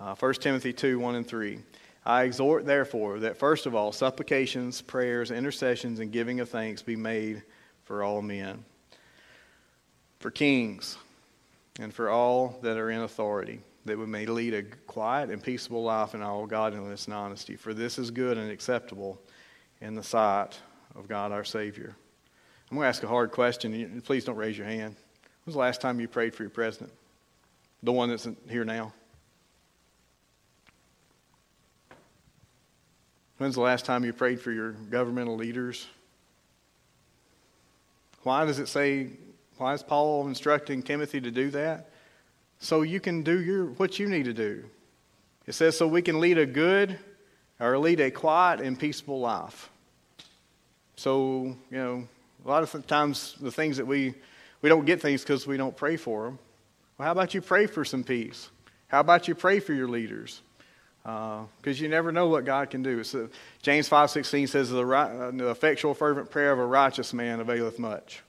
Uh, 0.00 0.14
1 0.14 0.34
Timothy 0.34 0.72
2 0.72 0.98
1 0.98 1.14
and 1.14 1.26
3. 1.26 1.58
I 2.06 2.22
exhort, 2.22 2.64
therefore, 2.64 3.20
that 3.20 3.36
first 3.36 3.66
of 3.66 3.74
all, 3.74 3.92
supplications, 3.92 4.80
prayers, 4.80 5.30
intercessions, 5.30 6.00
and 6.00 6.10
giving 6.10 6.40
of 6.40 6.48
thanks 6.48 6.82
be 6.82 6.96
made 6.96 7.42
for 7.84 8.02
all 8.02 8.22
men, 8.22 8.64
for 10.18 10.30
kings, 10.30 10.96
and 11.78 11.92
for 11.92 12.08
all 12.08 12.58
that 12.62 12.78
are 12.78 12.90
in 12.90 13.02
authority, 13.02 13.60
that 13.84 13.98
we 13.98 14.06
may 14.06 14.26
lead 14.26 14.54
a 14.54 14.62
quiet 14.62 15.30
and 15.30 15.42
peaceable 15.42 15.82
life 15.82 16.14
in 16.14 16.22
all 16.22 16.46
godliness 16.46 17.04
and 17.04 17.14
honesty. 17.14 17.56
For 17.56 17.74
this 17.74 17.98
is 17.98 18.10
good 18.10 18.38
and 18.38 18.50
acceptable 18.50 19.20
in 19.80 19.94
the 19.94 20.02
sight 20.02 20.58
of 20.98 21.08
God 21.08 21.32
our 21.32 21.44
Savior. 21.44 21.94
I'm 22.70 22.76
going 22.76 22.84
to 22.84 22.88
ask 22.88 23.02
a 23.02 23.08
hard 23.08 23.30
question. 23.30 24.02
Please 24.04 24.24
don't 24.24 24.36
raise 24.36 24.58
your 24.58 24.66
hand. 24.66 24.94
When 24.94 25.46
was 25.46 25.54
the 25.54 25.60
last 25.60 25.80
time 25.80 26.00
you 26.00 26.08
prayed 26.08 26.34
for 26.34 26.42
your 26.42 26.50
president? 26.50 26.92
The 27.82 27.92
one 27.92 28.10
that's 28.10 28.28
here 28.50 28.64
now? 28.64 28.92
When's 33.38 33.54
the 33.54 33.60
last 33.60 33.84
time 33.84 34.04
you 34.04 34.12
prayed 34.12 34.40
for 34.40 34.50
your 34.50 34.72
governmental 34.72 35.36
leaders? 35.36 35.86
Why 38.24 38.44
does 38.44 38.58
it 38.58 38.66
say, 38.66 39.10
why 39.58 39.74
is 39.74 39.82
Paul 39.82 40.26
instructing 40.26 40.82
Timothy 40.82 41.20
to 41.20 41.30
do 41.30 41.50
that? 41.50 41.90
So 42.58 42.82
you 42.82 42.98
can 42.98 43.22
do 43.22 43.40
your, 43.40 43.66
what 43.66 44.00
you 44.00 44.08
need 44.08 44.24
to 44.24 44.34
do. 44.34 44.64
It 45.46 45.54
says, 45.54 45.78
so 45.78 45.86
we 45.86 46.02
can 46.02 46.18
lead 46.18 46.36
a 46.36 46.44
good 46.44 46.98
or 47.60 47.78
lead 47.78 48.00
a 48.00 48.10
quiet 48.10 48.60
and 48.60 48.78
peaceful 48.78 49.20
life. 49.20 49.70
So, 50.98 51.56
you 51.70 51.78
know, 51.78 52.08
a 52.44 52.48
lot 52.48 52.64
of 52.64 52.86
times 52.88 53.36
the 53.40 53.52
things 53.52 53.76
that 53.76 53.86
we 53.86 54.14
we 54.62 54.68
don't 54.68 54.84
get 54.84 55.00
things 55.00 55.22
because 55.22 55.46
we 55.46 55.56
don't 55.56 55.76
pray 55.76 55.96
for 55.96 56.24
them. 56.24 56.40
Well, 56.98 57.06
how 57.06 57.12
about 57.12 57.34
you 57.34 57.40
pray 57.40 57.66
for 57.66 57.84
some 57.84 58.02
peace? 58.02 58.50
How 58.88 58.98
about 58.98 59.28
you 59.28 59.36
pray 59.36 59.60
for 59.60 59.72
your 59.72 59.86
leaders? 59.86 60.42
Because 61.04 61.46
uh, 61.78 61.82
you 61.82 61.88
never 61.88 62.10
know 62.10 62.26
what 62.26 62.44
God 62.44 62.70
can 62.70 62.82
do. 62.82 63.04
So 63.04 63.28
James 63.62 63.88
5.16 63.88 64.48
says, 64.48 64.70
the, 64.70 64.84
uh, 64.84 65.30
the 65.30 65.50
effectual 65.50 65.94
fervent 65.94 66.32
prayer 66.32 66.50
of 66.50 66.58
a 66.58 66.66
righteous 66.66 67.14
man 67.14 67.38
availeth 67.38 67.78
much. 67.78 68.20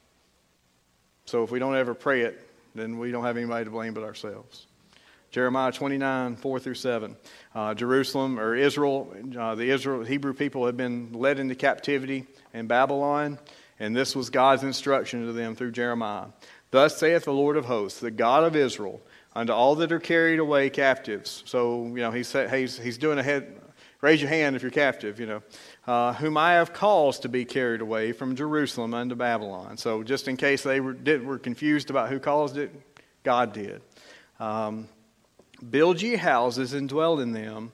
So 1.25 1.43
if 1.43 1.49
we 1.49 1.57
don't 1.57 1.75
ever 1.75 1.95
pray 1.95 2.21
it, 2.21 2.39
then 2.75 2.99
we 2.99 3.09
don't 3.09 3.23
have 3.23 3.35
anybody 3.35 3.65
to 3.65 3.71
blame 3.71 3.95
but 3.95 4.03
ourselves. 4.03 4.67
Jeremiah 5.31 5.71
29, 5.71 6.37
4 6.37 6.59
through 6.59 6.73
7. 6.73 7.15
Uh, 7.53 7.73
Jerusalem 7.75 8.39
or 8.39 8.55
Israel, 8.55 9.13
uh, 9.37 9.53
the 9.55 9.69
Israel 9.69 10.03
Hebrew 10.03 10.33
people 10.33 10.65
had 10.65 10.75
been 10.75 11.13
led 11.13 11.39
into 11.39 11.53
captivity 11.53 12.25
in 12.53 12.65
Babylon, 12.65 13.37
and 13.79 13.95
this 13.95 14.15
was 14.15 14.29
God's 14.31 14.63
instruction 14.63 15.27
to 15.27 15.33
them 15.33 15.55
through 15.55 15.71
Jeremiah. 15.71 16.27
Thus 16.71 16.97
saith 16.97 17.25
the 17.25 17.33
Lord 17.33 17.57
of 17.57 17.65
hosts, 17.65 17.99
the 17.99 18.11
God 18.11 18.43
of 18.43 18.55
Israel, 18.55 19.01
unto 19.35 19.53
all 19.53 19.75
that 19.75 19.91
are 19.91 19.99
carried 19.99 20.39
away 20.39 20.69
captives. 20.69 21.43
So, 21.45 21.85
you 21.85 22.01
know, 22.01 22.11
he's, 22.11 22.31
he's, 22.31 22.77
he's 22.77 22.97
doing 22.97 23.19
a 23.19 23.23
head, 23.23 23.59
raise 24.01 24.21
your 24.21 24.29
hand 24.29 24.55
if 24.55 24.63
you're 24.63 24.71
captive, 24.71 25.19
you 25.19 25.27
know, 25.27 25.43
uh, 25.85 26.13
whom 26.13 26.37
I 26.37 26.53
have 26.53 26.73
caused 26.73 27.21
to 27.21 27.29
be 27.29 27.45
carried 27.45 27.81
away 27.81 28.13
from 28.13 28.35
Jerusalem 28.35 28.95
unto 28.95 29.15
Babylon. 29.15 29.77
So, 29.77 30.01
just 30.01 30.27
in 30.27 30.37
case 30.37 30.63
they 30.63 30.79
were, 30.79 30.93
did, 30.93 31.23
were 31.23 31.37
confused 31.37 31.91
about 31.91 32.09
who 32.09 32.19
caused 32.19 32.57
it, 32.57 32.71
God 33.23 33.53
did. 33.53 33.81
Um, 34.39 34.87
Build 35.67 36.01
ye 36.01 36.15
houses 36.15 36.73
and 36.73 36.87
dwell 36.87 37.19
in 37.19 37.31
them, 37.31 37.71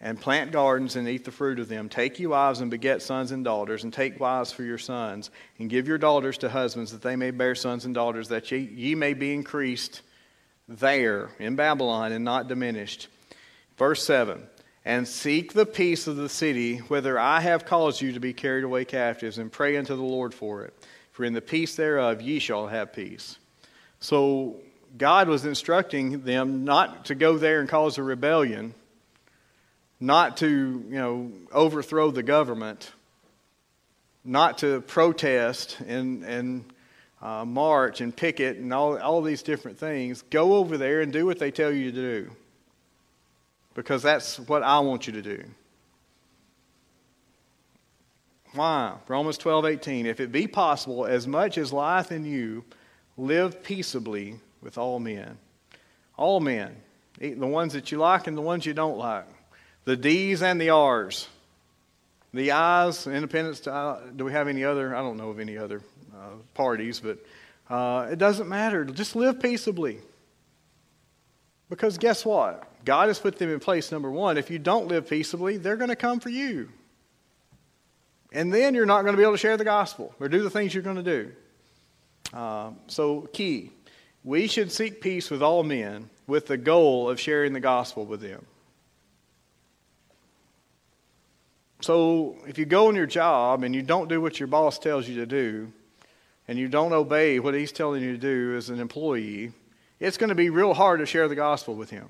and 0.00 0.20
plant 0.20 0.52
gardens 0.52 0.96
and 0.96 1.08
eat 1.08 1.24
the 1.24 1.32
fruit 1.32 1.58
of 1.58 1.68
them. 1.68 1.88
Take 1.88 2.18
ye 2.18 2.26
wives 2.26 2.60
and 2.60 2.70
beget 2.70 3.02
sons 3.02 3.32
and 3.32 3.44
daughters, 3.44 3.84
and 3.84 3.92
take 3.92 4.20
wives 4.20 4.52
for 4.52 4.62
your 4.62 4.78
sons, 4.78 5.30
and 5.58 5.70
give 5.70 5.88
your 5.88 5.98
daughters 5.98 6.38
to 6.38 6.48
husbands, 6.48 6.92
that 6.92 7.02
they 7.02 7.16
may 7.16 7.30
bear 7.30 7.54
sons 7.54 7.84
and 7.84 7.94
daughters, 7.94 8.28
that 8.28 8.50
ye, 8.50 8.58
ye 8.58 8.94
may 8.94 9.14
be 9.14 9.32
increased 9.32 10.02
there 10.68 11.30
in 11.38 11.56
Babylon 11.56 12.12
and 12.12 12.24
not 12.24 12.48
diminished. 12.48 13.08
Verse 13.76 14.04
7 14.04 14.46
And 14.84 15.08
seek 15.08 15.52
the 15.52 15.66
peace 15.66 16.06
of 16.06 16.16
the 16.16 16.28
city, 16.28 16.78
whither 16.78 17.18
I 17.18 17.40
have 17.40 17.64
caused 17.64 18.00
you 18.00 18.12
to 18.12 18.20
be 18.20 18.32
carried 18.32 18.64
away 18.64 18.84
captives, 18.84 19.38
and 19.38 19.50
pray 19.50 19.76
unto 19.76 19.96
the 19.96 20.02
Lord 20.02 20.34
for 20.34 20.64
it. 20.64 20.74
For 21.12 21.24
in 21.24 21.32
the 21.32 21.40
peace 21.40 21.74
thereof 21.74 22.20
ye 22.20 22.38
shall 22.38 22.66
have 22.66 22.92
peace. 22.92 23.38
So 24.00 24.60
God 24.96 25.28
was 25.28 25.44
instructing 25.44 26.22
them 26.22 26.64
not 26.64 27.06
to 27.06 27.14
go 27.14 27.36
there 27.36 27.60
and 27.60 27.68
cause 27.68 27.98
a 27.98 28.02
rebellion, 28.02 28.74
not 30.00 30.38
to, 30.38 30.48
you 30.48 30.96
know, 30.96 31.32
overthrow 31.52 32.10
the 32.10 32.22
government, 32.22 32.92
not 34.24 34.58
to 34.58 34.80
protest 34.82 35.78
and, 35.86 36.24
and 36.24 36.64
uh, 37.20 37.44
march 37.44 38.00
and 38.00 38.16
picket 38.16 38.58
and 38.58 38.72
all, 38.72 38.98
all 38.98 39.22
these 39.22 39.42
different 39.42 39.78
things. 39.78 40.22
Go 40.30 40.54
over 40.54 40.78
there 40.78 41.00
and 41.00 41.12
do 41.12 41.26
what 41.26 41.38
they 41.38 41.50
tell 41.50 41.72
you 41.72 41.90
to 41.90 41.96
do 41.96 42.30
because 43.74 44.02
that's 44.02 44.38
what 44.40 44.62
I 44.62 44.80
want 44.80 45.06
you 45.06 45.12
to 45.14 45.22
do. 45.22 45.44
Why? 48.52 48.94
Romans 49.06 49.36
12, 49.36 49.66
18. 49.66 50.06
If 50.06 50.18
it 50.18 50.32
be 50.32 50.46
possible, 50.46 51.04
as 51.04 51.26
much 51.26 51.58
as 51.58 51.72
lieth 51.74 52.10
in 52.10 52.24
you, 52.24 52.64
live 53.18 53.62
peaceably 53.62 54.40
with 54.66 54.76
all 54.76 54.98
men. 54.98 55.38
All 56.16 56.40
men. 56.40 56.74
The 57.20 57.34
ones 57.36 57.72
that 57.74 57.92
you 57.92 57.98
like 57.98 58.26
and 58.26 58.36
the 58.36 58.42
ones 58.42 58.66
you 58.66 58.74
don't 58.74 58.98
like. 58.98 59.24
The 59.84 59.96
D's 59.96 60.42
and 60.42 60.60
the 60.60 60.70
R's. 60.70 61.28
The 62.34 62.50
I's, 62.50 63.06
independence. 63.06 63.60
To, 63.60 64.00
do 64.14 64.24
we 64.24 64.32
have 64.32 64.48
any 64.48 64.64
other? 64.64 64.94
I 64.94 65.02
don't 65.02 65.16
know 65.16 65.30
of 65.30 65.38
any 65.38 65.56
other 65.56 65.82
uh, 66.12 66.30
parties, 66.52 66.98
but 66.98 67.18
uh, 67.70 68.08
it 68.10 68.18
doesn't 68.18 68.48
matter. 68.48 68.84
Just 68.84 69.14
live 69.14 69.40
peaceably. 69.40 70.00
Because 71.70 71.96
guess 71.96 72.24
what? 72.26 72.64
God 72.84 73.06
has 73.06 73.20
put 73.20 73.38
them 73.38 73.50
in 73.50 73.60
place, 73.60 73.92
number 73.92 74.10
one. 74.10 74.36
If 74.36 74.50
you 74.50 74.58
don't 74.58 74.88
live 74.88 75.08
peaceably, 75.08 75.58
they're 75.58 75.76
going 75.76 75.90
to 75.90 75.96
come 75.96 76.18
for 76.18 76.28
you. 76.28 76.68
And 78.32 78.52
then 78.52 78.74
you're 78.74 78.84
not 78.84 79.02
going 79.02 79.14
to 79.14 79.16
be 79.16 79.22
able 79.22 79.34
to 79.34 79.38
share 79.38 79.56
the 79.56 79.64
gospel 79.64 80.12
or 80.18 80.28
do 80.28 80.42
the 80.42 80.50
things 80.50 80.74
you're 80.74 80.82
going 80.82 80.96
to 80.96 81.02
do. 81.02 81.32
Uh, 82.34 82.70
so, 82.88 83.22
key 83.32 83.70
we 84.26 84.48
should 84.48 84.72
seek 84.72 85.00
peace 85.00 85.30
with 85.30 85.40
all 85.40 85.62
men 85.62 86.10
with 86.26 86.48
the 86.48 86.56
goal 86.56 87.08
of 87.08 87.20
sharing 87.20 87.52
the 87.52 87.60
gospel 87.60 88.04
with 88.04 88.20
them. 88.20 88.44
So, 91.80 92.36
if 92.48 92.58
you 92.58 92.64
go 92.64 92.88
on 92.88 92.96
your 92.96 93.06
job 93.06 93.62
and 93.62 93.72
you 93.72 93.82
don't 93.82 94.08
do 94.08 94.20
what 94.20 94.40
your 94.40 94.48
boss 94.48 94.80
tells 94.80 95.08
you 95.08 95.14
to 95.16 95.26
do, 95.26 95.72
and 96.48 96.58
you 96.58 96.66
don't 96.66 96.92
obey 96.92 97.38
what 97.38 97.54
he's 97.54 97.70
telling 97.70 98.02
you 98.02 98.12
to 98.12 98.18
do 98.18 98.56
as 98.56 98.68
an 98.68 98.80
employee, 98.80 99.52
it's 100.00 100.16
going 100.16 100.30
to 100.30 100.34
be 100.34 100.50
real 100.50 100.74
hard 100.74 100.98
to 100.98 101.06
share 101.06 101.28
the 101.28 101.36
gospel 101.36 101.76
with 101.76 101.90
him 101.90 102.08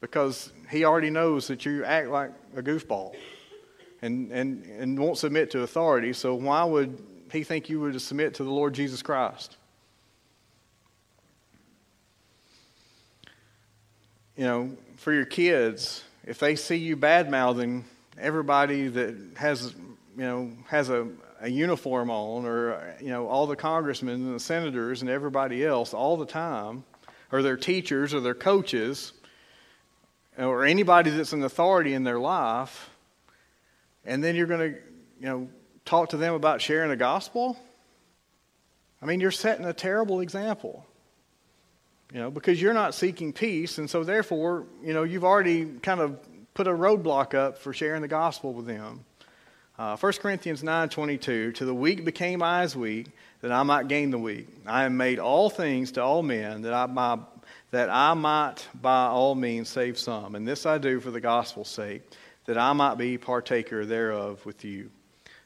because 0.00 0.52
he 0.70 0.84
already 0.84 1.10
knows 1.10 1.48
that 1.48 1.66
you 1.66 1.84
act 1.84 2.08
like 2.10 2.30
a 2.56 2.62
goofball 2.62 3.16
and, 4.02 4.30
and, 4.30 4.64
and 4.64 4.98
won't 4.98 5.18
submit 5.18 5.50
to 5.50 5.62
authority. 5.62 6.12
So, 6.12 6.36
why 6.36 6.62
would 6.62 6.96
he 7.32 7.42
think 7.42 7.68
you 7.68 7.80
would 7.80 8.00
submit 8.00 8.34
to 8.34 8.44
the 8.44 8.50
Lord 8.50 8.72
Jesus 8.72 9.02
Christ? 9.02 9.56
You 14.36 14.44
know, 14.44 14.76
for 14.96 15.12
your 15.12 15.24
kids, 15.24 16.04
if 16.24 16.38
they 16.38 16.56
see 16.56 16.76
you 16.76 16.96
bad 16.96 17.30
mouthing 17.30 17.84
everybody 18.18 18.88
that 18.88 19.14
has, 19.36 19.74
you 20.16 20.22
know, 20.22 20.52
has 20.68 20.88
a, 20.88 21.08
a 21.40 21.48
uniform 21.48 22.10
on, 22.10 22.46
or, 22.46 22.96
you 23.00 23.08
know, 23.08 23.28
all 23.28 23.46
the 23.46 23.56
congressmen 23.56 24.14
and 24.14 24.34
the 24.34 24.40
senators 24.40 25.02
and 25.02 25.10
everybody 25.10 25.64
else 25.64 25.94
all 25.94 26.16
the 26.16 26.26
time, 26.26 26.84
or 27.32 27.42
their 27.42 27.56
teachers 27.56 28.14
or 28.14 28.20
their 28.20 28.34
coaches, 28.34 29.12
or 30.38 30.64
anybody 30.64 31.10
that's 31.10 31.32
an 31.32 31.42
authority 31.42 31.94
in 31.94 32.04
their 32.04 32.18
life, 32.18 32.90
and 34.04 34.22
then 34.22 34.36
you're 34.36 34.46
going 34.46 34.72
to, 34.74 34.78
you 35.20 35.26
know, 35.26 35.48
talk 35.84 36.10
to 36.10 36.16
them 36.16 36.34
about 36.34 36.60
sharing 36.60 36.90
the 36.90 36.96
gospel? 36.96 37.56
I 39.00 39.06
mean, 39.06 39.20
you're 39.20 39.30
setting 39.30 39.64
a 39.64 39.72
terrible 39.72 40.20
example. 40.20 40.86
You 42.12 42.20
know, 42.20 42.30
because 42.30 42.62
you're 42.62 42.74
not 42.74 42.94
seeking 42.94 43.32
peace, 43.32 43.78
and 43.78 43.90
so 43.90 44.04
therefore, 44.04 44.66
you 44.82 44.94
know, 44.94 45.02
you've 45.02 45.24
already 45.24 45.64
kind 45.64 46.00
of 46.00 46.18
put 46.54 46.68
a 46.68 46.72
roadblock 46.72 47.34
up 47.34 47.58
for 47.58 47.72
sharing 47.72 48.00
the 48.00 48.08
gospel 48.08 48.52
with 48.52 48.66
them. 48.66 49.04
Uh, 49.78 49.96
1 49.96 50.12
Corinthians 50.14 50.62
9.22, 50.62 51.54
To 51.56 51.64
the 51.64 51.74
weak 51.74 52.04
became 52.04 52.42
I 52.42 52.62
as 52.62 52.74
weak, 52.74 53.08
that 53.42 53.52
I 53.52 53.62
might 53.62 53.88
gain 53.88 54.10
the 54.10 54.18
weak. 54.18 54.48
I 54.66 54.84
have 54.84 54.92
made 54.92 55.18
all 55.18 55.50
things 55.50 55.92
to 55.92 56.02
all 56.02 56.22
men, 56.22 56.62
that 56.62 56.72
I, 56.72 56.86
might, 56.86 57.18
that 57.72 57.90
I 57.90 58.14
might 58.14 58.66
by 58.80 59.06
all 59.06 59.34
means 59.34 59.68
save 59.68 59.98
some. 59.98 60.34
And 60.34 60.48
this 60.48 60.64
I 60.64 60.78
do 60.78 60.98
for 61.00 61.10
the 61.10 61.20
gospel's 61.20 61.68
sake, 61.68 62.02
that 62.46 62.56
I 62.56 62.72
might 62.72 62.94
be 62.94 63.18
partaker 63.18 63.84
thereof 63.84 64.46
with 64.46 64.64
you. 64.64 64.90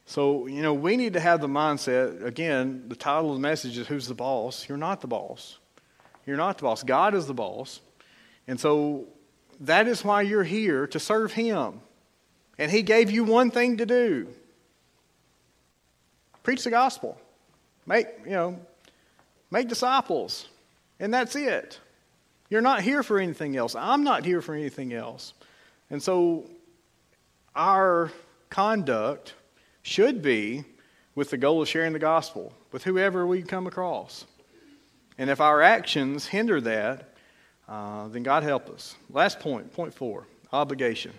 So, 0.07 0.47
you 0.47 0.63
know, 0.63 0.75
we 0.75 0.97
need 0.97 1.15
to 1.15 1.21
have 1.21 1.41
the 1.41 1.49
mindset, 1.49 2.25
again, 2.25 2.85
the 2.89 2.97
title 2.97 3.31
of 3.31 3.37
the 3.37 3.43
message 3.43 3.79
is 3.79 3.89
Who's 3.89 4.07
the 4.07 4.15
Boss? 4.15 4.69
You're 4.69 4.79
not 4.79 5.01
the 5.01 5.09
boss. 5.09 5.59
You're 6.27 6.37
not 6.37 6.59
the 6.59 6.65
boss. 6.65 6.83
God 6.83 7.15
is 7.15 7.27
the 7.27 7.35
boss. 7.35 7.81
And 8.47 8.59
so 8.59 9.07
that 9.61 9.87
is 9.89 10.05
why 10.05 10.23
you're 10.23 10.45
here 10.45 10.87
to 10.89 10.99
serve 10.99 11.33
Him. 11.33 11.81
And 12.59 12.71
He 12.71 12.83
gave 12.83 13.11
you 13.11 13.25
one 13.25 13.51
thing 13.51 13.79
to 13.79 13.87
do 13.87 14.29
preach 16.43 16.65
the 16.65 16.71
gospel. 16.71 17.21
Make, 17.87 18.07
you 18.25 18.33
know, 18.33 18.59
make 19.51 19.69
disciples. 19.69 20.49
And 20.99 21.13
that's 21.13 21.37
it. 21.37 21.79
You're 22.49 22.61
not 22.61 22.83
here 22.83 23.03
for 23.03 23.19
anything 23.19 23.57
else. 23.57 23.75
I'm 23.75 24.03
not 24.03 24.25
here 24.25 24.43
for 24.43 24.55
anything 24.55 24.93
else. 24.93 25.35
And 25.91 26.03
so 26.03 26.47
our 27.55 28.11
conduct 28.49 29.35
should 29.83 30.23
be 30.23 30.65
with 31.15 31.31
the 31.31 31.37
goal 31.37 31.63
of 31.63 31.69
sharing 31.69 31.93
the 31.93 31.99
gospel 31.99 32.53
with 32.73 32.85
whoever 32.85 33.27
we 33.27 33.43
come 33.43 33.67
across. 33.67 34.25
And 35.21 35.29
if 35.29 35.39
our 35.39 35.61
actions 35.61 36.25
hinder 36.25 36.63
that, 36.63 37.13
uh, 37.69 38.09
then 38.09 38.23
God 38.23 38.43
help 38.43 38.71
us. 38.71 38.97
Last 39.11 39.39
point, 39.39 39.71
point 39.75 39.93
four 39.93 40.27
obligation. 40.51 41.13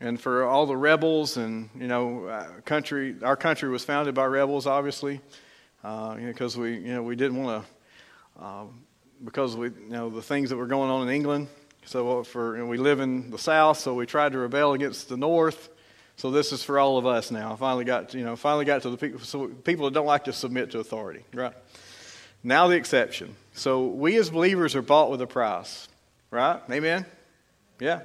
And 0.00 0.18
for 0.18 0.44
all 0.44 0.64
the 0.64 0.74
rebels, 0.74 1.36
and 1.36 1.68
you 1.78 1.86
know, 1.86 2.24
uh, 2.24 2.46
country, 2.64 3.14
our 3.22 3.36
country 3.36 3.68
was 3.68 3.84
founded 3.84 4.14
by 4.14 4.24
rebels, 4.24 4.66
obviously, 4.66 5.20
because 5.82 6.56
uh, 6.56 6.62
you 6.62 6.62
know, 6.62 6.62
we, 6.62 6.78
you 6.78 6.94
know, 6.94 7.02
we 7.02 7.14
didn't 7.14 7.44
want 7.44 7.62
to, 8.38 8.42
um, 8.42 8.80
because 9.22 9.54
we, 9.54 9.66
you 9.66 9.90
know, 9.90 10.08
the 10.08 10.22
things 10.22 10.48
that 10.48 10.56
were 10.56 10.66
going 10.66 10.90
on 10.90 11.06
in 11.06 11.14
England. 11.14 11.48
So 11.84 12.24
for 12.24 12.56
you 12.56 12.62
know, 12.62 12.68
we 12.70 12.78
live 12.78 13.00
in 13.00 13.30
the 13.30 13.38
South, 13.38 13.78
so 13.78 13.92
we 13.92 14.06
tried 14.06 14.32
to 14.32 14.38
rebel 14.38 14.72
against 14.72 15.10
the 15.10 15.18
North. 15.18 15.68
So 16.16 16.30
this 16.30 16.50
is 16.50 16.62
for 16.62 16.78
all 16.78 16.96
of 16.96 17.06
us 17.06 17.30
now. 17.30 17.52
I 17.52 17.56
finally 17.56 17.84
got, 17.84 18.14
you 18.14 18.24
know, 18.24 18.36
finally 18.36 18.64
got 18.64 18.82
to 18.82 18.90
the 18.90 18.96
people, 18.96 19.20
so 19.20 19.48
people 19.48 19.84
that 19.84 19.94
don't 19.94 20.06
like 20.06 20.24
to 20.24 20.32
submit 20.32 20.70
to 20.70 20.78
authority, 20.78 21.24
right? 21.34 21.52
Now 22.42 22.68
the 22.68 22.76
exception. 22.76 23.36
So 23.52 23.86
we 23.86 24.16
as 24.16 24.30
believers 24.30 24.74
are 24.74 24.82
bought 24.82 25.10
with 25.10 25.20
a 25.20 25.26
price, 25.26 25.88
right? 26.30 26.60
Amen? 26.70 27.04
Yeah. 27.78 28.00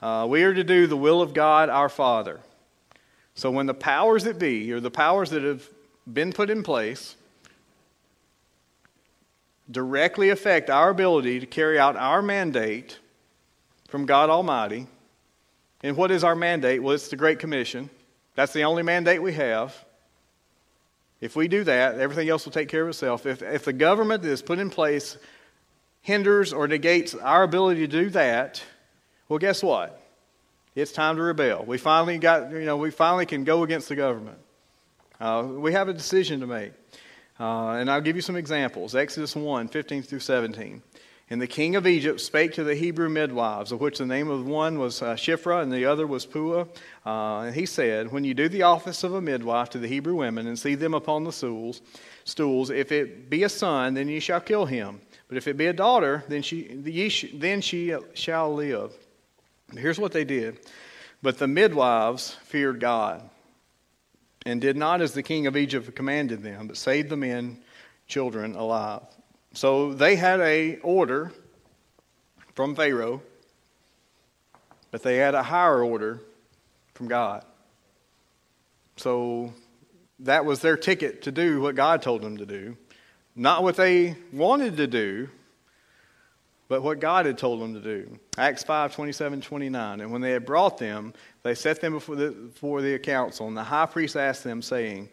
Uh, 0.00 0.26
we 0.28 0.44
are 0.44 0.54
to 0.54 0.62
do 0.62 0.86
the 0.86 0.96
will 0.96 1.22
of 1.22 1.34
God 1.34 1.68
our 1.68 1.88
Father. 1.88 2.40
So 3.34 3.50
when 3.50 3.66
the 3.66 3.74
powers 3.74 4.24
that 4.24 4.38
be, 4.38 4.70
or 4.72 4.80
the 4.80 4.90
powers 4.90 5.30
that 5.30 5.42
have 5.42 5.68
been 6.10 6.32
put 6.32 6.50
in 6.50 6.62
place 6.62 7.16
directly 9.70 10.30
affect 10.30 10.70
our 10.70 10.90
ability 10.90 11.40
to 11.40 11.46
carry 11.46 11.78
out 11.78 11.96
our 11.96 12.22
mandate 12.22 12.98
from 13.88 14.06
God 14.06 14.30
Almighty. 14.30 14.86
And 15.82 15.96
what 15.96 16.10
is 16.10 16.24
our 16.24 16.34
mandate? 16.34 16.82
Well, 16.82 16.94
it's 16.94 17.08
the 17.08 17.16
Great 17.16 17.38
Commission. 17.38 17.90
That's 18.34 18.52
the 18.52 18.64
only 18.64 18.82
mandate 18.82 19.22
we 19.22 19.32
have. 19.34 19.74
If 21.20 21.36
we 21.36 21.48
do 21.48 21.64
that, 21.64 21.98
everything 21.98 22.28
else 22.28 22.44
will 22.44 22.52
take 22.52 22.68
care 22.68 22.82
of 22.82 22.88
itself. 22.88 23.24
If, 23.24 23.42
if 23.42 23.64
the 23.64 23.72
government 23.72 24.22
that 24.22 24.30
is 24.30 24.42
put 24.42 24.58
in 24.58 24.70
place 24.70 25.16
hinders 26.02 26.52
or 26.52 26.68
negates 26.68 27.14
our 27.14 27.42
ability 27.42 27.80
to 27.80 27.86
do 27.86 28.10
that, 28.10 28.62
well, 29.28 29.38
guess 29.38 29.62
what? 29.62 30.02
It's 30.74 30.92
time 30.92 31.16
to 31.16 31.22
rebel. 31.22 31.64
We 31.64 31.78
finally 31.78 32.18
got, 32.18 32.50
you 32.52 32.66
know, 32.66 32.76
we 32.76 32.90
finally 32.90 33.24
can 33.24 33.44
go 33.44 33.62
against 33.62 33.88
the 33.88 33.96
government. 33.96 34.38
Uh, 35.18 35.46
we 35.48 35.72
have 35.72 35.88
a 35.88 35.94
decision 35.94 36.40
to 36.40 36.46
make. 36.46 36.72
Uh, 37.40 37.70
and 37.70 37.90
I'll 37.90 38.02
give 38.02 38.16
you 38.16 38.22
some 38.22 38.36
examples. 38.36 38.94
Exodus 38.94 39.34
1 39.34 39.68
15 39.68 40.02
through 40.02 40.20
17. 40.20 40.82
And 41.28 41.42
the 41.42 41.48
king 41.48 41.74
of 41.74 41.88
Egypt 41.88 42.20
spake 42.20 42.52
to 42.52 42.62
the 42.62 42.76
Hebrew 42.76 43.08
midwives, 43.08 43.72
of 43.72 43.80
which 43.80 43.98
the 43.98 44.06
name 44.06 44.28
of 44.28 44.46
one 44.46 44.78
was 44.78 45.02
uh, 45.02 45.16
and 45.16 45.72
the 45.72 45.84
other 45.84 46.06
was 46.06 46.24
Puah. 46.24 46.68
Uh, 47.04 47.40
and 47.40 47.54
he 47.54 47.66
said, 47.66 48.12
When 48.12 48.22
you 48.22 48.32
do 48.32 48.48
the 48.48 48.62
office 48.62 49.02
of 49.02 49.14
a 49.14 49.20
midwife 49.20 49.70
to 49.70 49.78
the 49.78 49.88
Hebrew 49.88 50.14
women 50.14 50.46
and 50.46 50.56
see 50.56 50.76
them 50.76 50.94
upon 50.94 51.24
the 51.24 51.32
stools, 51.32 51.82
stools 52.24 52.70
if 52.70 52.92
it 52.92 53.28
be 53.28 53.42
a 53.42 53.48
son, 53.48 53.94
then 53.94 54.06
ye 54.06 54.20
shall 54.20 54.40
kill 54.40 54.66
him. 54.66 55.00
But 55.26 55.36
if 55.36 55.48
it 55.48 55.56
be 55.56 55.66
a 55.66 55.72
daughter, 55.72 56.22
then 56.28 56.42
she, 56.42 57.08
sh- 57.08 57.32
then 57.34 57.60
she 57.60 57.96
shall 58.14 58.54
live. 58.54 58.92
Here's 59.76 59.98
what 59.98 60.12
they 60.12 60.24
did. 60.24 60.60
But 61.22 61.38
the 61.38 61.48
midwives 61.48 62.36
feared 62.44 62.78
God 62.78 63.28
and 64.44 64.60
did 64.60 64.76
not 64.76 65.00
as 65.00 65.12
the 65.12 65.24
king 65.24 65.48
of 65.48 65.56
Egypt 65.56 65.96
commanded 65.96 66.44
them, 66.44 66.68
but 66.68 66.76
saved 66.76 67.08
the 67.08 67.16
men, 67.16 67.58
children 68.06 68.54
alive. 68.54 69.02
So 69.56 69.94
they 69.94 70.16
had 70.16 70.40
a 70.40 70.76
order 70.80 71.32
from 72.54 72.76
Pharaoh, 72.76 73.22
but 74.90 75.02
they 75.02 75.16
had 75.16 75.34
a 75.34 75.42
higher 75.42 75.82
order 75.82 76.20
from 76.92 77.08
God. 77.08 77.42
So 78.98 79.54
that 80.18 80.44
was 80.44 80.60
their 80.60 80.76
ticket 80.76 81.22
to 81.22 81.32
do 81.32 81.62
what 81.62 81.74
God 81.74 82.02
told 82.02 82.20
them 82.20 82.36
to 82.36 82.44
do. 82.44 82.76
Not 83.34 83.62
what 83.62 83.76
they 83.76 84.16
wanted 84.30 84.76
to 84.76 84.86
do, 84.86 85.30
but 86.68 86.82
what 86.82 87.00
God 87.00 87.24
had 87.24 87.38
told 87.38 87.62
them 87.62 87.72
to 87.72 87.80
do. 87.80 88.18
Acts 88.36 88.62
5 88.62 88.94
27 88.94 89.40
29. 89.40 90.00
And 90.02 90.12
when 90.12 90.20
they 90.20 90.32
had 90.32 90.44
brought 90.44 90.76
them, 90.76 91.14
they 91.42 91.54
set 91.54 91.80
them 91.80 91.94
before 91.94 92.16
the, 92.16 92.30
before 92.30 92.82
the 92.82 92.98
council. 92.98 93.48
And 93.48 93.56
the 93.56 93.64
high 93.64 93.86
priest 93.86 94.16
asked 94.16 94.44
them, 94.44 94.60
saying, 94.60 95.08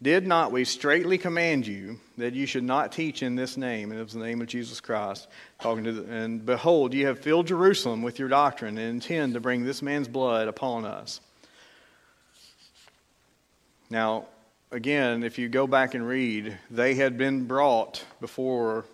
Did 0.00 0.26
not 0.26 0.52
we 0.52 0.64
straightly 0.64 1.18
command 1.18 1.66
you 1.66 1.98
that 2.18 2.32
you 2.32 2.46
should 2.46 2.62
not 2.62 2.92
teach 2.92 3.22
in 3.22 3.34
this 3.34 3.56
name? 3.56 3.90
And 3.90 3.98
it 3.98 4.04
was 4.04 4.12
the 4.12 4.20
name 4.20 4.40
of 4.40 4.46
Jesus 4.46 4.80
Christ. 4.80 5.26
Talking 5.60 5.84
to 5.84 5.92
the, 5.92 6.12
and 6.12 6.46
behold, 6.46 6.94
you 6.94 7.06
have 7.06 7.18
filled 7.18 7.48
Jerusalem 7.48 8.02
with 8.02 8.18
your 8.20 8.28
doctrine 8.28 8.78
and 8.78 8.88
intend 8.88 9.34
to 9.34 9.40
bring 9.40 9.64
this 9.64 9.82
man's 9.82 10.06
blood 10.06 10.46
upon 10.46 10.84
us. 10.84 11.20
Now, 13.90 14.26
again, 14.70 15.24
if 15.24 15.36
you 15.36 15.48
go 15.48 15.66
back 15.66 15.94
and 15.94 16.06
read, 16.06 16.56
they 16.70 16.94
had 16.94 17.18
been 17.18 17.46
brought 17.46 18.04
before 18.20 18.84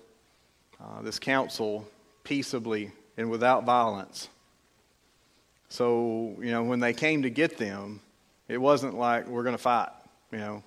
uh, 0.80 1.02
this 1.02 1.18
council 1.18 1.86
peaceably 2.22 2.92
and 3.18 3.30
without 3.30 3.64
violence. 3.64 4.30
So, 5.68 6.36
you 6.40 6.50
know, 6.50 6.62
when 6.62 6.80
they 6.80 6.94
came 6.94 7.22
to 7.22 7.30
get 7.30 7.58
them, 7.58 8.00
it 8.48 8.58
wasn't 8.58 8.94
like 8.94 9.26
we're 9.26 9.42
going 9.42 9.56
to 9.56 9.62
fight, 9.62 9.90
you 10.32 10.38
know. 10.38 10.62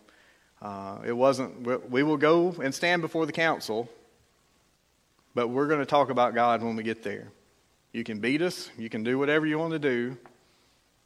Uh, 0.61 0.99
it 1.05 1.11
wasn't, 1.11 1.89
we 1.89 2.03
will 2.03 2.17
go 2.17 2.55
and 2.63 2.73
stand 2.73 3.01
before 3.01 3.25
the 3.25 3.31
council, 3.31 3.89
but 5.35 5.49
we're 5.49 5.67
going 5.67 5.79
to 5.79 5.85
talk 5.85 6.09
about 6.09 6.33
God 6.33 6.63
when 6.63 6.75
we 6.75 6.83
get 6.83 7.03
there. 7.03 7.27
You 7.93 8.03
can 8.03 8.19
beat 8.19 8.41
us, 8.41 8.69
you 8.77 8.89
can 8.89 9.03
do 9.03 9.17
whatever 9.19 9.45
you 9.45 9.59
want 9.59 9.73
to 9.73 9.79
do, 9.79 10.17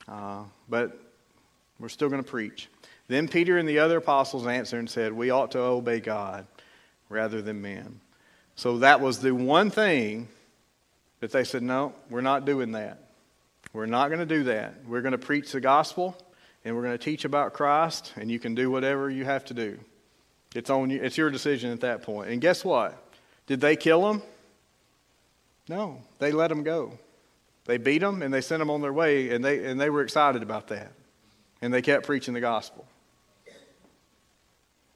uh, 0.08 0.44
but 0.70 0.98
we're 1.80 1.90
still 1.90 2.10
going 2.10 2.24
to 2.24 2.30
preach. 2.30 2.70
Then 3.08 3.28
Peter 3.28 3.58
and 3.58 3.68
the 3.68 3.80
other 3.80 3.98
apostles 3.98 4.48
answered 4.48 4.80
and 4.80 4.90
said, 4.90 5.12
We 5.12 5.32
ought 5.32 5.52
to 5.52 5.60
obey 5.60 6.00
God 6.00 6.48
rather 7.10 7.42
than 7.42 7.62
men. 7.62 8.00
So 8.56 8.80
that 8.80 9.02
was 9.02 9.20
the 9.20 9.34
one 9.34 9.70
thing 9.70 10.28
that 11.20 11.32
they 11.32 11.44
said, 11.44 11.64
no, 11.64 11.94
we're 12.10 12.22
not 12.22 12.46
doing 12.46 12.74
that. 12.74 13.00
We're 13.74 13.86
not 13.86 14.10
going 14.10 14.20
to 14.20 14.26
do 14.26 14.44
that. 14.46 14.76
We're 14.86 15.02
going 15.02 15.14
to 15.14 15.18
preach 15.18 15.52
the 15.52 15.62
gospel 15.62 16.18
and 16.64 16.76
we're 16.76 16.84
going 16.84 16.98
to 16.98 17.04
teach 17.04 17.26
about 17.26 17.54
Christ, 17.54 18.14
and 18.16 18.30
you 18.30 18.40
can 18.40 18.56
do 18.56 18.70
whatever 18.70 19.10
you 19.10 19.26
have 19.26 19.46
to 19.46 19.54
do. 19.54 19.80
It's, 20.54 20.70
on 20.70 20.90
you, 20.90 21.02
it's 21.02 21.18
your 21.18 21.30
decision 21.30 21.72
at 21.72 21.82
that 21.82 22.04
point. 22.04 22.30
And 22.30 22.42
guess 22.42 22.64
what? 22.64 22.98
Did 23.48 23.62
they 23.62 23.76
kill 23.76 24.02
them? 24.02 24.22
No, 25.70 26.02
they 26.20 26.32
let 26.32 26.50
them 26.50 26.64
go. 26.64 26.98
They 27.66 27.78
beat 27.78 28.00
them 28.00 28.22
and 28.22 28.34
they 28.34 28.42
sent 28.42 28.60
them 28.60 28.70
on 28.70 28.82
their 28.82 28.94
way, 28.94 29.30
and 29.34 29.44
they, 29.44 29.66
and 29.66 29.80
they 29.80 29.90
were 29.90 30.02
excited 30.02 30.44
about 30.44 30.68
that. 30.68 30.92
And 31.62 31.74
they 31.74 31.82
kept 31.82 32.06
preaching 32.06 32.34
the 32.34 32.42
gospel. 32.42 32.86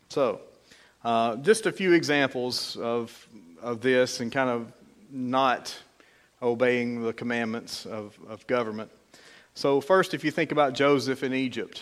So, 0.09 0.41
uh, 1.03 1.36
just 1.38 1.66
a 1.66 1.72
few 1.72 1.93
examples 1.93 2.76
of, 2.78 3.28
of 3.61 3.82
this 3.82 4.20
and 4.20 4.32
kind 4.32 4.49
of 4.49 4.72
not 5.11 5.76
obeying 6.41 7.03
the 7.03 7.13
commandments 7.13 7.86
of, 7.86 8.18
of 8.28 8.45
government. 8.47 8.91
So, 9.57 9.79
first, 9.79 10.13
if 10.13 10.25
you 10.25 10.31
think 10.31 10.51
about 10.51 10.73
Joseph 10.73 11.23
in 11.23 11.33
Egypt, 11.33 11.81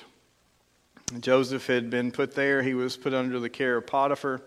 Joseph 1.20 1.66
had 1.66 1.90
been 1.90 2.12
put 2.12 2.36
there. 2.36 2.62
He 2.62 2.76
was 2.76 2.96
put 2.96 3.16
under 3.16 3.40
the 3.40 3.50
care 3.50 3.78
of 3.78 3.88
Potiphar, 3.88 4.42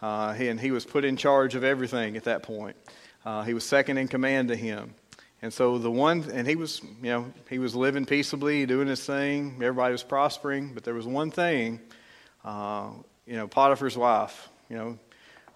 uh, 0.00 0.34
and 0.38 0.58
he 0.58 0.70
was 0.70 0.86
put 0.86 1.04
in 1.04 1.18
charge 1.18 1.54
of 1.54 1.62
everything 1.62 2.16
at 2.16 2.24
that 2.24 2.42
point. 2.42 2.76
Uh, 3.22 3.42
he 3.42 3.52
was 3.52 3.64
second 3.64 3.98
in 3.98 4.08
command 4.08 4.48
to 4.48 4.56
him. 4.56 4.94
And 5.42 5.52
so 5.52 5.76
the 5.76 5.90
one, 5.90 6.24
and 6.32 6.48
he 6.48 6.56
was, 6.56 6.80
you 7.02 7.10
know, 7.10 7.32
he 7.50 7.58
was 7.58 7.74
living 7.74 8.06
peaceably, 8.06 8.64
doing 8.64 8.88
his 8.88 9.04
thing. 9.04 9.56
Everybody 9.56 9.92
was 9.92 10.02
prospering, 10.02 10.72
but 10.72 10.82
there 10.82 10.94
was 10.94 11.06
one 11.06 11.30
thing, 11.30 11.80
uh, 12.46 12.92
you 13.26 13.36
know, 13.36 13.46
Potiphar's 13.46 13.96
wife, 13.96 14.48
you 14.70 14.76
know, 14.76 14.98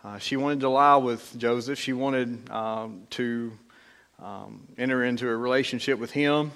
uh, 0.04 0.18
she 0.18 0.36
wanted 0.36 0.60
to 0.60 0.68
lie 0.68 0.96
with 0.96 1.34
Joseph. 1.38 1.78
She 1.78 1.94
wanted 1.94 2.50
um, 2.50 3.06
to 3.10 3.52
um, 4.22 4.68
enter 4.76 5.02
into 5.02 5.26
a 5.26 5.34
relationship 5.34 5.98
with 5.98 6.10
him. 6.10 6.52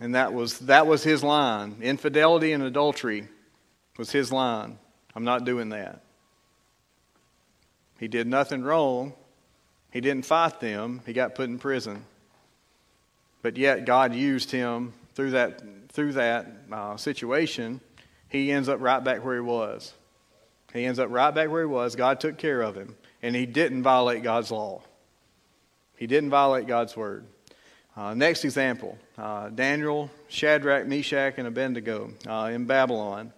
And 0.00 0.14
that 0.14 0.32
was, 0.32 0.58
that 0.60 0.86
was 0.86 1.02
his 1.02 1.22
line. 1.22 1.76
Infidelity 1.80 2.52
and 2.52 2.62
adultery 2.62 3.28
was 3.96 4.10
his 4.10 4.30
line. 4.30 4.78
I'm 5.14 5.24
not 5.24 5.44
doing 5.44 5.70
that. 5.70 6.02
He 7.98 8.08
did 8.08 8.26
nothing 8.26 8.62
wrong. 8.62 9.14
He 9.90 10.02
didn't 10.02 10.26
fight 10.26 10.60
them. 10.60 11.00
He 11.06 11.14
got 11.14 11.34
put 11.34 11.48
in 11.48 11.58
prison. 11.58 12.04
But 13.40 13.56
yet, 13.56 13.86
God 13.86 14.14
used 14.14 14.50
him 14.50 14.92
through 15.14 15.30
that, 15.30 15.62
through 15.90 16.12
that 16.14 16.46
uh, 16.70 16.96
situation. 16.98 17.80
He 18.28 18.52
ends 18.52 18.68
up 18.68 18.80
right 18.80 19.02
back 19.02 19.24
where 19.24 19.36
he 19.36 19.40
was. 19.40 19.94
He 20.74 20.84
ends 20.84 20.98
up 20.98 21.08
right 21.10 21.34
back 21.34 21.50
where 21.50 21.62
he 21.62 21.66
was. 21.66 21.96
God 21.96 22.20
took 22.20 22.36
care 22.36 22.60
of 22.60 22.76
him. 22.76 22.96
And 23.22 23.34
he 23.34 23.46
didn't 23.46 23.82
violate 23.82 24.22
God's 24.22 24.50
law. 24.50 24.82
He 25.96 26.06
didn't 26.06 26.28
violate 26.28 26.66
God's 26.66 26.94
word. 26.94 27.24
Uh, 27.96 28.12
next 28.12 28.44
example 28.44 28.98
uh, 29.16 29.48
Daniel, 29.48 30.10
Shadrach, 30.28 30.86
Meshach, 30.86 31.34
and 31.38 31.46
Abednego 31.46 32.10
uh, 32.28 32.50
in 32.52 32.66
Babylon. 32.66 33.32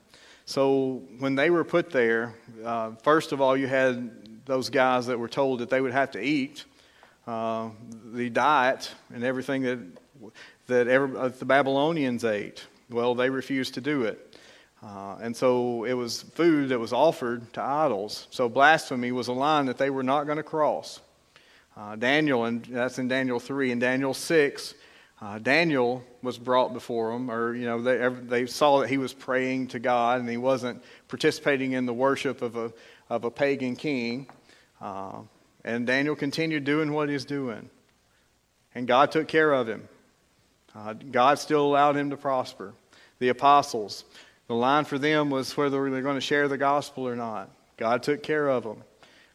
So 0.47 1.03
when 1.19 1.35
they 1.35 1.51
were 1.51 1.63
put 1.63 1.91
there, 1.91 2.35
uh, 2.65 2.93
first 3.03 3.33
of 3.33 3.41
all, 3.41 3.57
you 3.57 3.69
had 3.69 4.45
those 4.47 4.71
guys 4.71 5.07
that 5.07 5.19
were 5.19 5.29
told 5.29 5.61
that 5.61 5.71
they 5.71 5.81
would 5.81 5.93
have 5.93 6.11
to 6.13 6.21
eat 6.21 6.65
uh, 7.27 7.69
the 8.13 8.31
diet 8.31 8.91
and 9.15 9.23
everything 9.23 9.63
that, 9.63 9.79
that 10.67 10.89
every, 10.89 11.17
uh, 11.17 11.29
the 11.29 11.45
Babylonians 11.45 12.25
ate. 12.25 12.67
Well, 12.91 13.15
they 13.15 13.31
refused 13.31 13.75
to 13.75 13.81
do 13.81 14.05
it. 14.05 14.37
and 14.83 15.37
so 15.37 15.85
it 15.85 15.93
was 15.93 16.23
food 16.23 16.71
that 16.71 16.81
was 16.81 16.93
offered 16.93 17.53
to 17.53 17.63
idols. 17.63 18.27
So 18.31 18.49
blasphemy 18.49 19.13
was 19.13 19.29
a 19.29 19.35
line 19.35 19.67
that 19.67 19.79
they 19.79 19.91
were 19.91 20.03
not 20.03 20.25
going 20.25 20.39
to 20.39 20.43
cross. 20.43 21.01
Uh, 21.79 21.95
Daniel, 21.95 22.45
and 22.45 22.65
that's 22.65 22.99
in 22.99 23.07
Daniel 23.07 23.39
3. 23.39 23.71
In 23.71 23.79
Daniel 23.79 24.13
6, 24.13 24.75
uh, 25.21 25.39
Daniel 25.39 26.03
was 26.23 26.37
brought 26.37 26.73
before 26.73 27.13
them, 27.13 27.31
or, 27.31 27.55
you 27.55 27.67
know, 27.67 27.81
they, 27.81 28.09
they 28.09 28.47
saw 28.47 28.81
that 28.81 28.91
he 28.91 28.99
was 28.99 29.13
praying 29.13 29.69
to 29.69 29.79
God 29.79 30.19
and 30.19 30.29
he 30.29 30.37
wasn't 30.37 30.83
participating 31.07 31.73
in 31.73 31.87
the 31.87 31.95
worship 31.95 32.43
of 32.43 32.57
a, 32.57 32.73
of 33.09 33.25
a 33.25 33.31
pagan 33.31 33.77
king. 33.77 34.27
Uh, 34.81 35.21
and 35.65 35.87
Daniel 35.87 36.17
continued 36.17 36.65
doing 36.65 36.93
what 36.93 37.09
he's 37.09 37.25
doing. 37.25 37.71
And 38.75 38.89
God 38.89 39.13
took 39.13 39.29
care 39.29 39.53
of 39.53 39.69
him. 39.69 39.89
Uh, 40.75 40.95
God 40.95 41.39
still 41.39 41.65
allowed 41.65 41.97
him 41.97 42.11
to 42.11 42.17
prosper. 42.17 42.75
The 43.21 43.29
apostles, 43.29 44.05
the 44.49 44.55
line 44.55 44.85
for 44.85 44.99
them 44.99 45.31
was 45.31 45.57
whether 45.57 45.91
they're 45.91 46.03
going 46.03 46.17
to 46.17 46.21
share 46.21 46.49
the 46.49 46.59
gospel 46.59 47.07
or 47.07 47.15
not. 47.15 47.51
God 47.77 48.03
took 48.03 48.25
care 48.25 48.49
of 48.49 48.65
them. 48.65 48.83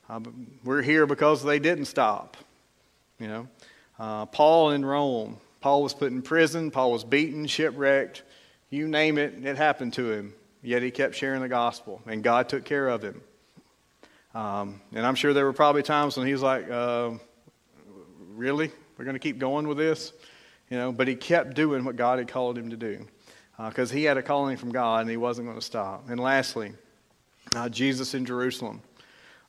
Uh, 0.10 0.20
we're 0.64 0.82
here 0.82 1.06
because 1.06 1.44
they 1.44 1.60
didn't 1.60 1.86
stop. 1.86 2.36
You 3.20 3.28
know, 3.28 3.48
uh, 4.00 4.26
Paul 4.26 4.72
in 4.72 4.86
Rome. 4.86 5.38
Paul 5.62 5.82
was 5.82 5.94
put 5.94 6.12
in 6.12 6.22
prison. 6.22 6.72
Paul 6.72 6.92
was 6.92 7.06
beaten, 7.06 7.48
shipwrecked. 7.48 8.24
You 8.70 8.88
name 8.88 9.18
it, 9.18 9.46
it 9.46 9.56
happened 9.56 9.94
to 9.94 10.12
him. 10.12 10.34
yet 10.62 10.82
he 10.82 10.92
kept 10.92 11.16
sharing 11.16 11.42
the 11.42 11.48
gospel, 11.48 12.02
and 12.06 12.22
God 12.24 12.50
took 12.50 12.66
care 12.66 12.90
of 12.90 13.02
him. 13.02 13.22
Um, 14.34 14.82
and 14.94 15.06
I'm 15.06 15.16
sure 15.16 15.34
there 15.34 15.46
were 15.46 15.54
probably 15.54 15.84
times 15.84 16.18
when 16.18 16.28
he's 16.28 16.42
like, 16.42 16.70
uh, 16.70 17.12
"Really, 18.34 18.72
we're 18.98 19.06
going 19.06 19.16
to 19.16 19.20
keep 19.20 19.38
going 19.40 19.68
with 19.68 19.78
this?" 19.78 20.12
You 20.70 20.78
know, 20.78 20.92
but 20.92 21.08
he 21.08 21.16
kept 21.16 21.54
doing 21.54 21.86
what 21.86 21.96
God 21.96 22.18
had 22.20 22.28
called 22.28 22.58
him 22.58 22.72
to 22.72 22.78
do 22.78 23.06
because 23.58 23.92
uh, 23.92 23.96
he 23.96 24.04
had 24.04 24.18
a 24.18 24.24
calling 24.24 24.58
from 24.58 24.72
God, 24.72 25.02
and 25.02 25.10
he 25.10 25.18
wasn't 25.18 25.48
going 25.48 25.60
to 25.60 25.66
stop. 25.66 26.10
And 26.10 26.20
lastly, 26.20 26.74
uh, 27.56 27.70
Jesus 27.70 28.16
in 28.16 28.26
Jerusalem. 28.26 28.82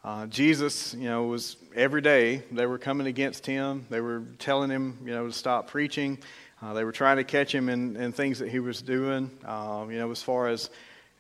Uh, 0.05 0.27
Jesus, 0.27 0.93
you 0.93 1.09
know, 1.09 1.23
was 1.25 1.57
every 1.75 2.03
day 2.03 2.43
they 2.53 2.67
were 2.67 2.77
coming 2.77 3.07
against 3.07 3.47
him. 3.47 3.87
They 3.89 4.03
were 4.03 4.23
telling 4.39 4.69
him, 4.69 4.99
you 5.03 5.13
know, 5.13 5.27
to 5.27 5.33
stop 5.33 5.69
preaching. 5.69 6.19
Uh, 6.61 6.75
they 6.75 6.85
were 6.85 6.93
trying 6.93 7.17
to 7.17 7.25
catch 7.25 7.55
him 7.55 7.71
in, 7.71 7.97
in 7.97 8.13
things 8.13 8.41
that 8.41 8.51
he 8.51 8.59
was 8.59 8.83
doing, 8.83 9.31
um, 9.47 9.91
you 9.91 9.99
know, 9.99 10.11
as 10.11 10.23
far 10.23 10.49
as 10.49 10.69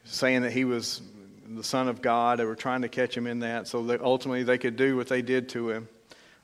saying 0.04 0.42
that 0.42 0.52
he 0.52 0.66
was 0.66 1.00
the 1.48 1.64
Son 1.64 1.88
of 1.88 2.02
God. 2.02 2.38
They 2.38 2.44
were 2.44 2.54
trying 2.54 2.82
to 2.82 2.88
catch 2.88 3.16
him 3.16 3.26
in 3.26 3.40
that 3.40 3.68
so 3.68 3.84
that 3.84 4.02
ultimately 4.02 4.42
they 4.42 4.58
could 4.58 4.76
do 4.76 4.98
what 4.98 5.08
they 5.08 5.22
did 5.22 5.48
to 5.50 5.70
him. 5.70 5.88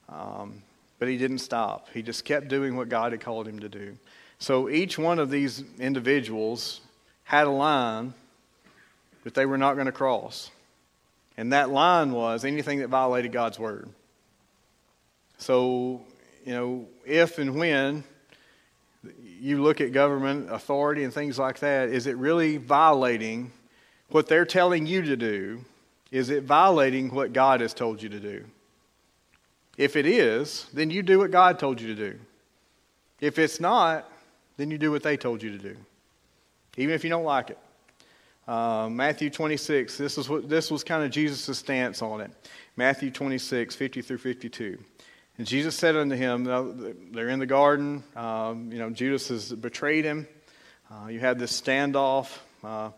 Um, 0.08 0.62
but 0.98 1.08
he 1.08 1.18
didn't 1.18 1.38
stop. 1.38 1.88
He 1.92 2.00
just 2.00 2.24
kept 2.24 2.48
doing 2.48 2.74
what 2.74 2.88
God 2.88 3.12
had 3.12 3.20
called 3.20 3.46
him 3.46 3.58
to 3.58 3.68
do. 3.68 3.98
So 4.38 4.70
each 4.70 4.98
one 4.98 5.18
of 5.18 5.28
these 5.28 5.62
individuals 5.78 6.80
had 7.24 7.46
a 7.46 7.50
line 7.50 8.14
that 9.24 9.34
they 9.34 9.44
were 9.44 9.58
not 9.58 9.74
going 9.74 9.86
to 9.86 9.92
cross. 9.92 10.50
And 11.36 11.52
that 11.52 11.70
line 11.70 12.12
was 12.12 12.44
anything 12.44 12.80
that 12.80 12.88
violated 12.88 13.32
God's 13.32 13.58
word. 13.58 13.88
So, 15.38 16.02
you 16.44 16.52
know, 16.52 16.86
if 17.06 17.38
and 17.38 17.54
when 17.56 18.04
you 19.40 19.62
look 19.62 19.80
at 19.80 19.92
government 19.92 20.52
authority 20.52 21.04
and 21.04 21.12
things 21.12 21.38
like 21.38 21.60
that, 21.60 21.88
is 21.88 22.06
it 22.06 22.16
really 22.16 22.58
violating 22.58 23.52
what 24.10 24.26
they're 24.26 24.44
telling 24.44 24.86
you 24.86 25.02
to 25.02 25.16
do? 25.16 25.64
Is 26.10 26.30
it 26.30 26.42
violating 26.42 27.14
what 27.14 27.32
God 27.32 27.60
has 27.60 27.72
told 27.72 28.02
you 28.02 28.08
to 28.08 28.20
do? 28.20 28.44
If 29.78 29.96
it 29.96 30.04
is, 30.04 30.66
then 30.74 30.90
you 30.90 31.02
do 31.02 31.18
what 31.18 31.30
God 31.30 31.58
told 31.58 31.80
you 31.80 31.94
to 31.94 32.10
do. 32.12 32.18
If 33.20 33.38
it's 33.38 33.60
not, 33.60 34.10
then 34.56 34.70
you 34.70 34.76
do 34.76 34.90
what 34.90 35.02
they 35.02 35.16
told 35.16 35.42
you 35.42 35.50
to 35.50 35.58
do, 35.58 35.76
even 36.76 36.94
if 36.94 37.02
you 37.02 37.08
don't 37.08 37.24
like 37.24 37.50
it. 37.50 37.58
Uh, 38.50 38.88
Matthew 38.90 39.30
26, 39.30 39.96
this, 39.96 40.18
is 40.18 40.28
what, 40.28 40.48
this 40.48 40.72
was 40.72 40.82
kind 40.82 41.04
of 41.04 41.12
Jesus' 41.12 41.56
stance 41.56 42.02
on 42.02 42.20
it. 42.20 42.32
Matthew 42.74 43.12
26, 43.12 43.76
50 43.76 44.02
through 44.02 44.18
52. 44.18 44.76
And 45.38 45.46
Jesus 45.46 45.76
said 45.76 45.94
unto 45.94 46.16
him, 46.16 46.42
they're 47.12 47.28
in 47.28 47.38
the 47.38 47.46
garden. 47.46 48.02
Um, 48.16 48.72
you 48.72 48.80
know, 48.80 48.90
Judas 48.90 49.28
has 49.28 49.52
betrayed 49.52 50.04
him. 50.04 50.26
Uh, 50.90 51.06
you 51.06 51.20
have 51.20 51.38
this 51.38 51.60
standoff. 51.60 52.38
Uh, 52.64 52.90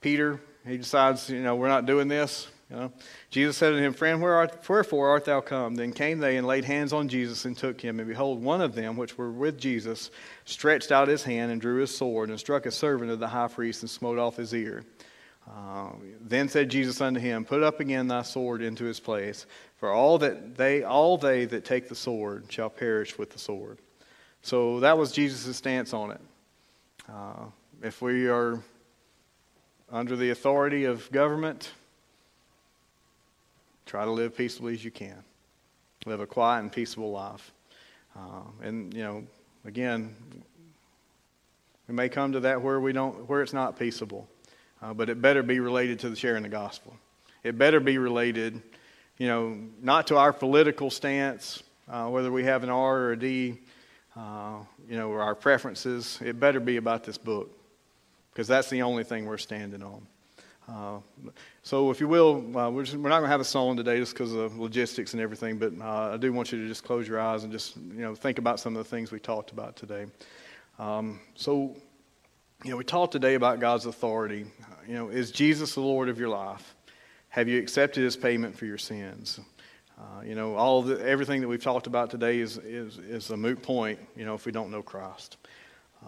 Peter, 0.00 0.40
he 0.64 0.76
decides, 0.76 1.28
you 1.30 1.42
know, 1.42 1.56
we're 1.56 1.66
not 1.66 1.86
doing 1.86 2.06
this. 2.06 2.46
You 2.70 2.76
know? 2.76 2.92
Jesus 3.30 3.56
said 3.56 3.72
unto 3.72 3.84
him, 3.84 3.92
Friend, 3.92 4.20
where 4.20 4.34
art, 4.34 4.68
wherefore 4.68 5.08
art 5.08 5.24
thou 5.24 5.40
come? 5.40 5.76
Then 5.76 5.92
came 5.92 6.18
they 6.18 6.36
and 6.36 6.46
laid 6.46 6.64
hands 6.64 6.92
on 6.92 7.08
Jesus 7.08 7.44
and 7.44 7.56
took 7.56 7.80
him. 7.80 8.00
And 8.00 8.08
behold, 8.08 8.42
one 8.42 8.60
of 8.60 8.74
them, 8.74 8.96
which 8.96 9.16
were 9.16 9.30
with 9.30 9.58
Jesus, 9.58 10.10
stretched 10.44 10.90
out 10.90 11.06
his 11.06 11.22
hand 11.22 11.52
and 11.52 11.60
drew 11.60 11.80
his 11.80 11.96
sword 11.96 12.28
and 12.28 12.38
struck 12.38 12.66
a 12.66 12.72
servant 12.72 13.10
of 13.10 13.20
the 13.20 13.28
high 13.28 13.48
priest 13.48 13.82
and 13.82 13.90
smote 13.90 14.18
off 14.18 14.36
his 14.36 14.52
ear. 14.52 14.84
Uh, 15.48 15.90
then 16.20 16.48
said 16.48 16.68
Jesus 16.68 17.00
unto 17.00 17.20
him, 17.20 17.44
Put 17.44 17.62
up 17.62 17.78
again 17.78 18.08
thy 18.08 18.22
sword 18.22 18.62
into 18.62 18.84
his 18.84 18.98
place, 18.98 19.46
for 19.76 19.92
all 19.92 20.18
that 20.18 20.56
they 20.56 20.82
all 20.82 21.18
they 21.18 21.44
that 21.44 21.64
take 21.64 21.88
the 21.88 21.94
sword 21.94 22.46
shall 22.48 22.68
perish 22.68 23.16
with 23.16 23.30
the 23.30 23.38
sword. 23.38 23.78
So 24.42 24.80
that 24.80 24.98
was 24.98 25.12
Jesus' 25.12 25.56
stance 25.56 25.92
on 25.92 26.10
it. 26.10 26.20
Uh, 27.08 27.44
if 27.82 28.02
we 28.02 28.26
are 28.26 28.60
under 29.90 30.16
the 30.16 30.30
authority 30.30 30.84
of 30.84 31.10
government, 31.12 31.70
Try 33.86 34.04
to 34.04 34.10
live 34.10 34.36
peaceably 34.36 34.74
as 34.74 34.84
you 34.84 34.90
can. 34.90 35.22
Live 36.04 36.20
a 36.20 36.26
quiet 36.26 36.60
and 36.60 36.72
peaceable 36.72 37.12
life. 37.12 37.52
Uh, 38.16 38.42
and, 38.62 38.92
you 38.92 39.02
know, 39.02 39.24
again, 39.64 40.14
we 41.88 41.94
may 41.94 42.08
come 42.08 42.32
to 42.32 42.40
that 42.40 42.60
where 42.60 42.80
we 42.80 42.92
don't, 42.92 43.28
where 43.28 43.42
it's 43.42 43.52
not 43.52 43.78
peaceable. 43.78 44.28
Uh, 44.82 44.92
but 44.92 45.08
it 45.08 45.22
better 45.22 45.42
be 45.42 45.60
related 45.60 46.00
to 46.00 46.10
the 46.10 46.16
sharing 46.16 46.42
the 46.42 46.48
gospel. 46.48 46.96
It 47.44 47.56
better 47.56 47.78
be 47.78 47.98
related, 47.98 48.60
you 49.18 49.28
know, 49.28 49.56
not 49.80 50.08
to 50.08 50.16
our 50.16 50.32
political 50.32 50.90
stance, 50.90 51.62
uh, 51.88 52.08
whether 52.08 52.32
we 52.32 52.44
have 52.44 52.64
an 52.64 52.70
R 52.70 52.98
or 52.98 53.12
a 53.12 53.18
D, 53.18 53.58
uh, 54.16 54.58
you 54.88 54.96
know, 54.96 55.10
or 55.10 55.22
our 55.22 55.34
preferences. 55.34 56.18
It 56.24 56.40
better 56.40 56.58
be 56.58 56.76
about 56.76 57.04
this 57.04 57.18
book 57.18 57.56
because 58.32 58.48
that's 58.48 58.68
the 58.68 58.82
only 58.82 59.04
thing 59.04 59.26
we're 59.26 59.38
standing 59.38 59.82
on. 59.82 60.06
Uh, 60.68 61.30
so, 61.66 61.90
if 61.90 61.98
you 61.98 62.06
will, 62.06 62.56
uh, 62.56 62.70
we're, 62.70 62.84
just, 62.84 62.96
we're, 62.96 63.08
not 63.08 63.18
going 63.18 63.26
to 63.26 63.32
have 63.32 63.40
a 63.40 63.44
song 63.44 63.76
today 63.76 63.98
just 63.98 64.12
because 64.12 64.32
of 64.32 64.56
logistics 64.56 65.14
and 65.14 65.20
everything, 65.20 65.58
but 65.58 65.72
uh, 65.80 66.12
I 66.14 66.16
do 66.16 66.32
want 66.32 66.52
you 66.52 66.62
to 66.62 66.68
just 66.68 66.84
close 66.84 67.08
your 67.08 67.18
eyes 67.18 67.42
and 67.42 67.50
just 67.50 67.76
you 67.76 68.02
know 68.02 68.14
think 68.14 68.38
about 68.38 68.60
some 68.60 68.76
of 68.76 68.84
the 68.84 68.88
things 68.88 69.10
we 69.10 69.18
talked 69.18 69.50
about 69.50 69.74
today. 69.74 70.06
Um, 70.78 71.18
so, 71.34 71.74
you 72.62 72.70
know, 72.70 72.76
we 72.76 72.84
talked 72.84 73.10
today 73.10 73.34
about 73.34 73.58
God's 73.58 73.84
authority. 73.84 74.46
You 74.86 74.94
know, 74.94 75.08
is 75.08 75.32
Jesus 75.32 75.74
the 75.74 75.80
Lord 75.80 76.08
of 76.08 76.20
your 76.20 76.28
life? 76.28 76.76
Have 77.30 77.48
you 77.48 77.58
accepted 77.58 78.04
His 78.04 78.16
payment 78.16 78.56
for 78.56 78.64
your 78.66 78.78
sins? 78.78 79.40
Uh, 79.98 80.22
you 80.24 80.36
know, 80.36 80.54
all 80.54 80.82
the, 80.82 81.04
everything 81.04 81.40
that 81.40 81.48
we've 81.48 81.60
talked 81.60 81.88
about 81.88 82.10
today 82.10 82.38
is, 82.38 82.58
is, 82.58 82.98
is 82.98 83.30
a 83.30 83.36
moot 83.36 83.60
point, 83.60 83.98
you 84.14 84.24
know, 84.24 84.34
if 84.34 84.46
we 84.46 84.52
don't 84.52 84.70
know 84.70 84.82
Christ. 84.82 85.36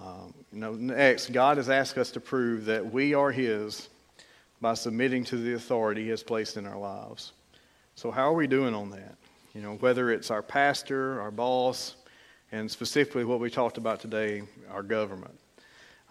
Um, 0.01 0.33
you 0.53 0.61
know, 0.61 0.75
next, 0.75 1.33
God 1.33 1.57
has 1.57 1.69
asked 1.69 1.99
us 1.99 2.13
to 2.13 2.21
prove 2.21 2.67
that 2.67 2.93
we 2.93 3.13
are 3.15 3.33
His 3.33 3.89
by 4.61 4.75
submitting 4.75 5.25
to 5.25 5.37
the 5.37 5.55
authority 5.55 6.05
He 6.05 6.11
has 6.11 6.23
placed 6.23 6.57
in 6.57 6.67
our 6.67 6.79
lives. 6.79 7.33
So, 7.95 8.11
how 8.11 8.31
are 8.31 8.35
we 8.35 8.47
doing 8.47 8.75
on 8.75 8.91
that? 8.91 9.17
You 9.55 9.63
know, 9.63 9.75
whether 9.77 10.11
it's 10.11 10.31
our 10.31 10.43
pastor, 10.43 11.21
our 11.21 11.31
boss, 11.31 11.97
and 12.53 12.71
specifically 12.71 13.25
what 13.25 13.41
we 13.41 13.51
talked 13.51 13.79
about 13.79 14.01
today, 14.01 14.43
our 14.71 14.83
government. 14.83 15.39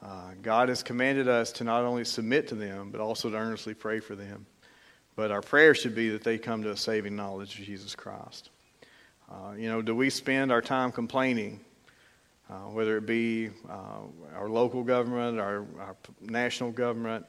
Uh, 0.03 0.31
God 0.41 0.69
has 0.69 0.83
commanded 0.83 1.27
us 1.27 1.51
to 1.53 1.63
not 1.63 1.83
only 1.83 2.05
submit 2.05 2.47
to 2.49 2.55
them, 2.55 2.91
but 2.91 3.01
also 3.01 3.29
to 3.29 3.35
earnestly 3.35 3.73
pray 3.73 3.99
for 3.99 4.15
them. 4.15 4.45
But 5.15 5.31
our 5.31 5.41
prayer 5.41 5.73
should 5.73 5.95
be 5.95 6.09
that 6.09 6.23
they 6.23 6.37
come 6.37 6.61
to 6.63 6.71
a 6.71 6.77
saving 6.77 7.15
knowledge 7.15 7.57
of 7.57 7.65
Jesus 7.65 7.95
Christ. 7.95 8.51
Uh, 9.29 9.53
you 9.57 9.67
know, 9.67 9.81
do 9.81 9.95
we 9.95 10.09
spend 10.09 10.51
our 10.51 10.61
time 10.61 10.91
complaining, 10.91 11.59
uh, 12.49 12.69
whether 12.69 12.97
it 12.97 13.05
be 13.05 13.49
uh, 13.69 14.35
our 14.35 14.47
local 14.47 14.83
government, 14.83 15.39
our, 15.39 15.65
our 15.79 15.95
national 16.21 16.71
government, 16.71 17.25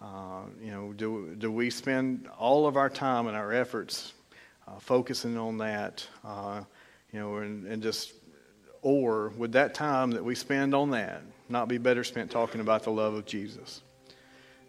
uh, 0.00 0.42
you 0.62 0.70
know, 0.70 0.92
do, 0.92 1.34
do 1.38 1.52
we 1.52 1.70
spend 1.70 2.28
all 2.38 2.66
of 2.66 2.76
our 2.76 2.88
time 2.88 3.26
and 3.26 3.36
our 3.36 3.52
efforts 3.52 4.14
uh, 4.66 4.78
focusing 4.78 5.36
on 5.36 5.58
that, 5.58 6.06
uh, 6.24 6.62
you 7.12 7.18
know, 7.18 7.36
and, 7.36 7.66
and 7.66 7.82
just, 7.82 8.14
or 8.82 9.28
would 9.36 9.52
that 9.52 9.74
time 9.74 10.10
that 10.12 10.24
we 10.24 10.34
spend 10.34 10.74
on 10.74 10.90
that 10.90 11.22
not 11.48 11.68
be 11.68 11.76
better 11.76 12.02
spent 12.02 12.30
talking 12.30 12.60
about 12.60 12.82
the 12.82 12.90
love 12.90 13.14
of 13.14 13.26
Jesus? 13.26 13.82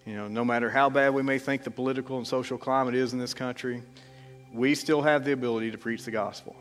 You 0.06 0.16
know, 0.16 0.28
no 0.28 0.44
matter 0.44 0.70
how 0.70 0.90
bad 0.90 1.14
we 1.14 1.22
may 1.22 1.38
think 1.38 1.64
the 1.64 1.72
political 1.72 2.18
and 2.18 2.28
social 2.28 2.58
climate 2.58 2.96
is 2.96 3.14
in 3.14 3.20
this 3.20 3.34
country, 3.34 3.84
we 4.52 4.76
still 4.76 5.02
have 5.02 5.24
the 5.24 5.32
ability 5.32 5.72
to 5.72 5.78
preach 5.78 6.04
the 6.04 6.12
gospel 6.12 6.56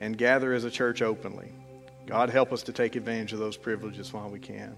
and 0.00 0.18
gather 0.18 0.52
as 0.52 0.64
a 0.64 0.70
church 0.70 1.02
openly. 1.02 1.52
God 2.06 2.30
help 2.30 2.52
us 2.52 2.64
to 2.64 2.72
take 2.72 2.96
advantage 2.96 3.32
of 3.32 3.38
those 3.38 3.56
privileges 3.56 4.12
while 4.12 4.28
we 4.28 4.40
can. 4.40 4.76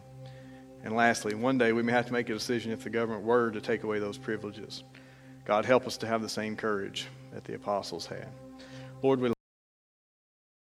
And 0.85 0.95
lastly, 0.95 1.35
one 1.35 1.59
day 1.59 1.73
we 1.73 1.83
may 1.83 1.93
have 1.93 2.07
to 2.07 2.13
make 2.13 2.29
a 2.29 2.35
decision 2.35 2.71
if 2.71 2.85
the 2.85 2.91
government 2.91 3.25
were 3.25 3.51
to 3.51 3.61
take 3.61 3.83
away 3.83 3.99
those 3.99 4.19
privileges. 4.19 4.85
God 5.45 5.65
help 5.65 5.87
us 5.87 5.97
to 5.99 6.07
have 6.07 6.23
the 6.23 6.29
same 6.29 6.57
courage 6.57 7.09
that 7.33 7.45
the 7.45 7.55
apostles 7.55 8.07
had. 8.07 8.29
Lord, 9.03 9.21
we 9.21 9.34